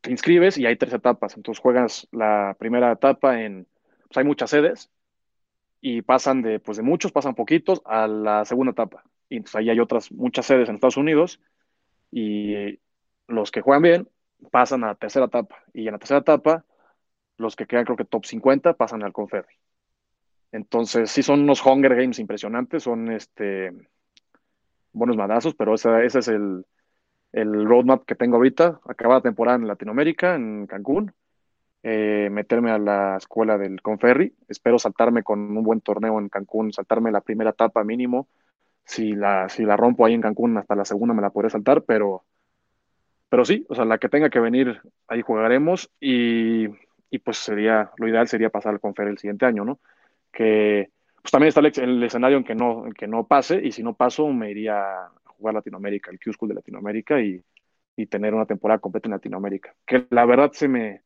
te 0.00 0.10
inscribes 0.10 0.58
y 0.58 0.66
hay 0.66 0.76
tres 0.76 0.92
etapas. 0.92 1.36
Entonces 1.36 1.60
juegas 1.60 2.08
la 2.12 2.56
primera 2.58 2.92
etapa 2.92 3.42
en, 3.42 3.66
pues 4.08 4.16
hay 4.18 4.24
muchas 4.24 4.50
sedes 4.50 4.90
y 5.80 6.02
pasan 6.02 6.42
de, 6.42 6.60
pues 6.60 6.76
de 6.76 6.82
muchos, 6.82 7.12
pasan 7.12 7.34
poquitos 7.34 7.82
a 7.84 8.06
la 8.06 8.44
segunda 8.44 8.72
etapa. 8.72 9.04
Y 9.28 9.36
entonces 9.36 9.56
ahí 9.56 9.70
hay 9.70 9.80
otras 9.80 10.12
muchas 10.12 10.46
sedes 10.46 10.68
en 10.68 10.76
Estados 10.76 10.96
Unidos 10.96 11.40
y 12.10 12.78
los 13.26 13.50
que 13.50 13.60
juegan 13.60 13.82
bien 13.82 14.08
pasan 14.50 14.84
a 14.84 14.88
la 14.88 14.94
tercera 14.94 15.26
etapa 15.26 15.56
y 15.74 15.86
en 15.86 15.92
la 15.92 15.98
tercera 15.98 16.20
etapa 16.20 16.64
los 17.36 17.56
que 17.56 17.66
quedan 17.66 17.84
creo 17.84 17.96
que 17.96 18.04
top 18.04 18.24
50 18.24 18.74
pasan 18.74 19.02
al 19.02 19.12
Conferry. 19.12 19.54
Entonces 20.52 21.10
sí 21.10 21.22
son 21.22 21.40
unos 21.40 21.64
Hunger 21.64 21.94
Games 21.94 22.18
impresionantes, 22.18 22.84
son 22.84 23.12
este 23.12 23.72
buenos 24.92 25.16
madazos, 25.16 25.54
pero 25.54 25.74
ese, 25.74 26.04
ese 26.04 26.20
es 26.20 26.28
el, 26.28 26.64
el, 27.40 27.66
roadmap 27.66 28.04
que 28.04 28.14
tengo 28.14 28.36
ahorita, 28.36 28.80
acabar 28.86 29.18
la 29.18 29.22
temporada 29.22 29.58
en 29.58 29.66
Latinoamérica, 29.66 30.34
en 30.34 30.66
Cancún, 30.66 31.12
eh, 31.82 32.28
meterme 32.30 32.70
a 32.70 32.78
la 32.78 33.16
escuela 33.16 33.56
del 33.56 33.80
Conferry, 33.82 34.34
espero 34.48 34.78
saltarme 34.78 35.22
con 35.22 35.40
un 35.56 35.62
buen 35.62 35.80
torneo 35.80 36.18
en 36.18 36.28
Cancún, 36.28 36.72
saltarme 36.72 37.12
la 37.12 37.20
primera 37.20 37.50
etapa 37.50 37.84
mínimo, 37.84 38.28
si 38.84 39.12
la, 39.12 39.48
si 39.48 39.64
la 39.64 39.76
rompo 39.76 40.04
ahí 40.04 40.14
en 40.14 40.22
Cancún 40.22 40.56
hasta 40.56 40.74
la 40.74 40.84
segunda 40.84 41.14
me 41.14 41.22
la 41.22 41.30
podré 41.30 41.50
saltar, 41.50 41.82
pero 41.82 42.24
pero 43.28 43.44
sí, 43.44 43.66
o 43.68 43.74
sea, 43.74 43.84
la 43.84 43.98
que 43.98 44.08
tenga 44.08 44.30
que 44.30 44.40
venir, 44.40 44.80
ahí 45.06 45.22
jugaremos. 45.22 45.90
Y, 46.00 46.66
y 47.10 47.18
pues 47.18 47.38
sería, 47.38 47.90
lo 47.96 48.08
ideal 48.08 48.28
sería 48.28 48.50
pasar 48.50 48.72
al 48.72 48.80
Confer 48.80 49.08
el 49.08 49.18
siguiente 49.18 49.46
año, 49.46 49.64
¿no? 49.64 49.80
Que 50.32 50.90
pues 51.22 51.32
también 51.32 51.48
está 51.48 51.60
el, 51.60 51.72
el 51.76 52.02
escenario 52.02 52.38
en 52.38 52.44
que, 52.44 52.54
no, 52.54 52.86
en 52.86 52.92
que 52.92 53.06
no 53.06 53.26
pase 53.26 53.60
y 53.62 53.72
si 53.72 53.82
no 53.82 53.94
paso 53.94 54.28
me 54.28 54.50
iría 54.50 54.80
a 54.80 55.10
jugar 55.38 55.54
Latinoamérica, 55.54 56.10
el 56.10 56.18
Q-School 56.18 56.50
de 56.50 56.56
Latinoamérica 56.56 57.20
y, 57.20 57.42
y 57.96 58.06
tener 58.06 58.34
una 58.34 58.46
temporada 58.46 58.78
completa 58.78 59.08
en 59.08 59.12
Latinoamérica. 59.12 59.74
Que 59.86 60.06
la 60.10 60.24
verdad 60.26 60.52
se 60.52 60.68
me, 60.68 61.02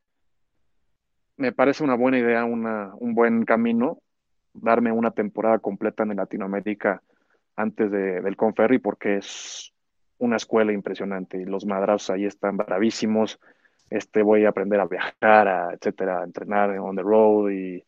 me 1.36 1.52
parece 1.52 1.84
una 1.84 1.94
buena 1.94 2.18
idea, 2.18 2.44
una, 2.44 2.92
un 2.98 3.14
buen 3.14 3.44
camino, 3.44 3.98
darme 4.52 4.92
una 4.92 5.10
temporada 5.12 5.58
completa 5.58 6.02
en 6.02 6.16
Latinoamérica 6.16 7.02
antes 7.56 7.90
de, 7.90 8.20
del 8.20 8.36
Conferry 8.36 8.78
porque 8.78 9.16
es 9.16 9.72
una 10.18 10.36
escuela 10.36 10.72
impresionante 10.72 11.38
y 11.38 11.44
los 11.44 11.66
madrazos 11.66 12.10
ahí 12.10 12.26
están 12.26 12.56
bravísimos. 12.56 13.40
Este, 13.90 14.22
voy 14.22 14.44
a 14.44 14.50
aprender 14.50 14.80
a 14.80 14.86
viajar, 14.86 15.48
a, 15.48 15.74
etcétera, 15.74 16.20
a 16.20 16.24
entrenar 16.24 16.78
on 16.78 16.96
the 16.96 17.02
road 17.02 17.50
y, 17.50 17.84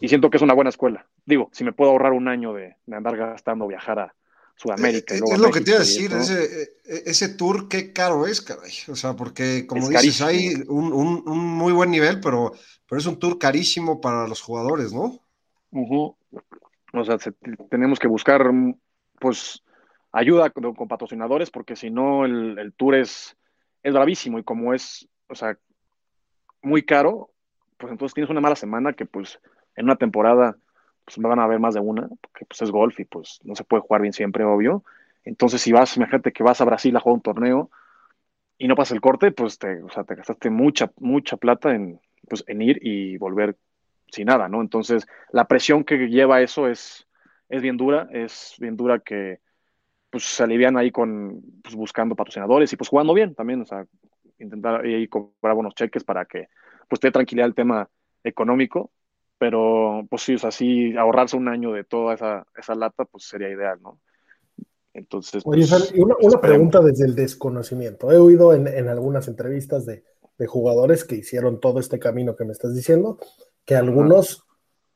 y, 0.00 0.08
siento 0.08 0.30
que 0.30 0.36
es 0.36 0.42
una 0.42 0.54
buena 0.54 0.70
escuela. 0.70 1.06
Digo, 1.24 1.48
si 1.52 1.64
me 1.64 1.72
puedo 1.72 1.90
ahorrar 1.90 2.12
un 2.12 2.28
año 2.28 2.52
de, 2.52 2.76
de 2.86 2.96
andar 2.96 3.16
gastando 3.16 3.66
viajar 3.66 3.98
a 3.98 4.14
Sudamérica. 4.56 5.14
Eh, 5.14 5.20
y 5.24 5.32
es 5.32 5.38
lo 5.38 5.50
que 5.50 5.60
te 5.60 5.70
iba 5.70 5.76
a 5.76 5.80
decir, 5.80 6.12
ese, 6.12 6.70
ese, 6.84 7.28
tour, 7.30 7.68
qué 7.68 7.92
caro 7.92 8.26
es, 8.26 8.40
caray. 8.40 8.72
O 8.88 8.96
sea, 8.96 9.14
porque 9.14 9.66
como 9.66 9.82
es 9.82 9.88
dices, 9.88 10.18
carísimo. 10.20 10.28
hay 10.28 10.64
un, 10.68 10.92
un, 10.92 11.22
un, 11.26 11.38
muy 11.38 11.72
buen 11.72 11.90
nivel, 11.90 12.20
pero, 12.20 12.52
pero 12.88 12.98
es 12.98 13.06
un 13.06 13.18
tour 13.18 13.38
carísimo 13.38 14.00
para 14.00 14.26
los 14.26 14.40
jugadores, 14.40 14.92
¿no? 14.92 15.20
Uh 15.70 15.88
-huh. 15.88 16.16
O 16.92 17.04
sea, 17.04 17.18
se- 17.18 17.32
tenemos 17.70 17.98
que 17.98 18.08
buscar, 18.08 18.50
pues, 19.20 19.62
ayuda 20.12 20.50
con, 20.50 20.74
con 20.74 20.88
patrocinadores, 20.88 21.50
porque 21.50 21.76
si 21.76 21.90
no, 21.90 22.24
el, 22.24 22.58
el 22.58 22.72
tour 22.72 22.94
es, 22.94 23.36
es 23.82 23.92
bravísimo 23.92 24.38
y 24.38 24.44
como 24.44 24.72
es, 24.72 25.06
o 25.28 25.34
sea, 25.34 25.58
muy 26.62 26.82
caro, 26.84 27.30
pues 27.76 27.92
entonces 27.92 28.14
tienes 28.14 28.30
una 28.30 28.40
mala 28.40 28.56
semana 28.56 28.94
que, 28.94 29.04
pues, 29.04 29.38
en 29.76 29.84
una 29.84 29.96
temporada, 29.96 30.56
pues 31.06 31.18
me 31.18 31.28
van 31.28 31.38
a 31.40 31.46
ver 31.46 31.60
más 31.60 31.74
de 31.74 31.80
una, 31.80 32.08
porque 32.20 32.44
pues 32.46 32.60
es 32.62 32.70
golf 32.70 33.00
y 33.00 33.06
pues 33.06 33.40
no 33.44 33.54
se 33.54 33.64
puede 33.64 33.82
jugar 33.82 34.02
bien 34.02 34.12
siempre, 34.12 34.44
obvio. 34.44 34.84
Entonces, 35.24 35.62
si 35.62 35.72
vas, 35.72 35.96
imagínate 35.96 36.32
que 36.32 36.42
vas 36.42 36.60
a 36.60 36.64
Brasil 36.66 36.94
a 36.96 37.00
jugar 37.00 37.14
un 37.16 37.22
torneo 37.22 37.70
y 38.58 38.68
no 38.68 38.76
pasas 38.76 38.92
el 38.94 39.00
corte, 39.00 39.32
pues 39.32 39.58
te, 39.58 39.82
o 39.82 39.88
sea, 39.90 40.04
te 40.04 40.16
gastaste 40.16 40.50
mucha, 40.50 40.92
mucha 40.98 41.36
plata 41.36 41.74
en, 41.74 42.00
pues, 42.28 42.44
en 42.48 42.62
ir 42.62 42.78
y 42.82 43.16
volver 43.18 43.56
sin 44.10 44.26
nada, 44.26 44.48
¿no? 44.48 44.60
Entonces, 44.60 45.06
la 45.32 45.46
presión 45.46 45.84
que 45.84 46.08
lleva 46.08 46.42
eso 46.42 46.68
es, 46.68 47.06
es 47.48 47.62
bien 47.62 47.76
dura, 47.76 48.08
es 48.12 48.56
bien 48.58 48.76
dura 48.76 48.98
que 49.00 49.40
pues 50.10 50.24
se 50.24 50.42
alivian 50.42 50.76
ahí 50.76 50.90
con, 50.90 51.42
pues, 51.62 51.74
buscando 51.74 52.16
patrocinadores 52.16 52.72
y 52.72 52.76
pues 52.76 52.88
jugando 52.88 53.14
bien 53.14 53.34
también, 53.34 53.62
o 53.62 53.66
sea, 53.66 53.86
intentar 54.38 54.84
ahí 54.84 55.08
cobrar 55.08 55.54
buenos 55.54 55.74
cheques 55.74 56.04
para 56.04 56.24
que 56.24 56.48
pues 56.88 57.00
te 57.00 57.10
tranquilidad 57.10 57.48
el 57.48 57.54
tema 57.54 57.88
económico, 58.22 58.92
pero 59.38 60.06
pues 60.08 60.22
sí, 60.22 60.34
o 60.34 60.38
sea, 60.38 60.50
sí, 60.50 60.96
ahorrarse 60.96 61.36
un 61.36 61.48
año 61.48 61.72
de 61.72 61.84
toda 61.84 62.14
esa, 62.14 62.46
esa 62.56 62.74
lata, 62.74 63.04
pues 63.04 63.24
sería 63.24 63.50
ideal, 63.50 63.78
¿no? 63.82 64.00
Entonces, 64.94 65.42
Oye, 65.44 65.66
pues, 65.68 65.92
y 65.94 66.00
una, 66.00 66.14
una 66.20 66.40
pregunta 66.40 66.80
desde 66.80 67.04
el 67.04 67.14
desconocimiento. 67.14 68.10
He 68.10 68.16
oído 68.16 68.54
en, 68.54 68.66
en 68.66 68.88
algunas 68.88 69.28
entrevistas 69.28 69.84
de, 69.84 70.04
de 70.38 70.46
jugadores 70.46 71.04
que 71.04 71.16
hicieron 71.16 71.60
todo 71.60 71.80
este 71.80 71.98
camino 71.98 72.36
que 72.36 72.44
me 72.44 72.52
estás 72.52 72.74
diciendo, 72.74 73.18
que 73.64 73.74
algunos 73.74 74.44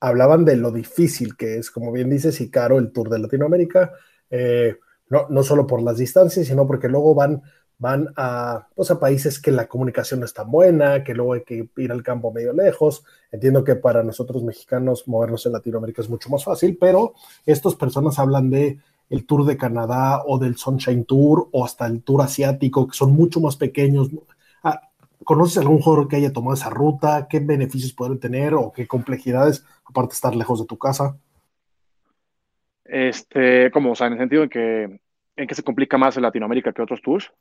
hablaban 0.00 0.44
de 0.44 0.56
lo 0.56 0.70
difícil 0.70 1.36
que 1.36 1.56
es, 1.58 1.70
como 1.70 1.92
bien 1.92 2.08
dices, 2.08 2.40
y 2.40 2.50
caro 2.50 2.78
el 2.78 2.92
Tour 2.92 3.10
de 3.10 3.18
Latinoamérica, 3.18 3.92
eh, 4.30 4.76
no, 5.08 5.26
no 5.28 5.42
solo 5.42 5.66
por 5.66 5.82
las 5.82 5.98
distancias, 5.98 6.46
sino 6.46 6.66
porque 6.66 6.88
luego 6.88 7.14
van, 7.14 7.42
van 7.80 8.08
a, 8.14 8.68
pues, 8.76 8.90
a 8.90 9.00
países 9.00 9.40
que 9.40 9.50
la 9.50 9.66
comunicación 9.66 10.20
no 10.20 10.26
es 10.26 10.34
tan 10.34 10.50
buena, 10.50 11.02
que 11.02 11.14
luego 11.14 11.32
hay 11.32 11.42
que 11.44 11.66
ir 11.78 11.90
al 11.90 12.02
campo 12.02 12.30
medio 12.30 12.52
lejos. 12.52 13.02
Entiendo 13.32 13.64
que 13.64 13.74
para 13.74 14.02
nosotros 14.02 14.44
mexicanos 14.44 15.08
movernos 15.08 15.46
en 15.46 15.52
Latinoamérica 15.52 16.02
es 16.02 16.10
mucho 16.10 16.28
más 16.28 16.44
fácil, 16.44 16.76
pero 16.78 17.14
estas 17.46 17.74
personas 17.74 18.18
hablan 18.18 18.50
de 18.50 18.78
el 19.08 19.24
Tour 19.26 19.46
de 19.46 19.56
Canadá 19.56 20.22
o 20.26 20.38
del 20.38 20.56
Sunshine 20.56 21.04
Tour 21.04 21.48
o 21.52 21.64
hasta 21.64 21.86
el 21.86 22.02
Tour 22.02 22.20
asiático, 22.22 22.86
que 22.86 22.94
son 22.94 23.12
mucho 23.12 23.40
más 23.40 23.56
pequeños. 23.56 24.10
Ah, 24.62 24.82
¿Conoces 25.24 25.56
algún 25.56 25.80
jugador 25.80 26.06
que 26.06 26.16
haya 26.16 26.34
tomado 26.34 26.54
esa 26.54 26.68
ruta? 26.68 27.26
¿Qué 27.30 27.40
beneficios 27.40 27.94
pueden 27.94 28.20
tener 28.20 28.52
o 28.52 28.72
qué 28.72 28.86
complejidades, 28.86 29.64
aparte 29.86 30.10
de 30.10 30.14
estar 30.14 30.36
lejos 30.36 30.60
de 30.60 30.66
tu 30.66 30.76
casa? 30.76 31.16
Este, 32.84 33.70
como, 33.70 33.92
o 33.92 34.04
en 34.04 34.12
el 34.12 34.18
sentido 34.18 34.42
en 34.42 34.50
que, 34.50 35.00
en 35.36 35.46
que 35.46 35.54
se 35.54 35.62
complica 35.62 35.96
más 35.96 36.18
en 36.18 36.24
Latinoamérica 36.24 36.74
que 36.74 36.82
otros 36.82 37.00
tours. 37.00 37.32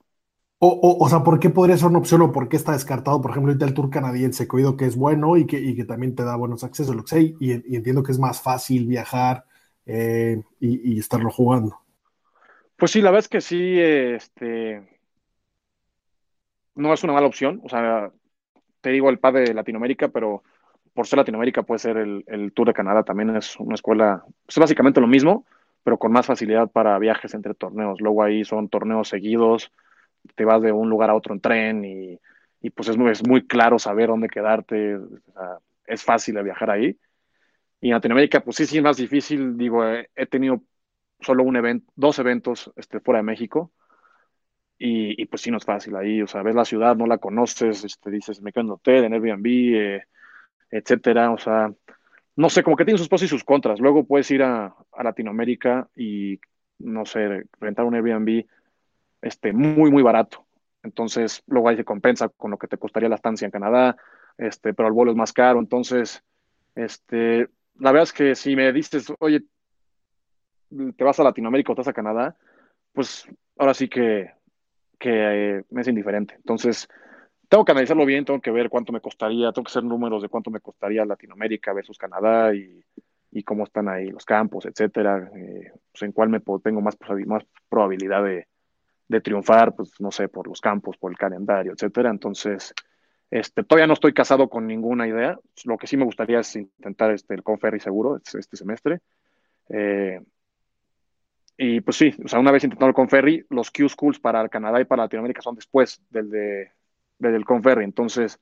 O, 0.59 0.67
o, 0.67 1.05
o 1.05 1.09
sea, 1.09 1.23
¿por 1.23 1.39
qué 1.39 1.49
podría 1.49 1.77
ser 1.77 1.87
una 1.87 1.99
opción 1.99 2.21
o 2.21 2.31
por 2.31 2.49
qué 2.49 2.57
está 2.57 2.73
descartado? 2.73 3.21
Por 3.21 3.31
ejemplo, 3.31 3.51
ahorita 3.51 3.65
el 3.65 3.73
Tour 3.73 3.89
canadiense, 3.89 4.47
que 4.47 4.55
oído 4.57 4.75
que 4.75 4.85
es 4.85 4.97
bueno 4.97 5.37
y 5.37 5.45
que, 5.45 5.57
y 5.57 5.75
que 5.75 5.85
también 5.85 6.15
te 6.15 6.23
da 6.23 6.35
buenos 6.35 6.63
accesos, 6.63 6.95
lo 6.95 7.03
que 7.03 7.09
sé, 7.09 7.35
y, 7.39 7.51
entiendo 7.75 8.03
que 8.03 8.11
es 8.11 8.19
más 8.19 8.41
fácil 8.41 8.85
viajar 8.85 9.45
eh, 9.85 10.41
y, 10.59 10.95
y 10.95 10.99
estarlo 10.99 11.31
jugando. 11.31 11.79
Pues 12.75 12.91
sí, 12.91 13.01
la 13.01 13.11
verdad 13.11 13.25
es 13.25 13.29
que 13.29 13.41
sí, 13.41 13.79
este, 13.79 14.81
no 16.75 16.93
es 16.93 17.03
una 17.03 17.13
mala 17.13 17.27
opción. 17.27 17.61
O 17.63 17.69
sea, 17.69 18.11
te 18.81 18.89
digo 18.89 19.09
el 19.09 19.19
PAD 19.19 19.33
de 19.33 19.53
Latinoamérica, 19.53 20.07
pero 20.09 20.43
por 20.93 21.07
ser 21.07 21.17
Latinoamérica 21.17 21.63
puede 21.63 21.79
ser 21.79 21.97
el, 21.97 22.23
el 22.27 22.51
Tour 22.53 22.67
de 22.67 22.73
Canadá 22.73 23.03
también 23.03 23.35
es 23.35 23.57
una 23.59 23.75
escuela, 23.75 24.23
es 24.47 24.57
básicamente 24.57 25.01
lo 25.01 25.07
mismo, 25.07 25.45
pero 25.83 25.97
con 25.97 26.11
más 26.11 26.25
facilidad 26.25 26.69
para 26.69 26.97
viajes 26.99 27.33
entre 27.33 27.53
torneos. 27.53 28.01
Luego 28.01 28.23
ahí 28.23 28.43
son 28.43 28.69
torneos 28.69 29.09
seguidos, 29.09 29.71
te 30.35 30.45
vas 30.45 30.61
de 30.61 30.71
un 30.71 30.89
lugar 30.89 31.09
a 31.09 31.15
otro 31.15 31.33
en 31.33 31.41
tren 31.41 31.85
y, 31.85 32.19
y 32.61 32.69
pues 32.69 32.89
es 32.89 32.97
muy, 32.97 33.11
es 33.11 33.25
muy 33.27 33.45
claro 33.47 33.79
saber 33.79 34.07
dónde 34.07 34.29
quedarte, 34.29 34.99
es 35.85 36.03
fácil 36.03 36.41
viajar 36.43 36.69
ahí. 36.71 36.97
Y 37.81 37.87
en 37.87 37.93
Latinoamérica, 37.93 38.41
pues 38.41 38.57
sí, 38.57 38.65
sí, 38.65 38.77
es 38.77 38.83
más 38.83 38.97
difícil. 38.97 39.57
Digo, 39.57 39.85
he, 39.87 40.09
he 40.15 40.25
tenido 40.25 40.61
solo 41.21 41.43
un 41.43 41.55
evento, 41.55 41.91
dos 41.95 42.19
eventos 42.19 42.71
este, 42.75 42.99
fuera 42.99 43.19
de 43.19 43.23
México. 43.23 43.71
Y, 44.77 45.21
y, 45.21 45.25
pues 45.25 45.41
sí, 45.41 45.51
no 45.51 45.57
es 45.57 45.65
fácil 45.65 45.95
ahí. 45.95 46.21
O 46.21 46.27
sea, 46.27 46.41
ves 46.41 46.55
la 46.55 46.65
ciudad, 46.65 46.95
no 46.95 47.05
la 47.05 47.17
conoces, 47.17 47.83
este, 47.83 48.11
dices, 48.11 48.41
me 48.41 48.51
quedo 48.51 48.61
en 48.61 48.67
el 48.67 48.73
hotel, 48.73 49.03
en 49.05 49.13
Airbnb, 49.13 49.45
eh, 49.47 50.03
etcétera. 50.71 51.31
O 51.31 51.37
sea, 51.37 51.73
no 52.35 52.49
sé, 52.49 52.63
como 52.63 52.75
que 52.77 52.85
tiene 52.85 52.97
sus 52.97 53.09
pros 53.09 53.23
y 53.23 53.27
sus 53.27 53.43
contras. 53.43 53.79
Luego 53.79 54.05
puedes 54.05 54.29
ir 54.31 54.43
a, 54.43 54.75
a 54.91 55.03
Latinoamérica 55.03 55.89
y, 55.95 56.39
no 56.79 57.05
sé, 57.05 57.45
rentar 57.59 57.85
un 57.85 57.95
Airbnb 57.95 58.45
este, 59.21 59.53
muy, 59.53 59.91
muy 59.91 60.03
barato. 60.03 60.45
Entonces, 60.83 61.43
luego 61.47 61.69
ahí 61.69 61.77
se 61.77 61.83
compensa 61.83 62.29
con 62.29 62.51
lo 62.51 62.57
que 62.57 62.67
te 62.67 62.77
costaría 62.77 63.09
la 63.09 63.15
estancia 63.15 63.45
en 63.45 63.51
Canadá, 63.51 63.97
este, 64.37 64.73
pero 64.73 64.87
el 64.87 64.93
vuelo 64.93 65.11
es 65.11 65.17
más 65.17 65.33
caro. 65.33 65.59
Entonces, 65.59 66.23
este, 66.75 67.49
la 67.79 67.91
verdad 67.91 68.03
es 68.03 68.13
que 68.13 68.35
si 68.35 68.55
me 68.55 68.71
dices, 68.71 69.11
oye, 69.19 69.43
te 70.95 71.03
vas 71.03 71.19
a 71.19 71.23
Latinoamérica 71.23 71.71
o 71.71 71.75
te 71.75 71.81
vas 71.81 71.87
a 71.87 71.93
Canadá, 71.93 72.37
pues 72.93 73.27
ahora 73.57 73.73
sí 73.73 73.89
que, 73.89 74.31
que 74.97 75.57
eh, 75.57 75.63
me 75.69 75.81
es 75.81 75.87
indiferente. 75.87 76.35
Entonces, 76.35 76.87
tengo 77.49 77.65
que 77.65 77.71
analizarlo 77.71 78.05
bien, 78.05 78.25
tengo 78.25 78.39
que 78.39 78.51
ver 78.51 78.69
cuánto 78.69 78.93
me 78.93 79.01
costaría, 79.01 79.51
tengo 79.51 79.65
que 79.65 79.71
hacer 79.71 79.83
números 79.83 80.21
de 80.21 80.29
cuánto 80.29 80.51
me 80.51 80.61
costaría 80.61 81.03
Latinoamérica 81.05 81.73
versus 81.73 81.97
Canadá 81.97 82.53
y, 82.53 82.83
y 83.31 83.43
cómo 83.43 83.63
están 83.63 83.89
ahí 83.89 84.09
los 84.11 84.25
campos, 84.25 84.65
etcétera, 84.65 85.29
eh, 85.35 85.71
pues 85.91 86.03
en 86.03 86.11
cuál 86.11 86.29
me 86.29 86.41
tengo 86.63 86.81
más, 86.81 86.97
más 87.25 87.43
probabilidad 87.67 88.23
de, 88.23 88.47
de, 89.09 89.21
triunfar, 89.21 89.75
pues 89.75 89.91
no 89.99 90.11
sé, 90.11 90.29
por 90.29 90.47
los 90.47 90.61
campos, 90.61 90.97
por 90.97 91.11
el 91.11 91.17
calendario, 91.17 91.73
etcétera. 91.73 92.09
Entonces, 92.09 92.73
este, 93.29 93.63
todavía 93.63 93.87
no 93.87 93.93
estoy 93.93 94.13
casado 94.13 94.49
con 94.49 94.67
ninguna 94.67 95.07
idea. 95.07 95.37
Lo 95.65 95.77
que 95.77 95.87
sí 95.87 95.97
me 95.97 96.05
gustaría 96.05 96.39
es 96.39 96.55
intentar 96.55 97.11
este, 97.11 97.33
el 97.33 97.43
Conferry 97.43 97.79
seguro 97.79 98.17
este 98.17 98.57
semestre. 98.57 99.01
Eh, 99.69 100.21
y 101.57 101.81
pues 101.81 101.97
sí, 101.97 102.15
o 102.23 102.27
sea, 102.27 102.39
una 102.39 102.51
vez 102.51 102.63
intentando 102.63 102.87
el 102.87 102.95
Conferry, 102.95 103.45
los 103.49 103.69
Q 103.69 103.89
Schools 103.89 104.19
para 104.19 104.47
Canadá 104.47 104.79
y 104.79 104.85
para 104.85 105.03
Latinoamérica 105.03 105.41
son 105.41 105.55
después 105.55 106.01
del, 106.09 106.29
de, 106.29 106.71
del 107.19 107.43
Conferry. 107.43 107.83
Entonces, 107.83 108.39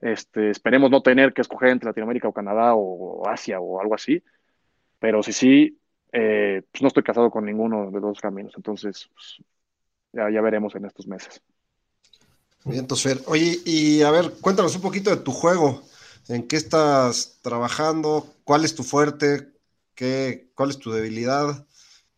este, 0.00 0.50
esperemos 0.50 0.90
no 0.90 1.02
tener 1.02 1.32
que 1.32 1.40
escoger 1.40 1.70
entre 1.70 1.88
Latinoamérica 1.88 2.28
o 2.28 2.32
Canadá 2.32 2.74
o 2.76 3.28
Asia 3.28 3.60
o 3.60 3.80
algo 3.80 3.94
así. 3.94 4.22
Pero 4.98 5.22
si 5.22 5.32
sí, 5.32 5.80
eh, 6.12 6.62
pues 6.70 6.82
no 6.82 6.88
estoy 6.88 7.02
casado 7.02 7.30
con 7.30 7.44
ninguno 7.44 7.86
de 7.86 7.92
los 7.92 8.02
dos 8.02 8.20
caminos. 8.20 8.52
Entonces, 8.56 9.10
pues, 9.12 9.42
ya, 10.16 10.30
ya 10.30 10.40
veremos 10.40 10.74
en 10.74 10.86
estos 10.86 11.06
meses. 11.06 11.42
Bien, 12.64 12.80
entonces, 12.80 13.22
Oye, 13.26 13.58
y 13.64 14.02
a 14.02 14.10
ver, 14.10 14.32
cuéntanos 14.40 14.74
un 14.74 14.82
poquito 14.82 15.10
de 15.10 15.18
tu 15.18 15.30
juego. 15.30 15.82
¿En 16.28 16.48
qué 16.48 16.56
estás 16.56 17.38
trabajando? 17.42 18.26
¿Cuál 18.42 18.64
es 18.64 18.74
tu 18.74 18.82
fuerte? 18.82 19.52
¿Qué, 19.94 20.48
¿Cuál 20.54 20.70
es 20.70 20.78
tu 20.78 20.90
debilidad? 20.90 21.66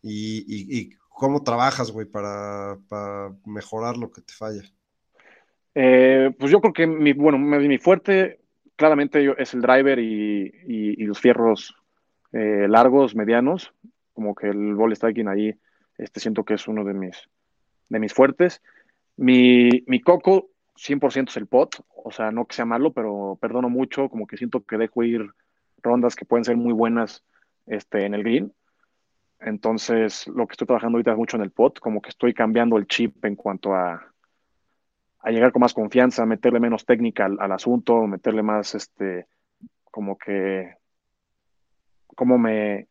¿Y, 0.01 0.39
y, 0.47 0.79
y 0.79 0.89
cómo 1.09 1.43
trabajas, 1.43 1.91
güey, 1.91 2.07
para, 2.07 2.79
para, 2.87 3.31
mejorar 3.45 3.97
lo 3.97 4.11
que 4.11 4.21
te 4.21 4.33
falla? 4.33 4.63
Eh, 5.75 6.31
pues 6.39 6.51
yo 6.51 6.59
creo 6.61 6.73
que 6.73 6.87
mi, 6.87 7.13
bueno, 7.13 7.37
mi, 7.37 7.77
fuerte 7.77 8.39
claramente 8.75 9.35
es 9.37 9.53
el 9.53 9.61
driver 9.61 9.99
y, 9.99 10.51
y 10.65 11.03
los 11.03 11.19
fierros 11.19 11.75
eh, 12.31 12.67
largos, 12.67 13.15
medianos. 13.15 13.73
Como 14.13 14.35
que 14.35 14.47
el 14.47 14.75
ball 14.75 14.95
striking 14.95 15.27
ahí, 15.27 15.53
este 15.97 16.19
siento 16.19 16.43
que 16.43 16.55
es 16.55 16.67
uno 16.67 16.83
de 16.83 16.93
mis, 16.93 17.29
de 17.89 17.99
mis 17.99 18.13
fuertes. 18.13 18.61
Mi, 19.17 19.83
mi 19.87 19.99
coco 19.99 20.49
100% 20.79 21.29
es 21.29 21.37
el 21.37 21.47
pot, 21.47 21.83
o 21.93 22.11
sea, 22.11 22.31
no 22.31 22.45
que 22.45 22.55
sea 22.55 22.65
malo, 22.65 22.93
pero 22.93 23.37
perdono 23.41 23.69
mucho, 23.69 24.09
como 24.09 24.27
que 24.27 24.37
siento 24.37 24.63
que 24.63 24.77
dejo 24.77 25.03
ir 25.03 25.29
rondas 25.81 26.15
que 26.15 26.25
pueden 26.25 26.45
ser 26.45 26.55
muy 26.57 26.73
buenas 26.73 27.23
este, 27.65 28.05
en 28.05 28.13
el 28.13 28.23
green. 28.23 28.53
Entonces, 29.39 30.27
lo 30.27 30.47
que 30.47 30.53
estoy 30.53 30.67
trabajando 30.67 30.97
ahorita 30.97 31.11
es 31.11 31.17
mucho 31.17 31.37
en 31.37 31.43
el 31.43 31.51
pot, 31.51 31.79
como 31.79 32.01
que 32.01 32.09
estoy 32.09 32.33
cambiando 32.33 32.77
el 32.77 32.87
chip 32.87 33.23
en 33.25 33.35
cuanto 33.35 33.73
a, 33.73 34.13
a 35.19 35.31
llegar 35.31 35.51
con 35.51 35.61
más 35.61 35.73
confianza, 35.73 36.25
meterle 36.25 36.59
menos 36.59 36.85
técnica 36.85 37.25
al, 37.25 37.37
al, 37.39 37.51
asunto, 37.51 38.07
meterle 38.07 38.43
más, 38.43 38.75
este, 38.75 39.27
como 39.91 40.17
que, 40.17 40.75
cómo 42.15 42.37
me 42.37 42.87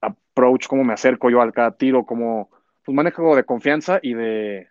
approach, 0.00 0.66
cómo 0.66 0.84
me 0.84 0.94
acerco 0.94 1.30
yo 1.30 1.40
al 1.40 1.52
cada 1.52 1.72
tiro, 1.72 2.04
cómo, 2.04 2.50
pues 2.90 2.96
manejo 2.96 3.36
de 3.36 3.44
confianza 3.44 4.00
y 4.02 4.14
de, 4.14 4.68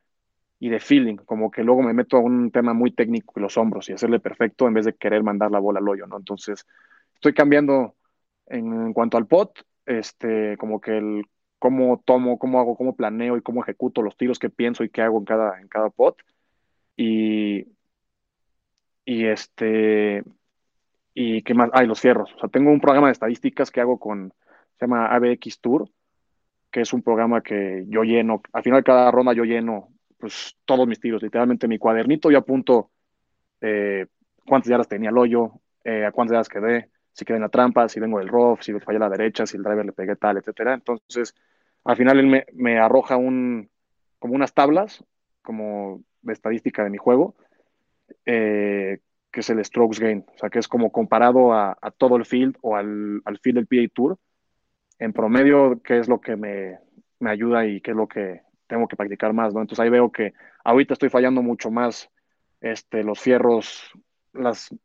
y 0.59 0.67
de 0.67 0.81
feeling, 0.81 1.15
como 1.15 1.49
que 1.51 1.63
luego 1.63 1.81
me 1.81 1.93
meto 1.93 2.17
a 2.17 2.19
un 2.19 2.51
tema 2.51 2.73
muy 2.73 2.91
técnico 2.91 3.33
en 3.37 3.43
los 3.43 3.57
hombros 3.57 3.87
y 3.87 3.93
hacerle 3.93 4.19
perfecto 4.19 4.67
en 4.67 4.73
vez 4.73 4.83
de 4.85 4.95
querer 4.95 5.23
mandar 5.23 5.51
la 5.51 5.59
bola 5.59 5.79
al 5.79 5.87
hoyo, 5.87 6.05
¿no? 6.05 6.17
Entonces, 6.17 6.67
estoy 7.15 7.33
cambiando 7.33 7.95
en, 8.47 8.91
cuanto 8.91 9.15
al 9.15 9.25
pot, 9.25 9.63
este, 9.85 10.57
como 10.57 10.81
que 10.81 10.97
el 10.97 11.25
cómo 11.59 12.03
tomo, 12.05 12.37
cómo 12.37 12.59
hago, 12.59 12.75
cómo 12.75 12.93
planeo 12.93 13.37
y 13.37 13.41
cómo 13.41 13.63
ejecuto 13.63 14.01
los 14.01 14.17
tiros 14.17 14.37
que 14.37 14.49
pienso 14.49 14.83
y 14.83 14.89
que 14.89 15.01
hago 15.01 15.17
en 15.19 15.25
cada, 15.25 15.61
en 15.61 15.69
cada 15.69 15.89
pot. 15.89 16.17
Y, 16.97 17.67
y 19.05 19.25
este, 19.27 20.23
y 21.13 21.41
qué 21.43 21.53
más, 21.53 21.69
ah, 21.73 21.85
y 21.85 21.87
los 21.87 22.01
fierros. 22.01 22.33
O 22.35 22.39
sea, 22.39 22.49
tengo 22.49 22.69
un 22.71 22.81
programa 22.81 23.07
de 23.07 23.13
estadísticas 23.13 23.71
que 23.71 23.79
hago 23.79 23.97
con, 23.97 24.33
se 24.77 24.85
llama 24.85 25.07
ABX 25.07 25.61
Tour, 25.61 25.89
que 26.71 26.81
es 26.81 26.93
un 26.93 27.01
programa 27.01 27.41
que 27.41 27.85
yo 27.87 28.03
lleno, 28.03 28.41
al 28.53 28.63
final 28.63 28.79
de 28.79 28.83
cada 28.83 29.11
ronda 29.11 29.33
yo 29.33 29.43
lleno 29.43 29.89
pues 30.19 30.55
todos 30.65 30.87
mis 30.87 30.99
tiros, 30.99 31.23
literalmente 31.23 31.67
mi 31.67 31.77
cuadernito, 31.77 32.29
yo 32.29 32.39
apunto 32.39 32.91
eh, 33.61 34.05
cuántas 34.45 34.69
yardas 34.69 34.87
tenía 34.87 35.09
el 35.09 35.17
hoyo, 35.17 35.53
eh, 35.83 36.05
a 36.05 36.11
cuántas 36.11 36.33
yardas 36.33 36.49
quedé, 36.49 36.89
si 37.13 37.25
quedé 37.25 37.37
en 37.37 37.43
la 37.43 37.49
trampa, 37.49 37.87
si 37.87 37.99
vengo 37.99 38.19
del 38.19 38.27
rough, 38.27 38.61
si 38.61 38.73
fallé 38.79 38.97
a 38.97 38.99
la 38.99 39.09
derecha, 39.09 39.45
si 39.45 39.57
el 39.57 39.63
driver 39.63 39.85
le 39.85 39.93
pegué 39.93 40.15
tal, 40.15 40.37
etcétera. 40.37 40.73
Entonces, 40.73 41.33
al 41.85 41.95
final 41.95 42.19
él 42.19 42.45
me, 42.53 42.79
arroja 42.79 43.17
un, 43.17 43.69
como 44.19 44.35
unas 44.35 44.53
tablas, 44.53 45.03
como 45.41 46.03
de 46.21 46.33
estadística 46.33 46.83
de 46.83 46.89
mi 46.89 46.97
juego, 46.97 47.35
eh, 48.25 48.99
que 49.31 49.39
es 49.39 49.49
el 49.49 49.63
strokes 49.63 49.99
gain, 49.99 50.25
o 50.33 50.37
sea, 50.37 50.49
que 50.49 50.59
es 50.59 50.67
como 50.67 50.91
comparado 50.91 51.53
a, 51.53 51.77
a 51.81 51.91
todo 51.91 52.17
el 52.17 52.25
field 52.25 52.57
o 52.61 52.75
al, 52.75 53.21
al, 53.25 53.39
field 53.39 53.57
del 53.57 53.67
PA 53.67 53.93
Tour, 53.93 54.17
en 54.99 55.13
promedio, 55.13 55.81
qué 55.83 55.97
es 55.99 56.07
lo 56.07 56.19
que 56.21 56.35
me, 56.35 56.79
me, 57.19 57.31
ayuda 57.31 57.65
y 57.65 57.81
qué 57.81 57.91
es 57.91 57.97
lo 57.97 58.07
que 58.07 58.41
tengo 58.67 58.87
que 58.87 58.95
practicar 58.95 59.33
más, 59.33 59.53
¿no? 59.53 59.61
Entonces 59.61 59.81
ahí 59.81 59.89
veo 59.89 60.11
que 60.11 60.33
ahorita 60.63 60.93
estoy 60.93 61.09
fallando 61.09 61.41
mucho 61.41 61.71
más 61.71 62.09
este, 62.61 63.03
los 63.03 63.19
fierros, 63.19 63.91
las 64.33 64.75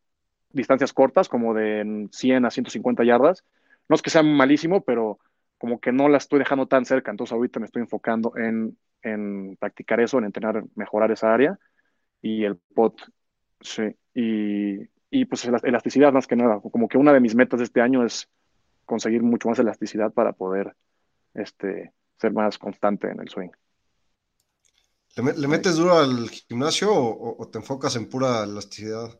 distancias 0.50 0.92
cortas, 0.92 1.28
como 1.28 1.52
de 1.52 2.08
100 2.12 2.46
a 2.46 2.50
150 2.50 3.04
yardas. 3.04 3.44
No 3.88 3.96
es 3.96 4.02
que 4.02 4.10
sea 4.10 4.22
malísimo, 4.22 4.82
pero 4.82 5.18
como 5.58 5.80
que 5.80 5.92
no 5.92 6.08
la 6.08 6.18
estoy 6.18 6.38
dejando 6.38 6.66
tan 6.66 6.84
cerca, 6.84 7.10
entonces 7.10 7.32
ahorita 7.32 7.58
me 7.60 7.66
estoy 7.66 7.82
enfocando 7.82 8.36
en, 8.36 8.76
en 9.02 9.56
practicar 9.56 10.00
eso, 10.00 10.18
en 10.18 10.24
entrenar, 10.24 10.64
mejorar 10.74 11.10
esa 11.10 11.32
área 11.32 11.58
y 12.20 12.44
el 12.44 12.56
pot, 12.56 13.00
sí, 13.60 13.82
y, 14.14 14.88
y 15.10 15.24
pues 15.26 15.44
la 15.46 15.60
elasticidad 15.62 16.12
más 16.12 16.26
que 16.26 16.36
nada, 16.36 16.60
como 16.60 16.88
que 16.88 16.98
una 16.98 17.12
de 17.12 17.20
mis 17.20 17.34
metas 17.34 17.60
de 17.60 17.64
este 17.64 17.80
año 17.80 18.04
es 18.04 18.28
conseguir 18.84 19.22
mucho 19.22 19.48
más 19.48 19.58
elasticidad 19.58 20.12
para 20.12 20.32
poder 20.32 20.74
este, 21.34 21.92
ser 22.16 22.32
más 22.32 22.58
constante 22.58 23.08
en 23.08 23.20
el 23.20 23.28
swing. 23.28 23.50
¿Le, 25.16 25.32
le 25.32 25.48
metes 25.48 25.76
duro 25.76 25.96
al 25.98 26.28
gimnasio 26.28 26.92
o, 26.92 27.42
o, 27.42 27.48
te 27.48 27.58
enfocas 27.58 27.94
en 27.96 28.08
pura 28.08 28.44
elasticidad? 28.44 29.18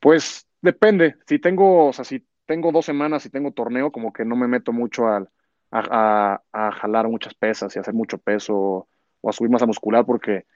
Pues 0.00 0.46
depende. 0.60 1.16
Si 1.26 1.38
tengo, 1.38 1.88
o 1.88 1.92
sea, 1.92 2.04
si 2.04 2.26
tengo 2.46 2.72
dos 2.72 2.86
semanas 2.86 3.24
y 3.24 3.30
tengo 3.30 3.52
torneo, 3.52 3.92
como 3.92 4.12
que 4.12 4.24
no 4.24 4.34
me 4.34 4.48
meto 4.48 4.72
mucho 4.72 5.06
al, 5.06 5.28
a, 5.70 6.42
a, 6.52 6.66
a, 6.66 6.72
jalar 6.72 7.08
muchas 7.08 7.34
pesas 7.34 7.74
y 7.74 7.78
hacer 7.78 7.94
mucho 7.94 8.18
peso 8.18 8.88
o 9.20 9.30
a 9.30 9.32
subir 9.32 9.50
masa 9.50 9.66
muscular 9.66 10.04
porque 10.04 10.46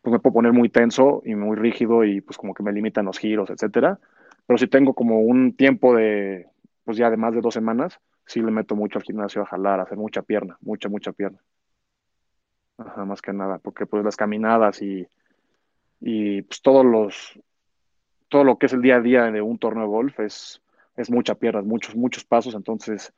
pues 0.00 0.12
me 0.12 0.18
puedo 0.18 0.34
poner 0.34 0.52
muy 0.52 0.68
tenso 0.68 1.22
y 1.24 1.34
muy 1.34 1.56
rígido 1.56 2.04
y 2.04 2.20
pues 2.20 2.36
como 2.36 2.54
que 2.54 2.62
me 2.62 2.72
limitan 2.72 3.06
los 3.06 3.18
giros, 3.18 3.50
etcétera. 3.50 3.98
Pero 4.46 4.58
si 4.58 4.66
tengo 4.66 4.94
como 4.94 5.20
un 5.20 5.56
tiempo 5.56 5.94
de, 5.94 6.46
pues 6.84 6.96
ya 6.96 7.10
de 7.10 7.16
más 7.16 7.34
de 7.34 7.40
dos 7.40 7.54
semanas, 7.54 7.98
sí 8.26 8.40
le 8.40 8.50
meto 8.50 8.76
mucho 8.76 8.98
al 8.98 9.04
gimnasio 9.04 9.42
a 9.42 9.46
jalar, 9.46 9.80
a 9.80 9.84
hacer 9.84 9.98
mucha 9.98 10.22
pierna, 10.22 10.56
mucha, 10.60 10.88
mucha 10.88 11.12
pierna. 11.12 11.38
Ajá, 12.78 13.04
más 13.04 13.22
que 13.22 13.32
nada, 13.32 13.58
porque 13.58 13.86
pues 13.86 14.04
las 14.04 14.16
caminadas 14.16 14.82
y, 14.82 15.06
y 16.00 16.42
pues 16.42 16.60
todos 16.60 16.84
los, 16.84 17.38
todo 18.28 18.44
lo 18.44 18.58
que 18.58 18.66
es 18.66 18.72
el 18.72 18.82
día 18.82 18.96
a 18.96 19.00
día 19.00 19.30
de 19.30 19.40
un 19.40 19.58
torneo 19.58 19.84
de 19.84 19.88
golf 19.88 20.20
es, 20.20 20.60
es 20.96 21.10
mucha 21.10 21.34
pierna, 21.34 21.62
muchos, 21.62 21.94
muchos 21.94 22.24
pasos, 22.24 22.54
entonces 22.54 23.12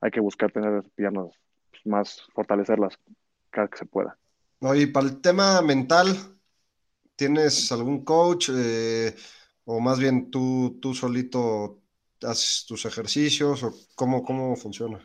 hay 0.00 0.10
que 0.10 0.20
buscar 0.20 0.52
tener 0.52 0.82
piernas 0.94 1.28
pues, 1.70 1.86
más, 1.86 2.22
fortalecerlas 2.34 2.98
cada 3.50 3.68
que 3.68 3.78
se 3.78 3.86
pueda. 3.86 4.16
No, 4.60 4.74
y 4.74 4.86
para 4.86 5.06
el 5.06 5.20
tema 5.20 5.62
mental, 5.62 6.06
¿tienes 7.16 7.70
algún 7.72 8.04
coach 8.04 8.50
eh, 8.54 9.14
o 9.64 9.80
más 9.80 9.98
bien 9.98 10.30
tú, 10.30 10.78
tú 10.80 10.94
solito 10.94 11.78
haces 12.22 12.64
tus 12.66 12.84
ejercicios 12.84 13.62
o 13.62 13.72
cómo, 13.94 14.22
cómo 14.22 14.56
funciona? 14.56 14.98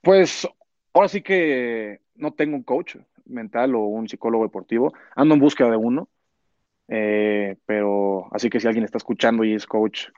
Pues 0.00 0.46
ahora 0.92 1.08
sí 1.08 1.22
que 1.22 2.00
no 2.14 2.32
tengo 2.32 2.56
un 2.56 2.62
coach 2.62 2.96
mental 3.26 3.74
o 3.74 3.80
un 3.80 4.08
psicólogo 4.08 4.44
deportivo, 4.44 4.92
ando 5.14 5.34
en 5.34 5.40
búsqueda 5.40 5.70
de 5.70 5.76
uno, 5.76 6.08
eh, 6.88 7.56
pero 7.66 8.28
así 8.32 8.50
que 8.50 8.60
si 8.60 8.66
alguien 8.66 8.84
está 8.84 8.98
escuchando 8.98 9.44
y 9.44 9.54
es 9.54 9.66
coach 9.66 10.08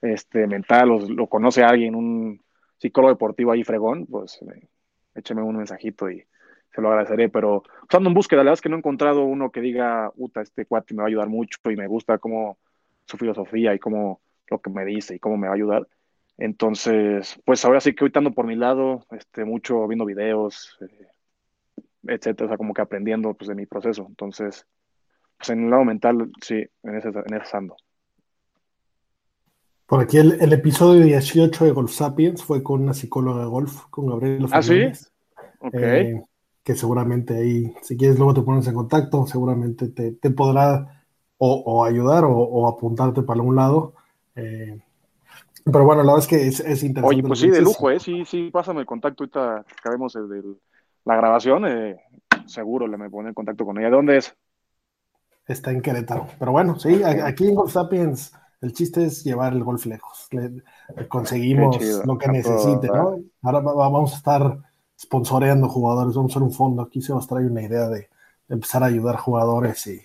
este, 0.00 0.46
mental 0.46 0.90
o 0.90 1.08
lo 1.08 1.26
conoce 1.26 1.62
a 1.62 1.68
alguien, 1.68 1.94
un 1.94 2.40
psicólogo 2.78 3.12
deportivo 3.12 3.52
ahí 3.52 3.64
fregón, 3.64 4.06
pues 4.06 4.40
eh, 4.42 4.68
écheme 5.14 5.42
un 5.42 5.56
mensajito 5.56 6.10
y 6.10 6.24
se 6.74 6.80
lo 6.80 6.88
agradeceré, 6.88 7.28
pero 7.28 7.62
pues, 7.62 7.94
ando 7.94 8.08
en 8.08 8.14
búsqueda, 8.14 8.38
la 8.38 8.44
verdad 8.44 8.54
es 8.54 8.60
que 8.62 8.68
no 8.68 8.76
he 8.76 8.78
encontrado 8.78 9.24
uno 9.24 9.50
que 9.50 9.60
diga, 9.60 10.10
puta, 10.16 10.40
este 10.40 10.64
cuate 10.64 10.94
me 10.94 11.02
va 11.02 11.04
a 11.04 11.08
ayudar 11.08 11.28
mucho 11.28 11.58
y 11.66 11.76
me 11.76 11.86
gusta 11.86 12.18
como 12.18 12.58
su 13.04 13.18
filosofía 13.18 13.74
y 13.74 13.78
cómo 13.78 14.21
lo 14.52 14.60
que 14.60 14.70
me 14.70 14.84
dice 14.84 15.14
y 15.14 15.18
cómo 15.18 15.36
me 15.36 15.48
va 15.48 15.54
a 15.54 15.56
ayudar. 15.56 15.88
Entonces, 16.38 17.38
pues 17.44 17.64
ahora 17.64 17.80
sí 17.80 17.94
que 17.94 18.04
ahorita 18.04 18.20
ando 18.20 18.32
por 18.32 18.46
mi 18.46 18.56
lado, 18.56 19.04
este, 19.10 19.44
mucho 19.44 19.86
viendo 19.86 20.04
videos, 20.04 20.76
eh, 20.80 21.06
etcétera, 22.04 22.46
o 22.46 22.48
sea, 22.48 22.56
como 22.56 22.74
que 22.74 22.82
aprendiendo 22.82 23.34
pues 23.34 23.48
de 23.48 23.54
mi 23.54 23.66
proceso. 23.66 24.06
Entonces, 24.08 24.66
pues 25.36 25.50
en 25.50 25.64
el 25.64 25.70
lado 25.70 25.84
mental, 25.84 26.30
sí, 26.40 26.64
en 26.82 26.96
ese, 26.96 27.08
en 27.08 27.34
ese 27.34 27.56
ando. 27.56 27.76
Por 29.86 30.00
aquí 30.00 30.16
el, 30.16 30.40
el, 30.40 30.52
episodio 30.52 31.04
18 31.04 31.66
de 31.66 31.70
Golf 31.70 31.92
Sapiens 31.92 32.42
fue 32.42 32.62
con 32.62 32.82
una 32.82 32.94
psicóloga 32.94 33.42
de 33.42 33.46
golf, 33.46 33.84
con 33.90 34.06
Gabriela 34.06 34.48
¿Ah, 34.50 34.62
sí? 34.62 34.84
Ok. 35.58 35.74
Eh, 35.74 36.22
que 36.62 36.74
seguramente 36.74 37.36
ahí, 37.36 37.74
si 37.82 37.96
quieres 37.96 38.18
luego 38.18 38.34
te 38.34 38.42
pones 38.42 38.66
en 38.68 38.74
contacto, 38.74 39.26
seguramente 39.26 39.88
te, 39.88 40.12
te 40.12 40.30
podrá 40.30 41.04
o, 41.38 41.54
o 41.54 41.84
ayudar 41.84 42.24
o, 42.24 42.36
o, 42.36 42.68
apuntarte 42.68 43.22
para 43.22 43.40
algún 43.40 43.56
lado. 43.56 43.94
Eh, 44.34 44.80
pero 45.64 45.84
bueno, 45.84 46.02
la 46.02 46.12
verdad 46.12 46.24
es 46.24 46.26
que 46.26 46.46
es, 46.46 46.60
es 46.60 46.82
interesante. 46.82 47.16
Oye, 47.16 47.22
pues 47.22 47.38
sí, 47.40 47.50
de 47.50 47.60
lujo, 47.60 47.90
¿eh? 47.90 48.00
Sí, 48.00 48.24
sí, 48.24 48.50
pásame 48.50 48.80
el 48.80 48.86
contacto 48.86 49.24
ahorita 49.24 49.64
que 49.66 49.74
acabemos 49.78 50.16
el, 50.16 50.32
el, 50.32 50.60
la 51.04 51.16
grabación, 51.16 51.66
eh, 51.66 51.96
seguro 52.46 52.86
le 52.86 52.96
me 52.96 53.10
pone 53.10 53.28
en 53.28 53.34
contacto 53.34 53.64
con 53.64 53.78
ella. 53.78 53.90
¿De 53.90 53.96
dónde 53.96 54.16
es? 54.16 54.34
Está 55.46 55.70
en 55.70 55.80
Querétaro. 55.80 56.28
Pero 56.38 56.52
bueno, 56.52 56.78
sí, 56.78 57.02
aquí 57.02 57.48
en 57.48 57.54
Golf 57.54 57.72
Sapiens 57.72 58.32
el 58.60 58.72
chiste 58.72 59.04
es 59.04 59.24
llevar 59.24 59.52
el 59.54 59.64
golf 59.64 59.86
lejos. 59.86 60.28
Le, 60.30 60.62
le 60.96 61.08
conseguimos 61.08 61.78
lo 62.06 62.16
que 62.16 62.28
necesite, 62.28 62.86
¿no? 62.86 63.18
Ahora 63.42 63.60
vamos 63.60 64.12
a 64.12 64.16
estar 64.16 64.58
sponsoreando 64.98 65.68
jugadores, 65.68 66.14
vamos 66.14 66.30
a 66.30 66.34
hacer 66.34 66.42
un 66.44 66.52
fondo. 66.52 66.82
Aquí 66.82 67.02
se 67.02 67.12
nos 67.12 67.26
trae 67.26 67.44
una 67.44 67.62
idea 67.62 67.88
de, 67.88 67.98
de 67.98 68.08
empezar 68.54 68.84
a 68.84 68.86
ayudar 68.86 69.16
jugadores 69.16 69.84
y, 69.88 70.00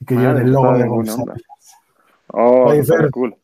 y 0.00 0.04
que 0.04 0.16
lleven 0.16 0.38
el 0.38 0.50
logo 0.50 0.76
de 0.76 0.88
Golf 0.88 1.08
Sapiens. 1.08 1.44
Oh, 2.32 2.64
Oye, 2.64 2.82
Fer, 2.82 3.12
cool. 3.12 3.36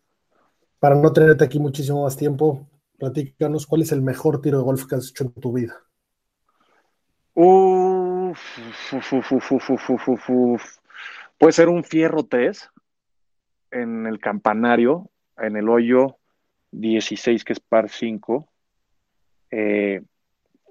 Para 0.81 0.95
no 0.95 1.13
tenerte 1.13 1.45
aquí 1.45 1.59
muchísimo 1.59 2.05
más 2.05 2.17
tiempo, 2.17 2.67
platícanos 2.99 3.67
cuál 3.67 3.83
es 3.83 3.93
el 3.93 4.01
mejor 4.01 4.41
tiro 4.41 4.59
de 4.59 4.65
golf 4.65 4.87
que 4.87 4.95
has 4.95 5.11
hecho 5.11 5.25
en 5.25 5.33
tu 5.33 5.53
vida. 5.53 5.77
Puede 11.39 11.53
ser 11.53 11.69
un 11.69 11.85
fierro 11.85 12.25
3 12.25 12.71
en 13.73 14.07
el 14.07 14.19
campanario, 14.21 15.11
en 15.37 15.57
el 15.57 15.69
hoyo 15.69 16.17
16, 16.73 17.45
que 17.45 17.53
es 17.53 17.61
par 17.61 17.91
5. 17.91 18.49
Eh, 19.51 20.03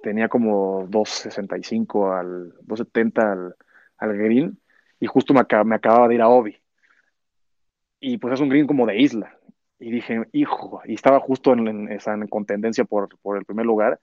tenía 0.01 0.27
como 0.27 0.87
265 0.89 2.11
al 2.11 2.49
270 2.61 3.31
al, 3.31 3.55
al 3.97 4.17
green 4.17 4.59
y 4.99 5.05
justo 5.05 5.35
me, 5.35 5.41
me 5.65 5.75
acababa 5.75 6.07
de 6.07 6.15
ir 6.15 6.21
a 6.21 6.29
Obi. 6.29 6.57
Y 7.99 8.17
pues 8.17 8.33
es 8.33 8.39
un 8.39 8.49
green 8.49 8.65
como 8.65 8.87
de 8.87 8.97
isla. 8.97 9.38
Y 9.79 9.91
dije, 9.91 10.23
hijo, 10.33 10.81
y 10.85 10.93
estaba 10.93 11.19
justo 11.19 11.53
en, 11.53 11.67
en, 11.67 11.89
en 11.89 12.27
contendencia 12.27 12.83
por, 12.83 13.17
por, 13.19 13.37
el 13.37 13.45
primer 13.45 13.65
lugar. 13.65 13.99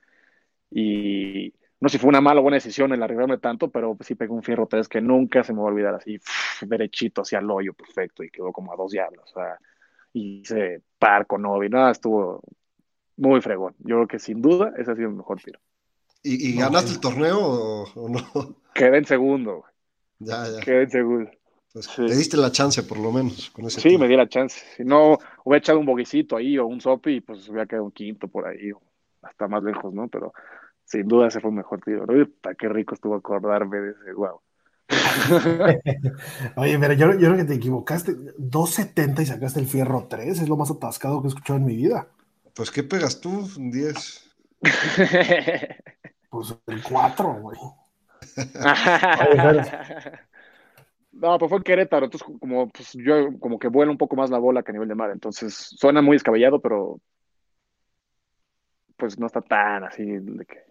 Y 0.71 1.53
no 1.79 1.89
sé 1.89 1.97
si 1.97 2.01
fue 2.01 2.09
una 2.09 2.21
mala 2.21 2.39
o 2.39 2.43
buena 2.43 2.55
decisión 2.55 2.91
el 2.91 3.03
arriesgarme 3.03 3.37
tanto, 3.37 3.69
pero 3.69 3.95
sí 4.01 4.15
pegó 4.15 4.33
un 4.33 4.43
fierro 4.43 4.67
3 4.67 4.87
que 4.87 5.01
nunca 5.01 5.43
se 5.43 5.53
me 5.53 5.59
va 5.59 5.65
a 5.65 5.71
olvidar 5.71 5.93
así, 5.93 6.17
pff, 6.17 6.63
derechito 6.63 7.21
hacia 7.21 7.39
el 7.39 7.49
hoyo, 7.51 7.73
perfecto, 7.73 8.23
y 8.23 8.31
quedó 8.31 8.51
como 8.51 8.73
a 8.73 8.75
dos 8.75 8.91
yardas. 8.91 9.29
O 9.31 9.33
sea, 9.39 9.59
y 10.13 10.39
hice 10.41 10.81
par 10.97 11.27
con 11.27 11.45
Obi, 11.45 11.69
nada, 11.69 11.91
estuvo 11.91 12.41
muy 13.17 13.41
fregón. 13.41 13.75
Yo 13.79 13.97
creo 13.97 14.07
que 14.07 14.19
sin 14.19 14.41
duda 14.41 14.73
ese 14.77 14.91
ha 14.91 14.95
sido 14.95 15.09
el 15.09 15.15
mejor 15.15 15.41
tiro. 15.41 15.59
¿Y, 16.23 16.51
y 16.51 16.55
no, 16.55 16.65
ganaste 16.65 16.91
el 16.91 16.99
torneo 16.99 17.39
o, 17.39 17.83
o, 17.93 18.09
no? 18.09 18.21
Quedé 18.73 18.97
en 18.97 19.05
segundo. 19.05 19.63
Ya, 20.19 20.47
ya. 20.49 20.59
Quedé 20.61 20.83
en 20.83 20.89
segundo. 20.89 21.31
Pues 21.77 21.85
sí. 21.95 22.07
Te 22.07 22.15
diste 22.15 22.37
la 22.37 22.51
chance, 22.51 22.81
por 22.81 22.97
lo 22.97 23.11
menos. 23.11 23.51
Con 23.51 23.65
ese 23.65 23.79
sí, 23.79 23.99
me 23.99 24.07
di 24.07 24.15
la 24.15 24.27
chance. 24.27 24.65
Si 24.75 24.83
no, 24.83 25.19
hubiera 25.43 25.59
echado 25.59 25.77
un 25.79 25.85
boguecito 25.85 26.35
ahí 26.35 26.57
o 26.57 26.65
un 26.65 26.81
sopi, 26.81 27.21
pues 27.21 27.47
hubiera 27.49 27.67
quedado 27.67 27.85
un 27.85 27.91
quinto 27.91 28.27
por 28.27 28.47
ahí, 28.47 28.71
o 28.71 28.81
hasta 29.21 29.47
más 29.47 29.61
lejos, 29.61 29.93
¿no? 29.93 30.07
Pero 30.07 30.33
sin 30.85 31.07
duda 31.07 31.27
ese 31.27 31.39
fue 31.39 31.51
el 31.51 31.57
mejor 31.57 31.79
tiro. 31.81 32.03
Uy, 32.09 32.33
qué 32.57 32.67
rico 32.67 32.95
estuvo 32.95 33.13
acordarme 33.13 33.77
de 33.77 33.91
ese, 33.91 34.11
wow. 34.13 34.41
Oye, 36.55 36.79
pero 36.79 36.93
yo, 36.93 37.11
yo 37.11 37.27
creo 37.27 37.37
que 37.37 37.43
te 37.43 37.53
equivocaste. 37.53 38.13
2.70 38.15 39.21
y 39.21 39.25
sacaste 39.27 39.59
el 39.59 39.67
fierro 39.67 40.07
3, 40.09 40.41
es 40.41 40.49
lo 40.49 40.57
más 40.57 40.71
atascado 40.71 41.21
que 41.21 41.27
he 41.27 41.29
escuchado 41.29 41.59
en 41.59 41.65
mi 41.65 41.75
vida. 41.75 42.07
Pues, 42.55 42.71
¿qué 42.71 42.81
pegas 42.81 43.21
tú? 43.21 43.47
Un 43.55 43.69
10. 43.69 44.35
pues 46.31 46.55
el 46.65 46.81
4, 46.81 47.33
güey. 47.35 47.59
No, 51.19 51.37
pues 51.39 51.49
fue 51.49 51.57
en 51.57 51.63
Querétaro, 51.63 52.05
entonces 52.05 52.27
como 52.39 52.69
pues 52.69 52.93
yo 52.93 53.39
como 53.39 53.57
que 53.57 53.67
vuelo 53.67 53.91
un 53.91 53.97
poco 53.97 54.15
más 54.15 54.29
la 54.29 54.37
bola 54.37 54.61
que 54.61 54.71
a 54.71 54.73
nivel 54.73 54.87
de 54.87 54.95
mar, 54.95 55.09
entonces 55.11 55.53
suena 55.53 56.01
muy 56.01 56.15
descabellado, 56.15 56.61
pero 56.61 56.99
pues 58.95 59.17
no 59.17 59.25
está 59.25 59.41
tan 59.41 59.83
así 59.83 60.05
de 60.05 60.45
que 60.45 60.67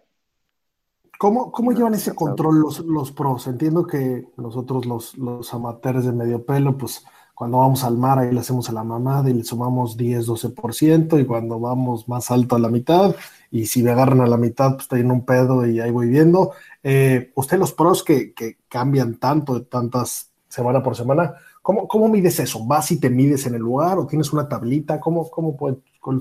¿Cómo, 1.17 1.51
cómo 1.51 1.71
llevan 1.71 1.95
ese 1.95 2.13
control 2.13 2.59
los, 2.59 2.79
los 2.79 3.11
pros? 3.11 3.47
Entiendo 3.47 3.87
que 3.87 4.27
nosotros 4.37 4.85
los, 4.85 5.17
los 5.17 5.51
amateurs 5.51 6.05
de 6.05 6.11
medio 6.11 6.45
pelo, 6.45 6.77
pues 6.77 7.03
cuando 7.33 7.57
vamos 7.57 7.83
al 7.83 7.97
mar 7.97 8.19
ahí 8.19 8.31
le 8.31 8.39
hacemos 8.39 8.69
a 8.69 8.73
la 8.73 8.83
mamada 8.83 9.29
y 9.29 9.33
le 9.33 9.43
sumamos 9.43 9.97
10, 9.97 10.27
12% 10.27 11.19
y 11.19 11.25
cuando 11.25 11.59
vamos 11.59 12.07
más 12.07 12.29
alto 12.29 12.55
a 12.55 12.59
la 12.59 12.69
mitad 12.69 13.15
y 13.49 13.65
si 13.65 13.81
me 13.81 13.91
agarran 13.91 14.21
a 14.21 14.27
la 14.27 14.37
mitad 14.37 14.73
pues 14.73 14.83
estoy 14.83 15.01
en 15.01 15.11
un 15.11 15.25
pedo 15.25 15.65
y 15.65 15.79
ahí 15.79 15.89
voy 15.89 16.07
viendo. 16.07 16.53
Eh, 16.83 17.31
usted 17.35 17.57
los 17.57 17.73
pros 17.73 18.03
que, 18.03 18.33
que, 18.33 18.57
cambian 18.67 19.17
tanto 19.17 19.55
de 19.55 19.65
tantas 19.65 20.31
semana 20.57 20.83
por 20.83 20.95
semana, 20.95 21.35
¿cómo, 21.61 21.87
¿cómo 21.87 22.09
mides 22.09 22.39
eso? 22.39 22.65
¿Vas 22.65 22.91
y 22.91 22.99
te 22.99 23.09
mides 23.09 23.45
en 23.47 23.55
el 23.55 23.61
lugar 23.61 23.97
o 23.97 24.05
tienes 24.05 24.33
una 24.33 24.47
tablita? 24.49 24.99
¿Cómo, 24.99 25.29
cómo 25.29 25.55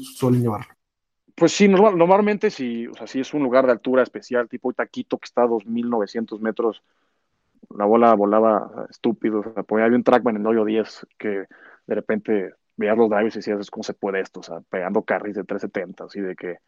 suelen 0.00 0.42
llevarlo? 0.42 0.76
Pues 1.34 1.52
sí, 1.52 1.68
normal, 1.68 1.98
normalmente 1.98 2.50
si, 2.50 2.86
o 2.86 2.94
sea, 2.94 3.06
si 3.06 3.20
es 3.20 3.34
un 3.34 3.42
lugar 3.42 3.66
de 3.66 3.72
altura 3.72 4.02
especial, 4.02 4.48
tipo 4.48 4.72
Taquito, 4.72 5.18
que 5.18 5.26
está 5.26 5.42
a 5.42 5.46
2.900 5.46 6.40
metros, 6.40 6.82
la 7.76 7.84
bola 7.84 8.14
volaba 8.14 8.86
estúpido. 8.88 9.40
O 9.40 9.42
sea, 9.42 9.62
pues 9.62 9.84
había 9.84 9.96
un 9.96 10.02
trackman 10.02 10.36
en 10.36 10.42
el 10.42 10.46
hoyo 10.46 10.64
10 10.64 11.06
que 11.18 11.44
de 11.86 11.94
repente 11.94 12.54
veías 12.76 12.96
los 12.96 13.10
drives 13.10 13.34
y 13.34 13.38
decías, 13.40 13.70
¿cómo 13.70 13.82
se 13.82 13.92
puede 13.92 14.20
esto? 14.20 14.40
O 14.40 14.42
sea, 14.42 14.60
pegando 14.70 15.02
carries 15.02 15.36
de 15.36 15.44
370, 15.44 16.04
así 16.04 16.20
de 16.20 16.36
que, 16.36 16.58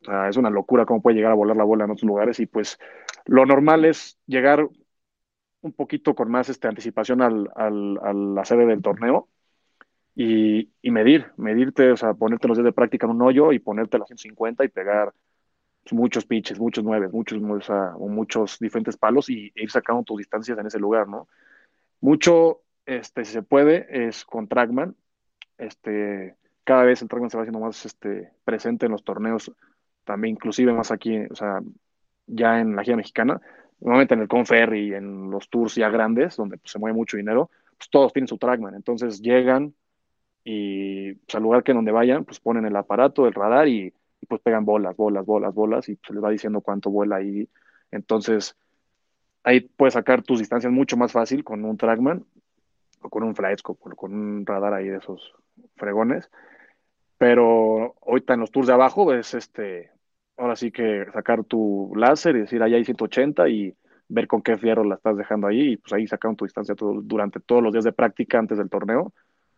o 0.00 0.04
sea, 0.04 0.28
es 0.28 0.36
una 0.38 0.50
locura 0.50 0.86
cómo 0.86 1.02
puede 1.02 1.16
llegar 1.16 1.32
a 1.32 1.36
volar 1.36 1.56
la 1.56 1.64
bola 1.64 1.84
en 1.84 1.90
otros 1.90 2.08
lugares. 2.08 2.40
Y 2.40 2.46
pues 2.46 2.78
lo 3.26 3.44
normal 3.44 3.84
es 3.84 4.18
llegar 4.26 4.66
un 5.62 5.72
poquito 5.72 6.14
con 6.14 6.30
más 6.30 6.48
este, 6.48 6.68
anticipación 6.68 7.22
al, 7.22 7.50
al, 7.54 7.98
a 8.02 8.12
la 8.12 8.44
sede 8.44 8.66
del 8.66 8.82
torneo 8.82 9.28
y, 10.14 10.70
y, 10.82 10.90
medir, 10.90 11.32
medirte, 11.36 11.90
o 11.90 11.96
sea, 11.96 12.14
ponerte 12.14 12.48
los 12.48 12.58
días 12.58 12.66
de 12.66 12.72
práctica 12.72 13.06
en 13.06 13.12
un 13.12 13.22
hoyo 13.22 13.52
y 13.52 13.58
ponerte 13.58 13.96
a 13.96 14.00
las 14.00 14.08
150 14.08 14.64
y 14.64 14.68
pegar 14.68 15.14
muchos 15.90 16.24
pitches, 16.24 16.60
muchos 16.60 16.84
nueve, 16.84 17.08
muchos, 17.08 17.40
o 17.40 18.08
muchos 18.08 18.58
diferentes 18.60 18.96
palos 18.96 19.28
y 19.28 19.52
ir 19.54 19.70
sacando 19.70 20.04
tus 20.04 20.18
distancias 20.18 20.56
en 20.58 20.66
ese 20.66 20.78
lugar, 20.78 21.08
¿no? 21.08 21.26
Mucho, 22.00 22.62
este, 22.86 23.24
si 23.24 23.32
se 23.32 23.42
puede, 23.42 24.06
es 24.08 24.24
con 24.24 24.46
Trackman. 24.46 24.94
Este, 25.58 26.36
cada 26.64 26.84
vez 26.84 27.02
el 27.02 27.08
Trackman 27.08 27.30
se 27.30 27.36
va 27.36 27.42
haciendo 27.42 27.60
más 27.60 27.84
este, 27.84 28.30
presente 28.44 28.86
en 28.86 28.92
los 28.92 29.04
torneos, 29.04 29.52
también 30.04 30.34
inclusive 30.34 30.72
más 30.72 30.90
aquí, 30.92 31.18
o 31.30 31.34
sea, 31.34 31.60
ya 32.26 32.60
en 32.60 32.76
la 32.76 32.84
gira 32.84 32.96
mexicana, 32.96 33.40
normalmente 33.82 34.14
en 34.14 34.20
el 34.20 34.28
Conferry 34.28 34.94
en 34.94 35.30
los 35.30 35.48
tours 35.48 35.74
ya 35.74 35.88
grandes, 35.88 36.36
donde 36.36 36.56
pues, 36.58 36.70
se 36.70 36.78
mueve 36.78 36.96
mucho 36.96 37.16
dinero, 37.16 37.50
pues 37.76 37.90
todos 37.90 38.12
tienen 38.12 38.28
su 38.28 38.38
Trackman, 38.38 38.74
entonces 38.74 39.20
llegan, 39.20 39.74
y 40.44 41.14
pues, 41.14 41.34
al 41.34 41.42
lugar 41.42 41.62
que 41.62 41.72
donde 41.72 41.92
vayan, 41.92 42.24
pues 42.24 42.40
ponen 42.40 42.64
el 42.64 42.76
aparato, 42.76 43.26
el 43.26 43.34
radar 43.34 43.68
y, 43.68 43.92
pues 44.28 44.40
pegan 44.40 44.64
bolas, 44.64 44.96
bolas, 44.96 45.26
bolas, 45.26 45.52
bolas 45.52 45.88
y 45.88 45.98
se 46.06 46.14
les 46.14 46.22
va 46.22 46.30
diciendo 46.30 46.60
cuánto 46.60 46.90
vuela 46.90 47.16
ahí. 47.16 47.48
Entonces, 47.90 48.56
ahí 49.42 49.60
puedes 49.60 49.94
sacar 49.94 50.22
tus 50.22 50.38
distancias 50.38 50.72
mucho 50.72 50.96
más 50.96 51.10
fácil 51.12 51.42
con 51.42 51.64
un 51.64 51.76
trackman 51.76 52.24
o 53.00 53.10
con 53.10 53.24
un 53.24 53.34
flyscope 53.34 53.80
o 53.90 53.96
con 53.96 54.14
un 54.14 54.46
radar 54.46 54.74
ahí 54.74 54.88
de 54.88 54.98
esos 54.98 55.34
fregones. 55.76 56.30
Pero 57.18 57.96
ahorita 58.06 58.34
en 58.34 58.40
los 58.40 58.52
tours 58.52 58.68
de 58.68 58.72
abajo 58.74 59.12
es 59.12 59.34
este, 59.34 59.91
ahora 60.42 60.56
sí 60.56 60.72
que 60.72 61.06
sacar 61.12 61.44
tu 61.44 61.92
láser 61.94 62.34
y 62.34 62.40
decir, 62.40 62.60
ahí 62.62 62.74
hay 62.74 62.84
180 62.84 63.48
y 63.48 63.76
ver 64.08 64.26
con 64.26 64.42
qué 64.42 64.58
fierro 64.58 64.82
la 64.82 64.96
estás 64.96 65.16
dejando 65.16 65.46
ahí 65.46 65.72
y 65.72 65.76
pues 65.76 65.92
ahí 65.92 66.06
sacaron 66.08 66.36
tu 66.36 66.44
distancia 66.44 66.74
durante 66.76 67.38
todos 67.38 67.62
los 67.62 67.72
días 67.72 67.84
de 67.84 67.92
práctica 67.92 68.40
antes 68.40 68.58
del 68.58 68.68
torneo 68.68 69.12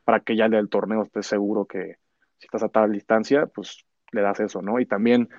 para 0.04 0.20
que 0.20 0.36
ya 0.36 0.46
del 0.48 0.68
torneo 0.68 1.02
estés 1.02 1.26
seguro 1.26 1.64
que 1.64 1.96
si 2.36 2.46
estás 2.46 2.62
a 2.64 2.68
tal 2.68 2.92
distancia, 2.92 3.46
pues 3.46 3.86
le 4.12 4.20
das 4.20 4.40
eso, 4.40 4.60
¿no? 4.60 4.78
Y 4.78 4.84
también, 4.84 5.30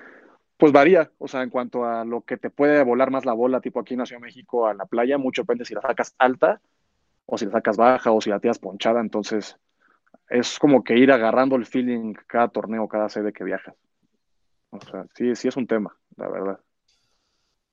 pues 0.58 0.72
varía, 0.72 1.12
o 1.20 1.28
sea, 1.28 1.44
en 1.44 1.52
cuanto 1.52 1.86
a 1.86 2.04
lo 2.06 2.22
que 2.22 2.38
te 2.38 2.50
puede 2.50 2.84
volar 2.84 3.12
más 3.12 3.26
la 3.26 3.34
bola, 3.34 3.62
tipo 3.62 3.80
aquí 3.80 3.94
en 3.94 4.04
Ciudad 4.08 4.22
México 4.22 4.66
a 4.66 4.74
la 4.74 4.86
playa, 4.86 5.20
mucho 5.20 5.44
depende 5.44 5.66
si 5.66 5.76
la 5.76 5.82
sacas 5.82 6.16
alta 6.18 6.60
o 7.28 7.38
si 7.38 7.46
la 7.46 7.52
sacas 7.52 7.78
baja 7.78 8.12
o 8.12 8.20
si 8.20 8.32
la 8.32 8.40
tiras 8.40 8.58
ponchada, 8.58 9.00
entonces 9.00 9.60
es 10.28 10.58
como 10.58 10.84
que 10.84 10.98
ir 10.98 11.12
agarrando 11.12 11.56
el 11.56 11.68
feeling 11.68 12.14
cada 12.26 12.48
torneo, 12.48 12.88
cada 12.88 13.10
sede 13.10 13.32
que 13.32 13.44
viajas. 13.44 13.76
Sí, 15.16 15.36
sí 15.36 15.48
es 15.48 15.58
un 15.58 15.68
tema, 15.68 15.96
la 16.18 16.30
verdad. 16.30 16.60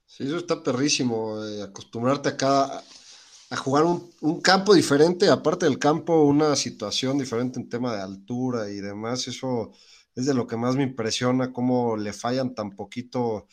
Sí, 0.06 0.24
eso 0.24 0.36
está 0.36 0.62
perrísimo, 0.62 1.42
eh, 1.44 1.62
acostumbrarte 1.62 2.28
a 2.30 2.36
cada, 2.36 2.84
a 3.50 3.56
jugar 3.56 3.84
un, 3.84 4.40
campo 4.40 4.74
diferente, 4.74 5.28
aparte 5.28 5.66
del 5.66 5.78
campo, 5.78 6.24
una 6.24 6.56
situación 6.56 7.18
diferente 7.18 7.58
en 7.58 7.68
tema 7.68 7.94
de 7.94 8.02
altura 8.02 8.70
y 8.70 8.80
demás. 8.80 9.28
Eso 9.28 9.72
es 10.14 10.26
de 10.26 10.34
lo 10.34 10.46
que 10.46 10.56
más 10.56 10.76
me 10.76 10.82
impresiona, 10.82 11.52
cómo 11.52 11.96
le 11.96 12.12
fallan 12.12 12.54
tan 12.54 12.72
poquito 12.72 13.46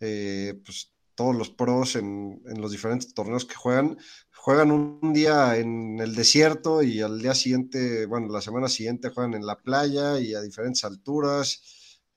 eh, 0.00 0.60
pues, 0.64 0.92
todos 1.14 1.36
los 1.36 1.50
pros 1.50 1.96
en, 1.96 2.42
los 2.56 2.72
diferentes 2.72 3.14
torneos 3.14 3.44
que 3.44 3.54
juegan. 3.54 3.98
Juegan 4.34 4.72
un, 4.72 5.12
día 5.12 5.56
en 5.56 6.00
el 6.00 6.14
desierto 6.16 6.82
y 6.82 7.00
al 7.00 7.20
día 7.22 7.34
siguiente, 7.34 8.06
bueno, 8.06 8.28
la 8.28 8.40
semana 8.40 8.68
siguiente 8.68 9.10
juegan 9.10 9.34
en 9.34 9.46
la 9.46 9.60
playa 9.62 10.18
y 10.18 10.34
a 10.34 10.40
diferentes 10.40 10.84
alturas. 10.84 11.62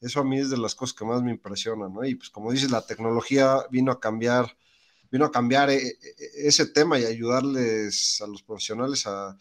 Eso 0.05 0.19
a 0.19 0.23
mí 0.23 0.37
es 0.37 0.51
de 0.51 0.57
las 0.57 0.75
cosas 0.75 0.95
que 0.95 1.03
más 1.03 1.23
me 1.23 1.31
impresionan, 1.31 1.91
¿no? 1.91 2.05
Y 2.05 2.13
pues 2.13 2.29
como 2.29 2.51
dices, 2.51 2.69
la 2.69 2.85
tecnología 2.85 3.57
vino 3.71 3.91
a 3.91 3.99
cambiar 3.99 4.55
vino 5.11 5.25
a 5.25 5.31
cambiar 5.31 5.69
eh, 5.69 5.87
eh, 5.87 5.95
ese 6.45 6.67
tema 6.67 6.99
y 6.99 7.05
ayudarles 7.05 8.21
a 8.21 8.27
los 8.27 8.43
profesionales 8.43 9.07
a, 9.07 9.35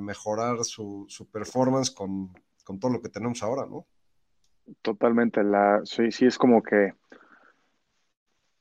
mejorar 0.00 0.64
su, 0.64 1.06
performance 1.30 1.90
con, 1.90 2.32
todo 2.80 2.90
lo 2.90 3.02
que 3.02 3.10
tenemos 3.10 3.42
ahora, 3.42 3.66
¿no? 3.66 3.86
Totalmente, 4.80 5.44
la, 5.44 5.82
sí, 5.84 6.10
sí 6.10 6.24
es 6.24 6.38
como 6.38 6.62
que 6.62 6.94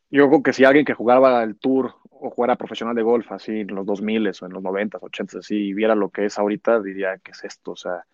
yo 0.10 0.28
creo 0.28 0.44
que 0.44 0.52
si 0.52 0.66
alguien 0.66 0.84
que 0.86 0.94
jugaba 0.94 1.42
el 1.42 1.58
tour 1.58 1.96
o 2.10 2.30
jugara 2.30 2.58
profesional 2.58 2.96
de 2.96 3.02
golf 3.02 3.32
así 3.32 3.62
en 3.62 3.74
los 3.74 3.86
2000 3.86 4.28
o 4.28 4.46
en 4.46 4.52
los 4.52 4.62
90, 4.62 5.00
80 5.02 5.40
así 5.40 5.56
y 5.56 5.74
viera 5.74 5.96
lo 5.96 6.10
que 6.10 6.26
es 6.26 6.38
ahorita, 6.38 6.82
diría 6.82 7.18
que 7.20 7.32
es 7.32 7.44
esto, 7.46 7.72
o 7.72 7.78
sea, 7.78 8.06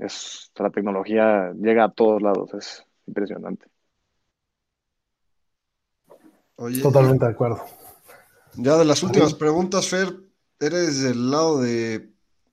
es 0.00 0.50
la 0.56 0.70
tecnología 0.70 1.52
llega 1.52 1.84
a 1.84 1.92
todos 1.92 2.22
lados, 2.22 2.52
es 2.54 2.84
impresionante. 3.06 3.66
Totalmente 6.82 7.24
de 7.24 7.30
acuerdo. 7.30 7.64
Ya 8.56 8.76
de 8.76 8.84
las 8.84 9.02
últimas 9.02 9.34
preguntas, 9.34 9.88
Fer, 9.88 10.08
eres 10.58 11.02
del 11.02 11.30
lado 11.30 11.62
de. 11.62 12.10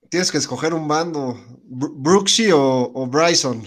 Tienes 0.10 0.32
que 0.32 0.38
escoger 0.38 0.74
un 0.74 0.88
bando, 0.88 1.36
Brooksy 1.64 2.50
o, 2.54 3.08
Bryson. 3.08 3.64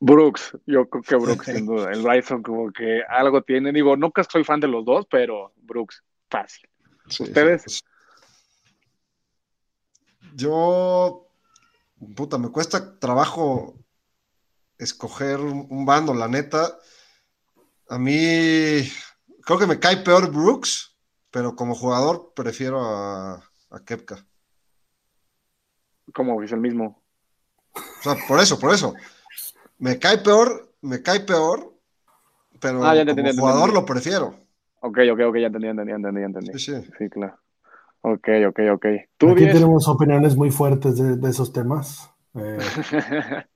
Brooks, 0.00 0.56
yo 0.66 0.88
creo 0.88 1.02
que 1.02 1.16
Brooks, 1.16 1.46
sin 1.46 1.66
duda. 1.66 1.90
El 1.92 2.02
Bryson, 2.02 2.42
como 2.42 2.72
que 2.72 3.02
algo 3.08 3.42
tiene. 3.42 3.72
Digo, 3.72 3.96
nunca 3.96 4.24
soy 4.24 4.44
fan 4.44 4.60
de 4.60 4.68
los 4.68 4.84
dos, 4.84 5.06
pero 5.10 5.52
Brooks, 5.56 6.02
fácil. 6.30 6.68
¿Ustedes? 7.06 7.62
Pues. 7.64 7.84
Yo, 10.34 11.25
puta, 12.14 12.38
me 12.38 12.50
cuesta 12.50 12.98
trabajo 12.98 13.78
escoger 14.78 15.40
un 15.40 15.86
bando, 15.86 16.14
la 16.14 16.28
neta. 16.28 16.78
A 17.88 17.98
mí 17.98 18.88
creo 19.42 19.58
que 19.58 19.66
me 19.66 19.78
cae 19.78 19.98
peor 19.98 20.30
Brooks, 20.30 20.96
pero 21.30 21.54
como 21.54 21.74
jugador 21.74 22.32
prefiero 22.34 22.82
a, 22.82 23.34
a 23.70 23.84
Kepka. 23.84 24.26
Como 26.14 26.42
es 26.42 26.52
el 26.52 26.60
mismo. 26.60 27.02
O 27.74 28.02
sea, 28.02 28.16
por 28.28 28.40
eso, 28.40 28.58
por 28.58 28.72
eso. 28.72 28.94
Me 29.78 29.98
cae 29.98 30.18
peor, 30.18 30.74
me 30.80 31.02
cae 31.02 31.20
peor, 31.20 31.74
pero 32.60 32.84
ah, 32.84 32.94
como 33.06 33.32
jugador 33.34 33.72
lo 33.72 33.84
prefiero. 33.84 34.46
Ok, 34.80 34.98
ok, 35.12 35.20
ok, 35.28 35.36
ya 35.36 35.46
entendí, 35.46 35.68
entendí, 35.68 35.92
entendí, 35.92 36.22
entendí. 36.22 36.58
Sí, 36.58 36.74
sí. 36.74 36.90
Sí, 36.98 37.08
claro. 37.10 37.38
Ok, 38.08 38.28
ok, 38.48 38.60
ok. 38.74 38.86
¿Tú 39.16 39.30
Aquí 39.30 39.46
tenemos 39.46 39.88
opiniones 39.88 40.36
muy 40.36 40.52
fuertes 40.52 40.96
de, 40.96 41.16
de 41.16 41.28
esos 41.28 41.52
temas. 41.52 42.08
Eh, 42.34 42.56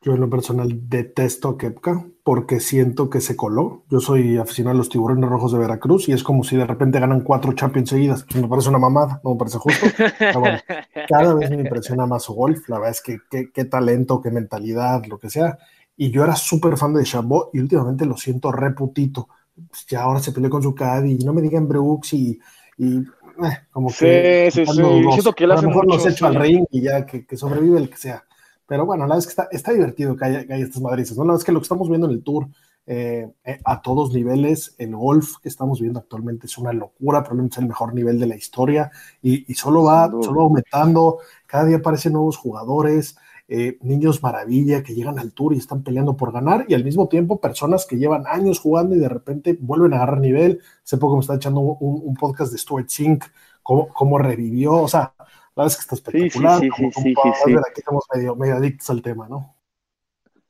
Yo 0.00 0.14
en 0.14 0.20
lo 0.20 0.30
personal 0.30 0.88
detesto 0.88 1.48
a 1.48 1.58
Kepka 1.58 2.04
porque 2.22 2.60
siento 2.60 3.10
que 3.10 3.20
se 3.20 3.34
coló. 3.34 3.82
Yo 3.90 3.98
soy 3.98 4.36
aficionado 4.36 4.76
a 4.76 4.78
los 4.78 4.90
tiburones 4.90 5.28
rojos 5.28 5.50
de 5.50 5.58
Veracruz 5.58 6.08
y 6.08 6.12
es 6.12 6.22
como 6.22 6.44
si 6.44 6.56
de 6.56 6.66
repente 6.66 7.00
ganan 7.00 7.22
cuatro 7.22 7.52
Champions 7.54 7.88
seguidas. 7.90 8.24
me 8.36 8.46
parece 8.46 8.68
una 8.68 8.78
mamada, 8.78 9.20
no 9.24 9.30
me 9.30 9.38
parece 9.38 9.58
justo. 9.58 9.86
cada 11.08 11.34
vez 11.34 11.50
me 11.50 11.62
impresiona 11.62 12.06
más 12.06 12.22
su 12.22 12.32
golf. 12.32 12.68
La 12.68 12.78
verdad 12.78 12.92
es 12.92 13.02
que 13.02 13.18
qué, 13.52 13.64
talento, 13.64 14.20
qué 14.20 14.30
mentalidad, 14.30 15.04
lo 15.06 15.18
que 15.18 15.30
sea. 15.30 15.58
Y 15.96 16.12
yo 16.12 16.22
era 16.22 16.36
súper 16.36 16.76
fan 16.76 16.94
de 16.94 17.02
Chabot 17.02 17.50
y 17.52 17.58
últimamente 17.58 18.06
lo 18.06 18.16
siento 18.16 18.52
reputito. 18.52 19.28
Pues 19.68 19.84
ya 19.86 20.02
ahora 20.02 20.20
se 20.20 20.30
peleó 20.30 20.48
con 20.48 20.62
su 20.62 20.76
caddy 20.76 21.16
y 21.18 21.24
no 21.24 21.32
me 21.32 21.42
digan 21.42 21.66
Brooks 21.66 22.12
y, 22.12 22.38
y 22.78 23.02
eh, 23.42 23.58
como 23.70 23.88
que. 23.88 24.50
Sí, 24.52 24.64
sí, 24.64 24.72
sí. 24.72 24.82
Siento 25.12 25.32
que 25.32 25.44
a 25.44 25.48
lo 25.48 25.62
mejor 25.62 25.86
los 25.86 26.06
echo 26.06 26.26
al 26.26 26.34
ring 26.34 26.64
y 26.70 26.82
ya 26.82 27.04
que, 27.04 27.26
que 27.26 27.36
sobrevive 27.36 27.78
el 27.78 27.90
que 27.90 27.96
sea. 27.96 28.24
Pero 28.66 28.86
bueno, 28.86 29.04
la 29.04 29.14
verdad 29.14 29.18
es 29.18 29.26
que 29.26 29.30
está, 29.30 29.48
está 29.50 29.72
divertido 29.72 30.16
que 30.16 30.24
haya, 30.24 30.40
estas 30.56 30.80
madrizas, 30.80 31.16
¿no? 31.16 31.24
La 31.24 31.34
es 31.34 31.44
que 31.44 31.52
lo 31.52 31.60
que 31.60 31.64
estamos 31.64 31.88
viendo 31.88 32.06
en 32.06 32.14
el 32.14 32.22
tour 32.22 32.48
eh, 32.86 33.30
eh, 33.44 33.60
a 33.64 33.82
todos 33.82 34.12
niveles. 34.12 34.74
El 34.78 34.94
golf 34.96 35.36
que 35.42 35.48
estamos 35.48 35.80
viendo 35.80 36.00
actualmente 36.00 36.46
es 36.46 36.58
una 36.58 36.72
locura, 36.72 37.22
probablemente 37.22 37.54
es 37.54 37.58
el 37.58 37.68
mejor 37.68 37.94
nivel 37.94 38.18
de 38.18 38.26
la 38.26 38.36
historia 38.36 38.90
y, 39.22 39.52
solo 39.54 39.84
va, 39.84 40.10
solo 40.22 40.42
aumentando. 40.42 41.18
Cada 41.46 41.66
día 41.66 41.78
aparecen 41.78 42.12
nuevos 42.14 42.36
jugadores, 42.36 43.16
eh, 43.46 43.76
niños 43.82 44.22
maravilla 44.22 44.82
que 44.82 44.94
llegan 44.94 45.18
al 45.18 45.32
tour 45.32 45.52
y 45.52 45.58
están 45.58 45.82
peleando 45.82 46.16
por 46.16 46.32
ganar 46.32 46.64
y 46.66 46.74
al 46.74 46.82
mismo 46.82 47.08
tiempo 47.08 47.40
personas 47.40 47.84
que 47.86 47.96
llevan 47.96 48.24
años 48.26 48.58
jugando 48.58 48.96
y 48.96 48.98
de 48.98 49.08
repente 49.08 49.56
vuelven 49.60 49.92
a 49.92 49.96
agarrar 49.96 50.20
nivel. 50.20 50.60
Hace 50.82 50.96
poco 50.96 51.16
me 51.16 51.20
está 51.20 51.34
echando 51.34 51.60
un, 51.60 52.14
podcast 52.14 52.52
de 52.52 52.58
Stuart 52.58 52.88
Sink, 52.88 53.24
cómo, 53.62 53.88
cómo, 53.88 54.18
revivió, 54.18 54.72
o 54.72 54.88
sea, 54.88 55.12
la 55.18 55.62
verdad 55.62 55.66
es 55.66 55.76
que 55.76 55.82
está 55.82 55.94
espectacular. 55.94 56.60
Sí, 56.60 56.68
sí, 56.74 56.90
sí, 56.90 57.14
sí, 57.44 57.54
Aquí 57.54 57.80
estamos 57.80 58.04
medio, 58.14 58.34
medio 58.34 58.56
adictos 58.56 58.90
al 58.90 59.02
tema, 59.02 59.28
¿no? 59.28 59.54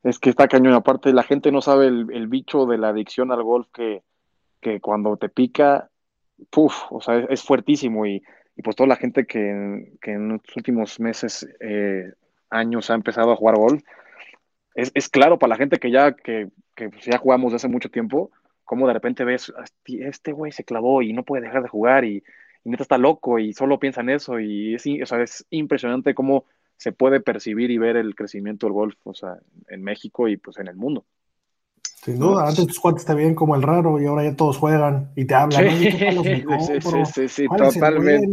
Es 0.03 0.19
que 0.19 0.31
está 0.31 0.49
cañón. 0.49 0.75
Aparte, 0.75 1.13
la 1.13 1.23
gente 1.23 1.51
no 1.51 1.61
sabe 1.61 1.89
el, 1.89 2.29
bicho 2.29 2.67
de 2.67 2.79
la 2.79 2.91
adicción 2.91 3.33
al 3.33 3.43
golf 3.43 3.67
que, 3.73 4.03
que 4.61 4.81
cuando 4.81 5.17
te 5.17 5.29
pica, 5.29 5.91
puff, 6.51 6.75
o 6.91 7.01
sea, 7.01 7.19
es, 7.29 7.43
fuertísimo. 7.43 8.07
Y, 8.07 8.23
y, 8.57 8.63
pues 8.63 8.77
toda 8.77 8.87
la 8.87 8.97
gente 8.97 9.27
que, 9.27 9.95
que 10.01 10.13
en 10.13 10.29
los 10.29 10.41
últimos 10.57 11.01
meses, 11.01 11.47
eh, 11.61 12.13
años 12.55 12.91
ha 12.91 12.95
empezado 12.95 13.33
a 13.33 13.37
jugar 13.37 13.57
golf, 13.57 13.83
es, 14.75 14.91
es, 14.95 15.09
claro 15.09 15.39
para 15.39 15.51
la 15.51 15.57
gente 15.57 15.79
que 15.79 15.91
ya, 15.91 16.13
que, 16.13 16.49
que 16.75 16.91
pues 16.91 17.05
ya 17.05 17.19
jugamos 17.19 17.53
desde 17.53 17.67
hace 17.67 17.73
mucho 17.73 17.91
tiempo, 17.91 18.31
como 18.65 18.87
de 18.87 18.95
repente 18.95 19.25
ves, 19.25 19.53
este 19.87 20.33
güey 20.33 20.53
se 20.53 20.65
clavó 20.65 21.03
y 21.03 21.13
no 21.13 21.23
puede 21.23 21.45
dejar 21.45 21.63
de 21.63 21.69
jugar 21.69 22.05
y, 22.05 22.23
y 22.65 22.71
neta 22.71 22.83
está 22.83 22.99
loco 22.99 23.39
y 23.39 23.53
solo 23.53 23.79
piensa 23.79 24.01
en 24.01 24.11
eso. 24.11 24.41
Y 24.41 24.75
es, 24.75 24.85
o 25.03 25.07
sea, 25.07 25.23
es 25.23 25.47
impresionante 25.51 26.15
cómo 26.15 26.45
se 26.77 26.93
puede 26.93 27.21
percibir 27.21 27.71
y 27.71 27.79
ver 27.79 27.97
el 27.97 28.15
crecimiento 28.15 28.67
del 28.67 28.73
golf, 28.73 28.97
o 29.05 29.15
sea, 29.15 29.37
en 29.69 29.83
México 29.83 30.29
y 30.29 30.37
pues 30.37 30.59
en 30.59 30.69
el 30.69 30.77
mundo. 30.77 31.05
Sin 31.83 32.19
duda, 32.19 32.49
antes 32.49 32.67
tus 32.67 32.81
cuates 32.81 33.05
te 33.05 33.15
bien 33.15 33.35
como 33.35 33.55
el 33.55 33.63
raro 33.63 34.01
y 34.01 34.07
ahora 34.07 34.25
ya 34.25 34.37
todos 34.37 34.59
juegan 34.59 35.11
y 35.15 35.25
te 35.25 35.35
hablan. 35.35 35.71
Sí, 35.71 35.91
sí, 36.81 37.05
sí, 37.07 37.29
sí, 37.29 37.47
totalmente. 37.49 38.29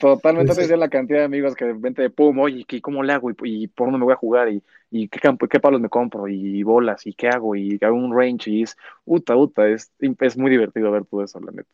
Totalmente 0.00 0.54
te 0.54 0.76
la 0.78 0.88
cantidad 0.88 1.18
de 1.18 1.24
amigos 1.26 1.54
que 1.54 1.66
de 1.66 1.74
repente, 1.74 2.08
pum, 2.08 2.38
oye, 2.38 2.64
¿cómo 2.80 3.02
le 3.02 3.12
hago? 3.12 3.30
¿Y, 3.44 3.68
por 3.68 3.88
dónde 3.88 3.98
me 3.98 4.04
voy 4.04 4.14
a 4.14 4.16
jugar? 4.16 4.48
¿Y, 4.48 4.62
y 4.90 5.08
qué, 5.08 5.20
campo, 5.20 5.46
qué 5.46 5.60
palos 5.60 5.78
me 5.78 5.90
compro? 5.90 6.26
¿Y 6.26 6.62
bolas? 6.62 7.06
¿Y 7.06 7.12
qué 7.12 7.28
hago? 7.28 7.54
¿Y 7.54 7.78
hago 7.82 7.96
un 7.96 8.16
range? 8.16 8.50
Y 8.50 8.62
es, 8.62 8.78
uta, 9.04 9.36
uta, 9.36 9.68
es, 9.68 9.92
es 9.98 10.36
muy 10.38 10.50
divertido 10.50 10.90
ver 10.90 11.04
todo 11.04 11.22
eso, 11.22 11.38
la 11.40 11.52
neta. 11.52 11.68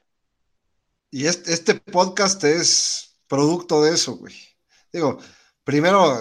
Y 1.13 1.27
este, 1.27 1.53
este 1.53 1.75
podcast 1.75 2.43
es 2.43 3.17
producto 3.29 3.85
de 3.85 3.95
eso, 3.95 4.17
güey. 4.17 4.35
Digo, 4.93 5.19
primero, 5.63 6.13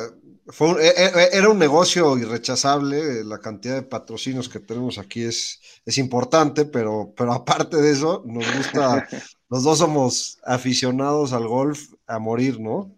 fue 0.48 0.70
e, 0.84 0.88
e, 0.88 1.06
e, 1.06 1.38
era 1.38 1.50
un 1.50 1.58
negocio 1.58 2.18
irrechazable, 2.18 3.24
la 3.24 3.40
cantidad 3.40 3.76
de 3.76 3.82
patrocinios 3.82 4.48
que 4.48 4.60
tenemos 4.60 5.00
aquí 5.00 5.24
es, 5.24 5.60
es 5.86 5.98
importante, 5.98 6.66
pero, 6.66 7.14
pero 7.18 7.34
aparte 7.34 7.78
de 7.78 7.92
eso, 7.92 8.24
nos 8.26 8.46
gusta, 8.56 9.08
los 9.50 9.64
dos 9.64 9.80
somos 9.80 10.40
aficionados 10.46 11.34
al 11.34 11.48
golf 11.48 11.94
a 12.06 12.20
morir, 12.20 12.60
¿no? 12.60 12.92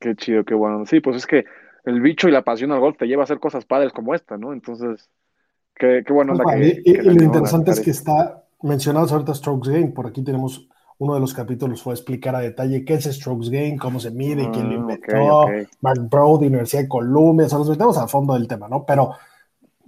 Qué 0.00 0.14
chido, 0.14 0.44
qué 0.44 0.54
bueno. 0.54 0.86
Sí, 0.86 1.00
pues 1.00 1.16
es 1.16 1.26
que 1.26 1.44
el 1.84 2.00
bicho 2.00 2.28
y 2.28 2.32
la 2.32 2.42
pasión 2.42 2.72
al 2.72 2.80
golf 2.80 2.96
te 2.98 3.06
lleva 3.06 3.22
a 3.22 3.24
hacer 3.24 3.40
cosas 3.40 3.64
padres 3.64 3.92
como 3.92 4.14
esta, 4.14 4.36
¿no? 4.36 4.52
Entonces, 4.52 5.08
qué, 5.74 6.02
qué 6.06 6.12
bueno. 6.12 6.34
que, 6.38 6.82
y, 6.84 6.94
lo 6.94 7.12
interesante 7.12 7.72
es 7.72 7.80
que 7.80 7.90
está 7.90 8.44
mencionado 8.62 9.06
ahorita 9.12 9.34
Strokes 9.34 9.70
Game, 9.70 9.88
por 9.88 10.06
aquí 10.06 10.22
tenemos 10.22 10.68
uno 10.98 11.14
de 11.14 11.20
los 11.20 11.34
capítulos 11.34 11.82
fue 11.82 11.94
explicar 11.94 12.34
a 12.34 12.40
detalle 12.40 12.84
qué 12.84 12.94
es 12.94 13.04
Strokes 13.04 13.50
Game, 13.50 13.76
cómo 13.78 14.00
se 14.00 14.10
mide, 14.10 14.44
y 14.44 14.48
quién 14.48 14.68
lo 14.68 14.72
ah, 14.72 14.80
inventó, 14.80 15.46
Mark 15.80 16.08
Brody, 16.08 16.46
Universidad 16.46 16.82
de 16.82 16.88
Columbia, 16.88 17.46
o 17.46 17.48
sea, 17.48 17.58
nos 17.58 17.68
metemos 17.68 17.98
al 17.98 18.08
fondo 18.08 18.34
del 18.34 18.48
tema, 18.48 18.68
¿no? 18.68 18.84
Pero, 18.86 19.12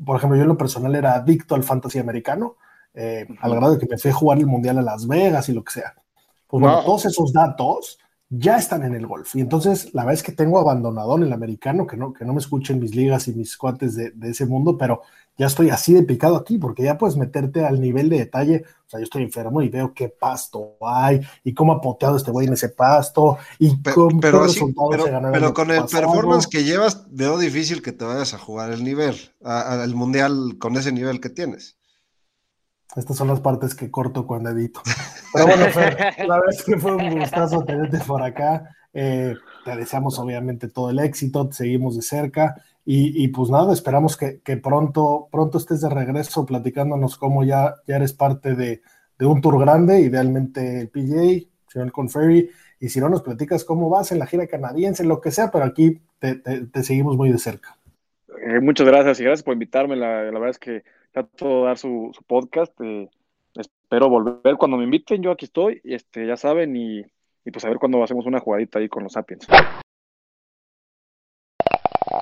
por 0.04 0.16
ejemplo, 0.16 0.36
yo 0.36 0.42
en 0.42 0.48
lo 0.48 0.58
personal 0.58 0.94
era 0.94 1.14
adicto 1.14 1.54
al 1.54 1.62
fantasy 1.62 1.98
americano, 1.98 2.56
eh, 2.94 3.26
al 3.40 3.54
grado 3.54 3.74
de 3.74 3.78
que 3.78 3.86
me 3.90 3.98
fui 3.98 4.10
a 4.10 4.14
jugar 4.14 4.38
el 4.38 4.46
Mundial 4.46 4.78
a 4.78 4.82
Las 4.82 5.06
Vegas 5.06 5.48
y 5.48 5.52
lo 5.52 5.64
que 5.64 5.72
sea. 5.72 5.94
Pues 6.46 6.62
bueno, 6.62 6.82
todos 6.84 7.06
esos 7.06 7.32
datos 7.32 7.98
ya 8.30 8.56
están 8.58 8.82
en 8.84 8.94
el 8.94 9.06
golf. 9.06 9.34
Y 9.36 9.40
entonces, 9.40 9.94
la 9.94 10.02
verdad 10.02 10.14
es 10.14 10.22
que 10.22 10.32
tengo 10.32 10.58
abandonado 10.58 11.16
en 11.16 11.22
el 11.22 11.32
americano, 11.32 11.86
que 11.86 11.96
no, 11.96 12.12
que 12.12 12.24
no 12.24 12.34
me 12.34 12.40
escuchen 12.40 12.78
mis 12.78 12.94
ligas 12.94 13.28
y 13.28 13.34
mis 13.34 13.56
cuates 13.56 13.94
de, 13.94 14.10
de, 14.10 14.30
ese 14.30 14.44
mundo, 14.44 14.76
pero 14.76 15.02
ya 15.38 15.46
estoy 15.46 15.70
así 15.70 15.94
de 15.94 16.02
picado 16.02 16.36
aquí, 16.36 16.58
porque 16.58 16.82
ya 16.82 16.98
puedes 16.98 17.16
meterte 17.16 17.64
al 17.64 17.80
nivel 17.80 18.10
de 18.10 18.18
detalle. 18.18 18.64
O 18.86 18.90
sea, 18.90 19.00
yo 19.00 19.04
estoy 19.04 19.22
enfermo 19.22 19.62
y 19.62 19.68
veo 19.68 19.94
qué 19.94 20.08
pasto 20.08 20.76
hay 20.80 21.20
y 21.44 21.54
cómo 21.54 21.72
ha 21.72 21.80
poteado 21.80 22.16
este 22.16 22.30
güey 22.30 22.46
en 22.46 22.54
ese 22.54 22.70
pasto 22.70 23.38
y 23.58 23.76
pero, 23.76 23.94
cómo 23.94 24.20
pero, 24.20 24.46
pero, 25.32 25.54
con 25.54 25.70
el 25.70 25.84
performance 25.84 26.46
que 26.46 26.64
llevas, 26.64 27.06
veo 27.10 27.38
difícil 27.38 27.82
que 27.82 27.92
te 27.92 28.04
vayas 28.04 28.34
a 28.34 28.38
jugar 28.38 28.72
el 28.72 28.84
nivel, 28.84 29.16
al 29.42 29.94
mundial 29.94 30.56
con 30.58 30.76
ese 30.76 30.92
nivel 30.92 31.20
que 31.20 31.30
tienes. 31.30 31.77
Estas 32.96 33.16
son 33.16 33.28
las 33.28 33.40
partes 33.40 33.74
que 33.74 33.90
corto 33.90 34.26
cuando 34.26 34.50
edito. 34.50 34.80
Pero 35.32 35.46
bueno, 35.46 35.66
Fer, 35.66 35.96
la 36.26 36.36
verdad 36.36 36.50
es 36.50 36.64
que 36.64 36.76
fue 36.78 36.96
un 36.96 37.18
gustazo 37.18 37.64
tenerte 37.64 37.98
por 38.00 38.22
acá. 38.22 38.74
Eh, 38.92 39.34
te 39.64 39.76
deseamos 39.76 40.18
obviamente 40.18 40.68
todo 40.68 40.90
el 40.90 40.98
éxito, 40.98 41.48
te 41.48 41.54
seguimos 41.56 41.96
de 41.96 42.02
cerca 42.02 42.56
y, 42.90 43.28
pues 43.28 43.50
nada, 43.50 43.74
esperamos 43.74 44.16
que, 44.16 44.40
pronto, 44.56 45.28
pronto 45.30 45.58
estés 45.58 45.82
de 45.82 45.90
regreso 45.90 46.46
platicándonos 46.46 47.18
cómo 47.18 47.44
ya, 47.44 47.74
ya 47.86 47.96
eres 47.96 48.14
parte 48.14 48.54
de, 48.54 48.80
un 49.20 49.42
tour 49.42 49.60
grande, 49.60 50.00
idealmente 50.00 50.80
el 50.80 50.88
PJ, 50.88 51.50
señor 51.68 51.92
Conferry, 51.92 52.48
y 52.80 52.88
si 52.88 52.98
no 52.98 53.10
nos 53.10 53.20
platicas 53.20 53.64
cómo 53.64 53.90
vas 53.90 54.10
en 54.10 54.18
la 54.18 54.26
gira 54.26 54.46
canadiense, 54.46 55.04
lo 55.04 55.20
que 55.20 55.30
sea, 55.30 55.50
pero 55.50 55.66
aquí 55.66 56.00
te, 56.18 56.40
seguimos 56.82 57.18
muy 57.18 57.30
de 57.30 57.36
cerca. 57.36 57.76
Eh, 58.36 58.60
muchas 58.60 58.86
gracias 58.86 59.20
y 59.20 59.24
gracias 59.24 59.42
por 59.42 59.54
invitarme. 59.54 59.96
La, 59.96 60.24
la 60.24 60.32
verdad 60.32 60.50
es 60.50 60.58
que 60.58 60.84
trato 61.12 61.60
de 61.60 61.64
dar 61.64 61.78
su, 61.78 62.12
podcast. 62.26 62.72
Eh, 62.80 63.08
espero 63.54 64.08
volver 64.08 64.56
cuando 64.56 64.76
me 64.76 64.84
inviten. 64.84 65.22
Yo 65.22 65.30
aquí 65.30 65.46
estoy, 65.46 65.80
este, 65.84 66.26
ya 66.26 66.36
saben, 66.36 66.76
y, 66.76 67.00
y 67.00 67.50
pues 67.50 67.64
a 67.64 67.68
ver 67.68 67.78
cuando 67.78 68.02
hacemos 68.02 68.26
una 68.26 68.40
jugadita 68.40 68.78
ahí 68.78 68.88
con 68.88 69.04
los 69.04 69.12
Sapiens. 69.12 69.46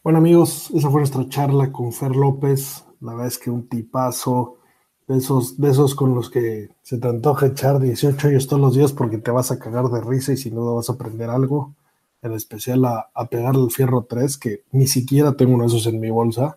Bueno, 0.03 0.19
amigos, 0.19 0.71
esa 0.71 0.91
fue 0.91 1.01
nuestra 1.01 1.29
charla 1.29 1.73
con 1.73 1.93
Fer 1.93 2.15
López. 2.15 2.85
La 3.01 3.13
verdad 3.13 3.27
es 3.27 3.39
que 3.39 3.51
un 3.51 3.69
tipazo 3.69 4.59
de 5.07 5.19
esos, 5.19 5.61
de 5.61 5.71
esos 5.71 5.95
con 5.95 6.15
los 6.15 6.31
que 6.31 6.69
se 6.83 6.99
te 6.99 7.09
antoja 7.09 7.47
echar 7.47 7.81
18 7.81 8.29
años 8.29 8.47
todos 8.47 8.63
los 8.63 8.75
días 8.75 8.93
porque 8.93 9.19
te 9.19 9.31
vas 9.31 9.51
a 9.51 9.59
cagar 9.59 9.87
de 9.87 10.01
risa 10.01 10.33
y 10.33 10.37
sin 10.37 10.55
duda 10.55 10.75
vas 10.75 10.91
a 10.91 10.95
aprender 10.95 11.31
algo. 11.31 11.75
En 12.23 12.33
especial 12.33 12.85
a, 12.85 13.11
a 13.15 13.29
pegarle 13.29 13.65
el 13.65 13.71
fierro 13.71 14.07
3, 14.09 14.39
que 14.39 14.65
ni 14.73 14.87
siquiera 14.87 15.37
tengo 15.37 15.55
uno 15.55 15.65
de 15.65 15.69
esos 15.69 15.87
en 15.87 16.01
mi 16.01 16.11
bolsa. 16.11 16.57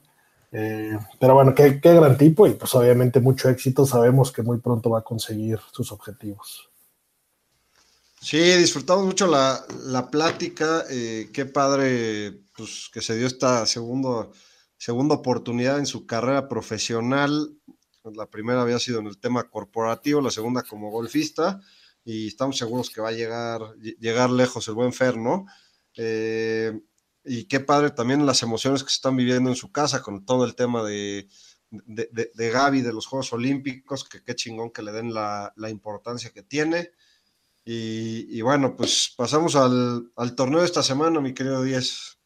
Eh, 0.51 0.97
pero 1.19 1.35
bueno, 1.35 1.53
qué, 1.53 1.79
qué, 1.79 1.93
gran 1.93 2.17
tipo 2.17 2.47
y 2.47 2.53
pues 2.53 2.73
obviamente 2.75 3.19
mucho 3.19 3.49
éxito. 3.49 3.85
Sabemos 3.85 4.31
que 4.31 4.41
muy 4.41 4.59
pronto 4.59 4.89
va 4.89 4.99
a 4.99 5.03
conseguir 5.03 5.59
sus 5.71 5.91
objetivos. 5.91 6.69
Sí, 8.21 8.37
disfrutamos 8.37 9.05
mucho 9.05 9.27
la, 9.27 9.63
la 9.85 10.09
plática. 10.09 10.85
Eh, 10.89 11.29
qué 11.31 11.45
padre 11.45 12.41
pues, 12.55 12.89
que 12.91 13.01
se 13.01 13.15
dio 13.15 13.27
esta 13.27 13.65
segundo, 13.65 14.31
segunda 14.77 15.15
oportunidad 15.15 15.79
en 15.79 15.85
su 15.85 16.05
carrera 16.05 16.49
profesional. 16.49 17.53
La 18.03 18.25
primera 18.25 18.61
había 18.61 18.79
sido 18.79 18.99
en 18.99 19.07
el 19.07 19.19
tema 19.19 19.49
corporativo, 19.49 20.21
la 20.21 20.31
segunda 20.31 20.63
como 20.63 20.89
golfista. 20.89 21.61
Y 22.03 22.27
estamos 22.27 22.57
seguros 22.57 22.89
que 22.89 23.01
va 23.01 23.09
a 23.09 23.13
llegar, 23.13 23.61
llegar 23.99 24.29
lejos 24.29 24.67
el 24.67 24.73
buen 24.73 24.93
Fer, 24.93 25.17
¿no? 25.17 25.45
Eh, 25.95 26.79
y 27.23 27.45
qué 27.45 27.59
padre 27.59 27.91
también 27.91 28.25
las 28.25 28.41
emociones 28.41 28.83
que 28.83 28.89
se 28.89 28.95
están 28.95 29.15
viviendo 29.15 29.49
en 29.49 29.55
su 29.55 29.71
casa 29.71 30.01
con 30.01 30.25
todo 30.25 30.45
el 30.45 30.55
tema 30.55 30.83
de, 30.83 31.27
de, 31.71 32.31
de, 32.33 32.49
Gaby, 32.49 32.81
de 32.81 32.93
los 32.93 33.05
Juegos 33.05 33.33
Olímpicos, 33.33 34.07
que 34.07 34.23
qué 34.23 34.35
chingón 34.35 34.71
que 34.71 34.81
le 34.81 34.91
den 34.91 35.13
la, 35.13 35.53
importancia 35.69 36.31
que 36.31 36.43
tiene. 36.43 36.91
Y, 37.65 38.41
bueno, 38.41 38.75
pues 38.75 39.13
pasamos 39.15 39.55
al, 39.55 40.11
torneo 40.35 40.61
de 40.61 40.65
esta 40.65 40.81
semana, 40.81 41.21
mi 41.21 41.33
querido 41.33 41.61
Díez. 41.61 42.17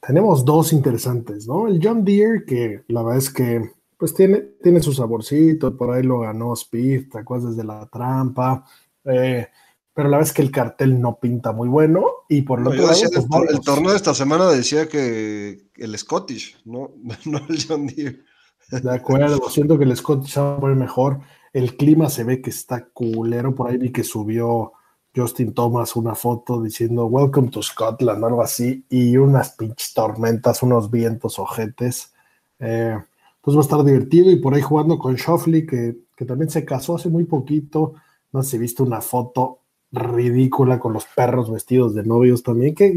Tenemos 0.00 0.44
dos 0.44 0.72
interesantes, 0.72 1.48
¿no? 1.48 1.66
El 1.66 1.80
John 1.82 2.04
Deere, 2.04 2.44
que 2.46 2.84
la 2.88 3.02
verdad 3.02 3.18
es 3.18 3.30
que 3.30 3.72
pues 4.00 4.14
tiene, 4.14 4.38
tiene 4.62 4.80
su 4.80 4.94
saborcito, 4.94 5.76
por 5.76 5.90
ahí 5.94 6.02
lo 6.02 6.20
ganó 6.20 6.54
Speed, 6.54 7.10
¿te 7.10 7.18
acuerdas 7.18 7.50
desde 7.50 7.66
la 7.66 7.86
trampa? 7.86 8.64
Eh, 9.04 9.46
pero 9.92 10.08
la 10.08 10.16
verdad 10.16 10.30
es 10.30 10.34
que 10.34 10.40
el 10.40 10.50
cartel 10.50 10.98
no 10.98 11.18
pinta 11.20 11.52
muy 11.52 11.68
bueno. 11.68 12.06
Y 12.26 12.40
por 12.40 12.62
lo 12.62 12.70
tanto, 12.70 12.86
pues, 12.86 13.02
el, 13.50 13.60
torneo 13.60 13.90
de 13.90 13.96
esta 13.98 14.14
semana 14.14 14.48
decía 14.48 14.88
que 14.88 15.68
el 15.76 15.98
Scottish, 15.98 16.62
no, 16.64 16.92
no 17.26 17.38
el 17.46 17.62
John 17.68 17.86
Deere. 17.86 18.22
De 18.70 18.90
acuerdo, 18.90 19.50
siento 19.50 19.76
que 19.76 19.84
el 19.84 19.94
Scottish 19.94 20.38
va 20.38 20.56
a 20.56 20.74
mejor. 20.74 21.20
El 21.52 21.76
clima 21.76 22.08
se 22.08 22.24
ve 22.24 22.40
que 22.40 22.48
está 22.48 22.86
culero. 22.86 23.54
Por 23.54 23.68
ahí 23.68 23.76
vi 23.76 23.92
que 23.92 24.02
subió 24.02 24.72
Justin 25.14 25.52
Thomas 25.52 25.94
una 25.94 26.14
foto 26.14 26.62
diciendo 26.62 27.04
Welcome 27.04 27.50
to 27.50 27.62
Scotland, 27.62 28.24
algo 28.24 28.40
así, 28.40 28.86
y 28.88 29.18
unas 29.18 29.50
pinches 29.50 29.92
tormentas, 29.92 30.62
unos 30.62 30.90
vientos 30.90 31.38
ojetes. 31.38 32.14
Eh, 32.60 32.96
pues 33.40 33.56
va 33.56 33.60
a 33.60 33.62
estar 33.62 33.84
divertido. 33.84 34.30
Y 34.30 34.36
por 34.36 34.54
ahí 34.54 34.62
jugando 34.62 34.98
con 34.98 35.14
Shoffley, 35.14 35.66
que, 35.66 35.96
que 36.16 36.24
también 36.24 36.50
se 36.50 36.64
casó 36.64 36.96
hace 36.96 37.08
muy 37.08 37.24
poquito. 37.24 37.94
No 38.32 38.42
sé 38.42 38.52
si 38.52 38.58
viste 38.58 38.82
una 38.82 39.00
foto 39.00 39.60
ridícula 39.92 40.78
con 40.78 40.92
los 40.92 41.04
perros 41.04 41.50
vestidos 41.50 41.94
de 41.94 42.04
novios 42.04 42.42
también. 42.42 42.74
¿Qué, 42.74 42.96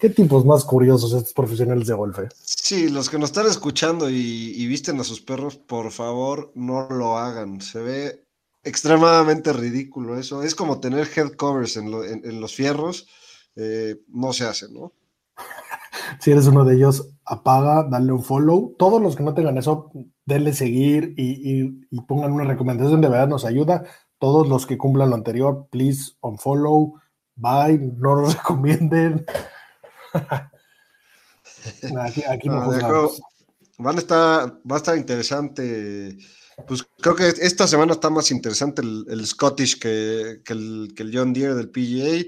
qué, 0.00 0.10
tipos 0.10 0.44
más 0.44 0.64
curiosos 0.64 1.12
estos 1.12 1.32
profesionales 1.32 1.86
de 1.86 1.94
golf? 1.94 2.18
Eh? 2.18 2.28
Sí, 2.42 2.88
los 2.88 3.08
que 3.08 3.18
nos 3.18 3.30
están 3.30 3.46
escuchando 3.46 4.10
y, 4.10 4.66
visten 4.66 4.98
a 5.00 5.04
sus 5.04 5.20
perros, 5.20 5.56
por 5.56 5.90
favor, 5.90 6.50
no 6.54 6.88
lo 6.90 7.18
hagan. 7.18 7.60
Se 7.60 7.80
ve 7.80 8.24
extremadamente 8.64 9.52
ridículo 9.52 10.18
eso. 10.18 10.42
Es 10.42 10.54
como 10.54 10.80
tener 10.80 11.08
head 11.14 11.32
covers 11.32 11.76
en, 11.76 11.92
en, 11.92 12.40
los 12.40 12.54
fierros. 12.54 13.06
Eh, 13.56 14.00
no 14.08 14.32
se 14.32 14.44
hace, 14.44 14.68
¿no? 14.70 14.92
Si 16.18 16.30
eres 16.30 16.46
uno 16.46 16.64
de 16.64 16.76
ellos, 16.76 17.10
apaga, 17.24 17.86
dale 17.90 18.12
un 18.12 18.22
follow. 18.22 18.74
Todos 18.78 19.00
los 19.00 19.16
que 19.16 19.22
no 19.22 19.34
tengan 19.34 19.58
eso, 19.58 19.90
denle 20.24 20.52
seguir 20.52 21.14
y, 21.16 21.86
y 21.90 22.00
pongan 22.02 22.32
una 22.32 22.44
recomendación, 22.44 23.00
de 23.00 23.08
verdad 23.08 23.28
nos 23.28 23.44
ayuda 23.44 23.84
todos 24.24 24.48
los 24.48 24.64
que 24.64 24.78
cumplan 24.78 25.10
lo 25.10 25.16
anterior, 25.16 25.68
please 25.70 26.12
unfollow, 26.22 26.94
bye, 27.36 27.78
no 27.78 28.14
lo 28.14 28.26
recomienden. 28.30 29.26
aquí, 32.30 32.48
no, 32.48 33.10
van 33.78 33.96
a 33.96 33.98
estar, 33.98 34.60
va 34.70 34.76
a 34.76 34.78
estar 34.78 34.96
interesante. 34.96 36.16
Pues 36.66 36.86
creo 37.00 37.16
que 37.16 37.28
esta 37.28 37.66
semana 37.66 37.92
está 37.92 38.08
más 38.08 38.30
interesante 38.30 38.80
el, 38.80 39.26
Scottish 39.26 39.78
que, 39.78 40.40
el, 40.46 41.10
John 41.12 41.34
Deere 41.34 41.54
del 41.54 41.68
PGA. 41.68 42.24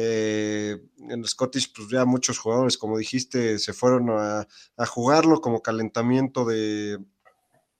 Eh, 0.00 0.80
en 1.10 1.24
Scottish, 1.24 1.72
pues 1.74 1.88
ya 1.88 2.04
muchos 2.04 2.38
jugadores, 2.38 2.78
como 2.78 2.98
dijiste, 2.98 3.58
se 3.58 3.72
fueron 3.72 4.10
a, 4.10 4.46
a 4.76 4.86
jugarlo 4.86 5.40
como 5.40 5.60
calentamiento 5.60 6.44
de 6.44 6.98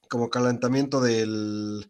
como 0.09 0.29
calentamiento 0.29 1.01
del, 1.01 1.89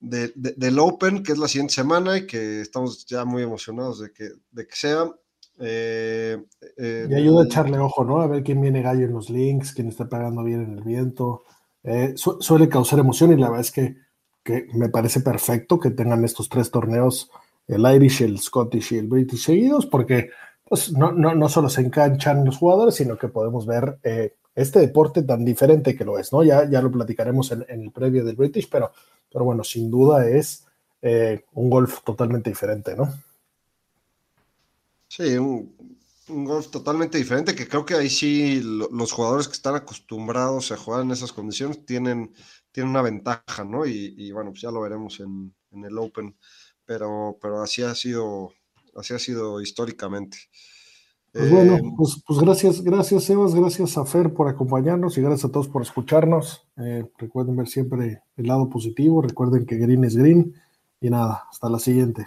del 0.00 0.78
Open, 0.80 1.22
que 1.22 1.32
es 1.32 1.38
la 1.38 1.46
siguiente 1.46 1.74
semana 1.74 2.16
y 2.16 2.26
que 2.26 2.60
estamos 2.60 3.06
ya 3.06 3.24
muy 3.24 3.42
emocionados 3.42 4.00
de 4.00 4.12
que, 4.12 4.30
de 4.50 4.66
que 4.66 4.74
sea. 4.74 5.10
Eh, 5.60 6.42
eh, 6.78 7.06
y 7.08 7.14
ayuda 7.14 7.42
a 7.42 7.46
echarle 7.46 7.78
ojo, 7.78 8.04
¿no? 8.04 8.20
A 8.20 8.26
ver 8.26 8.42
quién 8.42 8.60
viene 8.60 8.82
gallo 8.82 9.04
en 9.04 9.12
los 9.12 9.30
links, 9.30 9.72
quién 9.72 9.88
está 9.88 10.08
pegando 10.08 10.42
bien 10.42 10.62
en 10.62 10.78
el 10.78 10.82
viento. 10.82 11.44
Eh, 11.84 12.14
suele 12.16 12.68
causar 12.68 12.98
emoción 12.98 13.32
y 13.32 13.36
la 13.36 13.48
verdad 13.48 13.60
es 13.60 13.70
que, 13.70 13.96
que, 14.42 14.66
me 14.74 14.88
parece 14.88 15.20
perfecto 15.20 15.78
que 15.78 15.90
tengan 15.90 16.24
estos 16.24 16.48
tres 16.48 16.70
torneos, 16.70 17.30
el 17.66 17.94
Irish, 17.94 18.22
el 18.22 18.38
Scottish 18.38 18.92
y 18.92 18.98
el 18.98 19.06
British 19.06 19.44
seguidos, 19.44 19.86
porque 19.86 20.30
pues, 20.68 20.92
no, 20.92 21.12
no, 21.12 21.34
no 21.34 21.48
solo 21.48 21.68
se 21.68 21.82
enganchan 21.82 22.44
los 22.44 22.58
jugadores, 22.58 22.94
sino 22.94 23.16
que 23.16 23.28
podemos 23.28 23.66
ver 23.66 23.98
este 24.54 24.80
deporte 24.80 25.22
tan 25.22 25.44
diferente 25.44 25.96
que 25.96 26.04
lo 26.04 26.18
es, 26.18 26.32
¿no? 26.32 26.42
Ya, 26.42 26.68
ya 26.68 26.82
lo 26.82 26.90
platicaremos 26.90 27.52
en, 27.52 27.64
en 27.68 27.82
el 27.82 27.90
previo 27.90 28.24
del 28.24 28.36
British, 28.36 28.68
pero 28.70 28.92
pero 29.32 29.44
bueno, 29.44 29.64
sin 29.64 29.90
duda 29.90 30.28
es 30.28 30.66
eh, 31.00 31.44
un 31.52 31.70
golf 31.70 32.02
totalmente 32.04 32.50
diferente, 32.50 32.94
¿no? 32.94 33.12
Sí, 35.08 35.36
un, 35.36 35.74
golf 36.28 36.68
totalmente 36.68 37.18
diferente 37.18 37.54
que 37.54 37.68
creo 37.68 37.84
que 37.84 37.94
ahí 37.94 38.08
sí 38.08 38.62
los 38.62 39.12
jugadores 39.12 39.48
que 39.48 39.54
están 39.54 39.74
acostumbrados 39.74 40.72
a 40.72 40.76
jugar 40.76 41.02
en 41.02 41.10
esas 41.10 41.32
condiciones 41.32 41.84
tienen, 41.84 42.32
tienen 42.70 42.90
una 42.90 43.02
ventaja, 43.02 43.64
¿no? 43.64 43.84
Y, 43.84 44.30
bueno, 44.32 44.50
pues 44.50 44.62
ya 44.62 44.70
lo 44.70 44.80
veremos 44.80 45.20
en, 45.20 45.52
en, 45.72 45.84
el 45.84 45.98
Open, 45.98 46.34
pero, 46.92 47.38
pero 47.40 47.62
así 47.62 47.82
ha 47.82 47.94
sido, 47.94 48.52
así 48.94 49.14
ha 49.14 49.18
sido 49.18 49.62
históricamente. 49.62 50.36
Pues 51.32 51.50
bueno, 51.50 51.76
eh, 51.76 51.82
pues, 51.96 52.22
pues, 52.26 52.38
gracias, 52.38 52.82
gracias 52.82 53.24
Sebas, 53.24 53.54
gracias 53.54 53.96
a 53.96 54.04
Fer 54.04 54.34
por 54.34 54.46
acompañarnos 54.46 55.16
y 55.16 55.22
gracias 55.22 55.46
a 55.46 55.52
todos 55.52 55.68
por 55.68 55.80
escucharnos. 55.80 56.68
Eh, 56.76 57.06
recuerden 57.16 57.56
ver 57.56 57.68
siempre 57.68 58.20
el 58.36 58.46
lado 58.46 58.68
positivo, 58.68 59.22
recuerden 59.22 59.64
que 59.64 59.78
green 59.78 60.04
es 60.04 60.16
green 60.16 60.54
y 61.00 61.08
nada, 61.08 61.44
hasta 61.50 61.70
la 61.70 61.78
siguiente. 61.78 62.26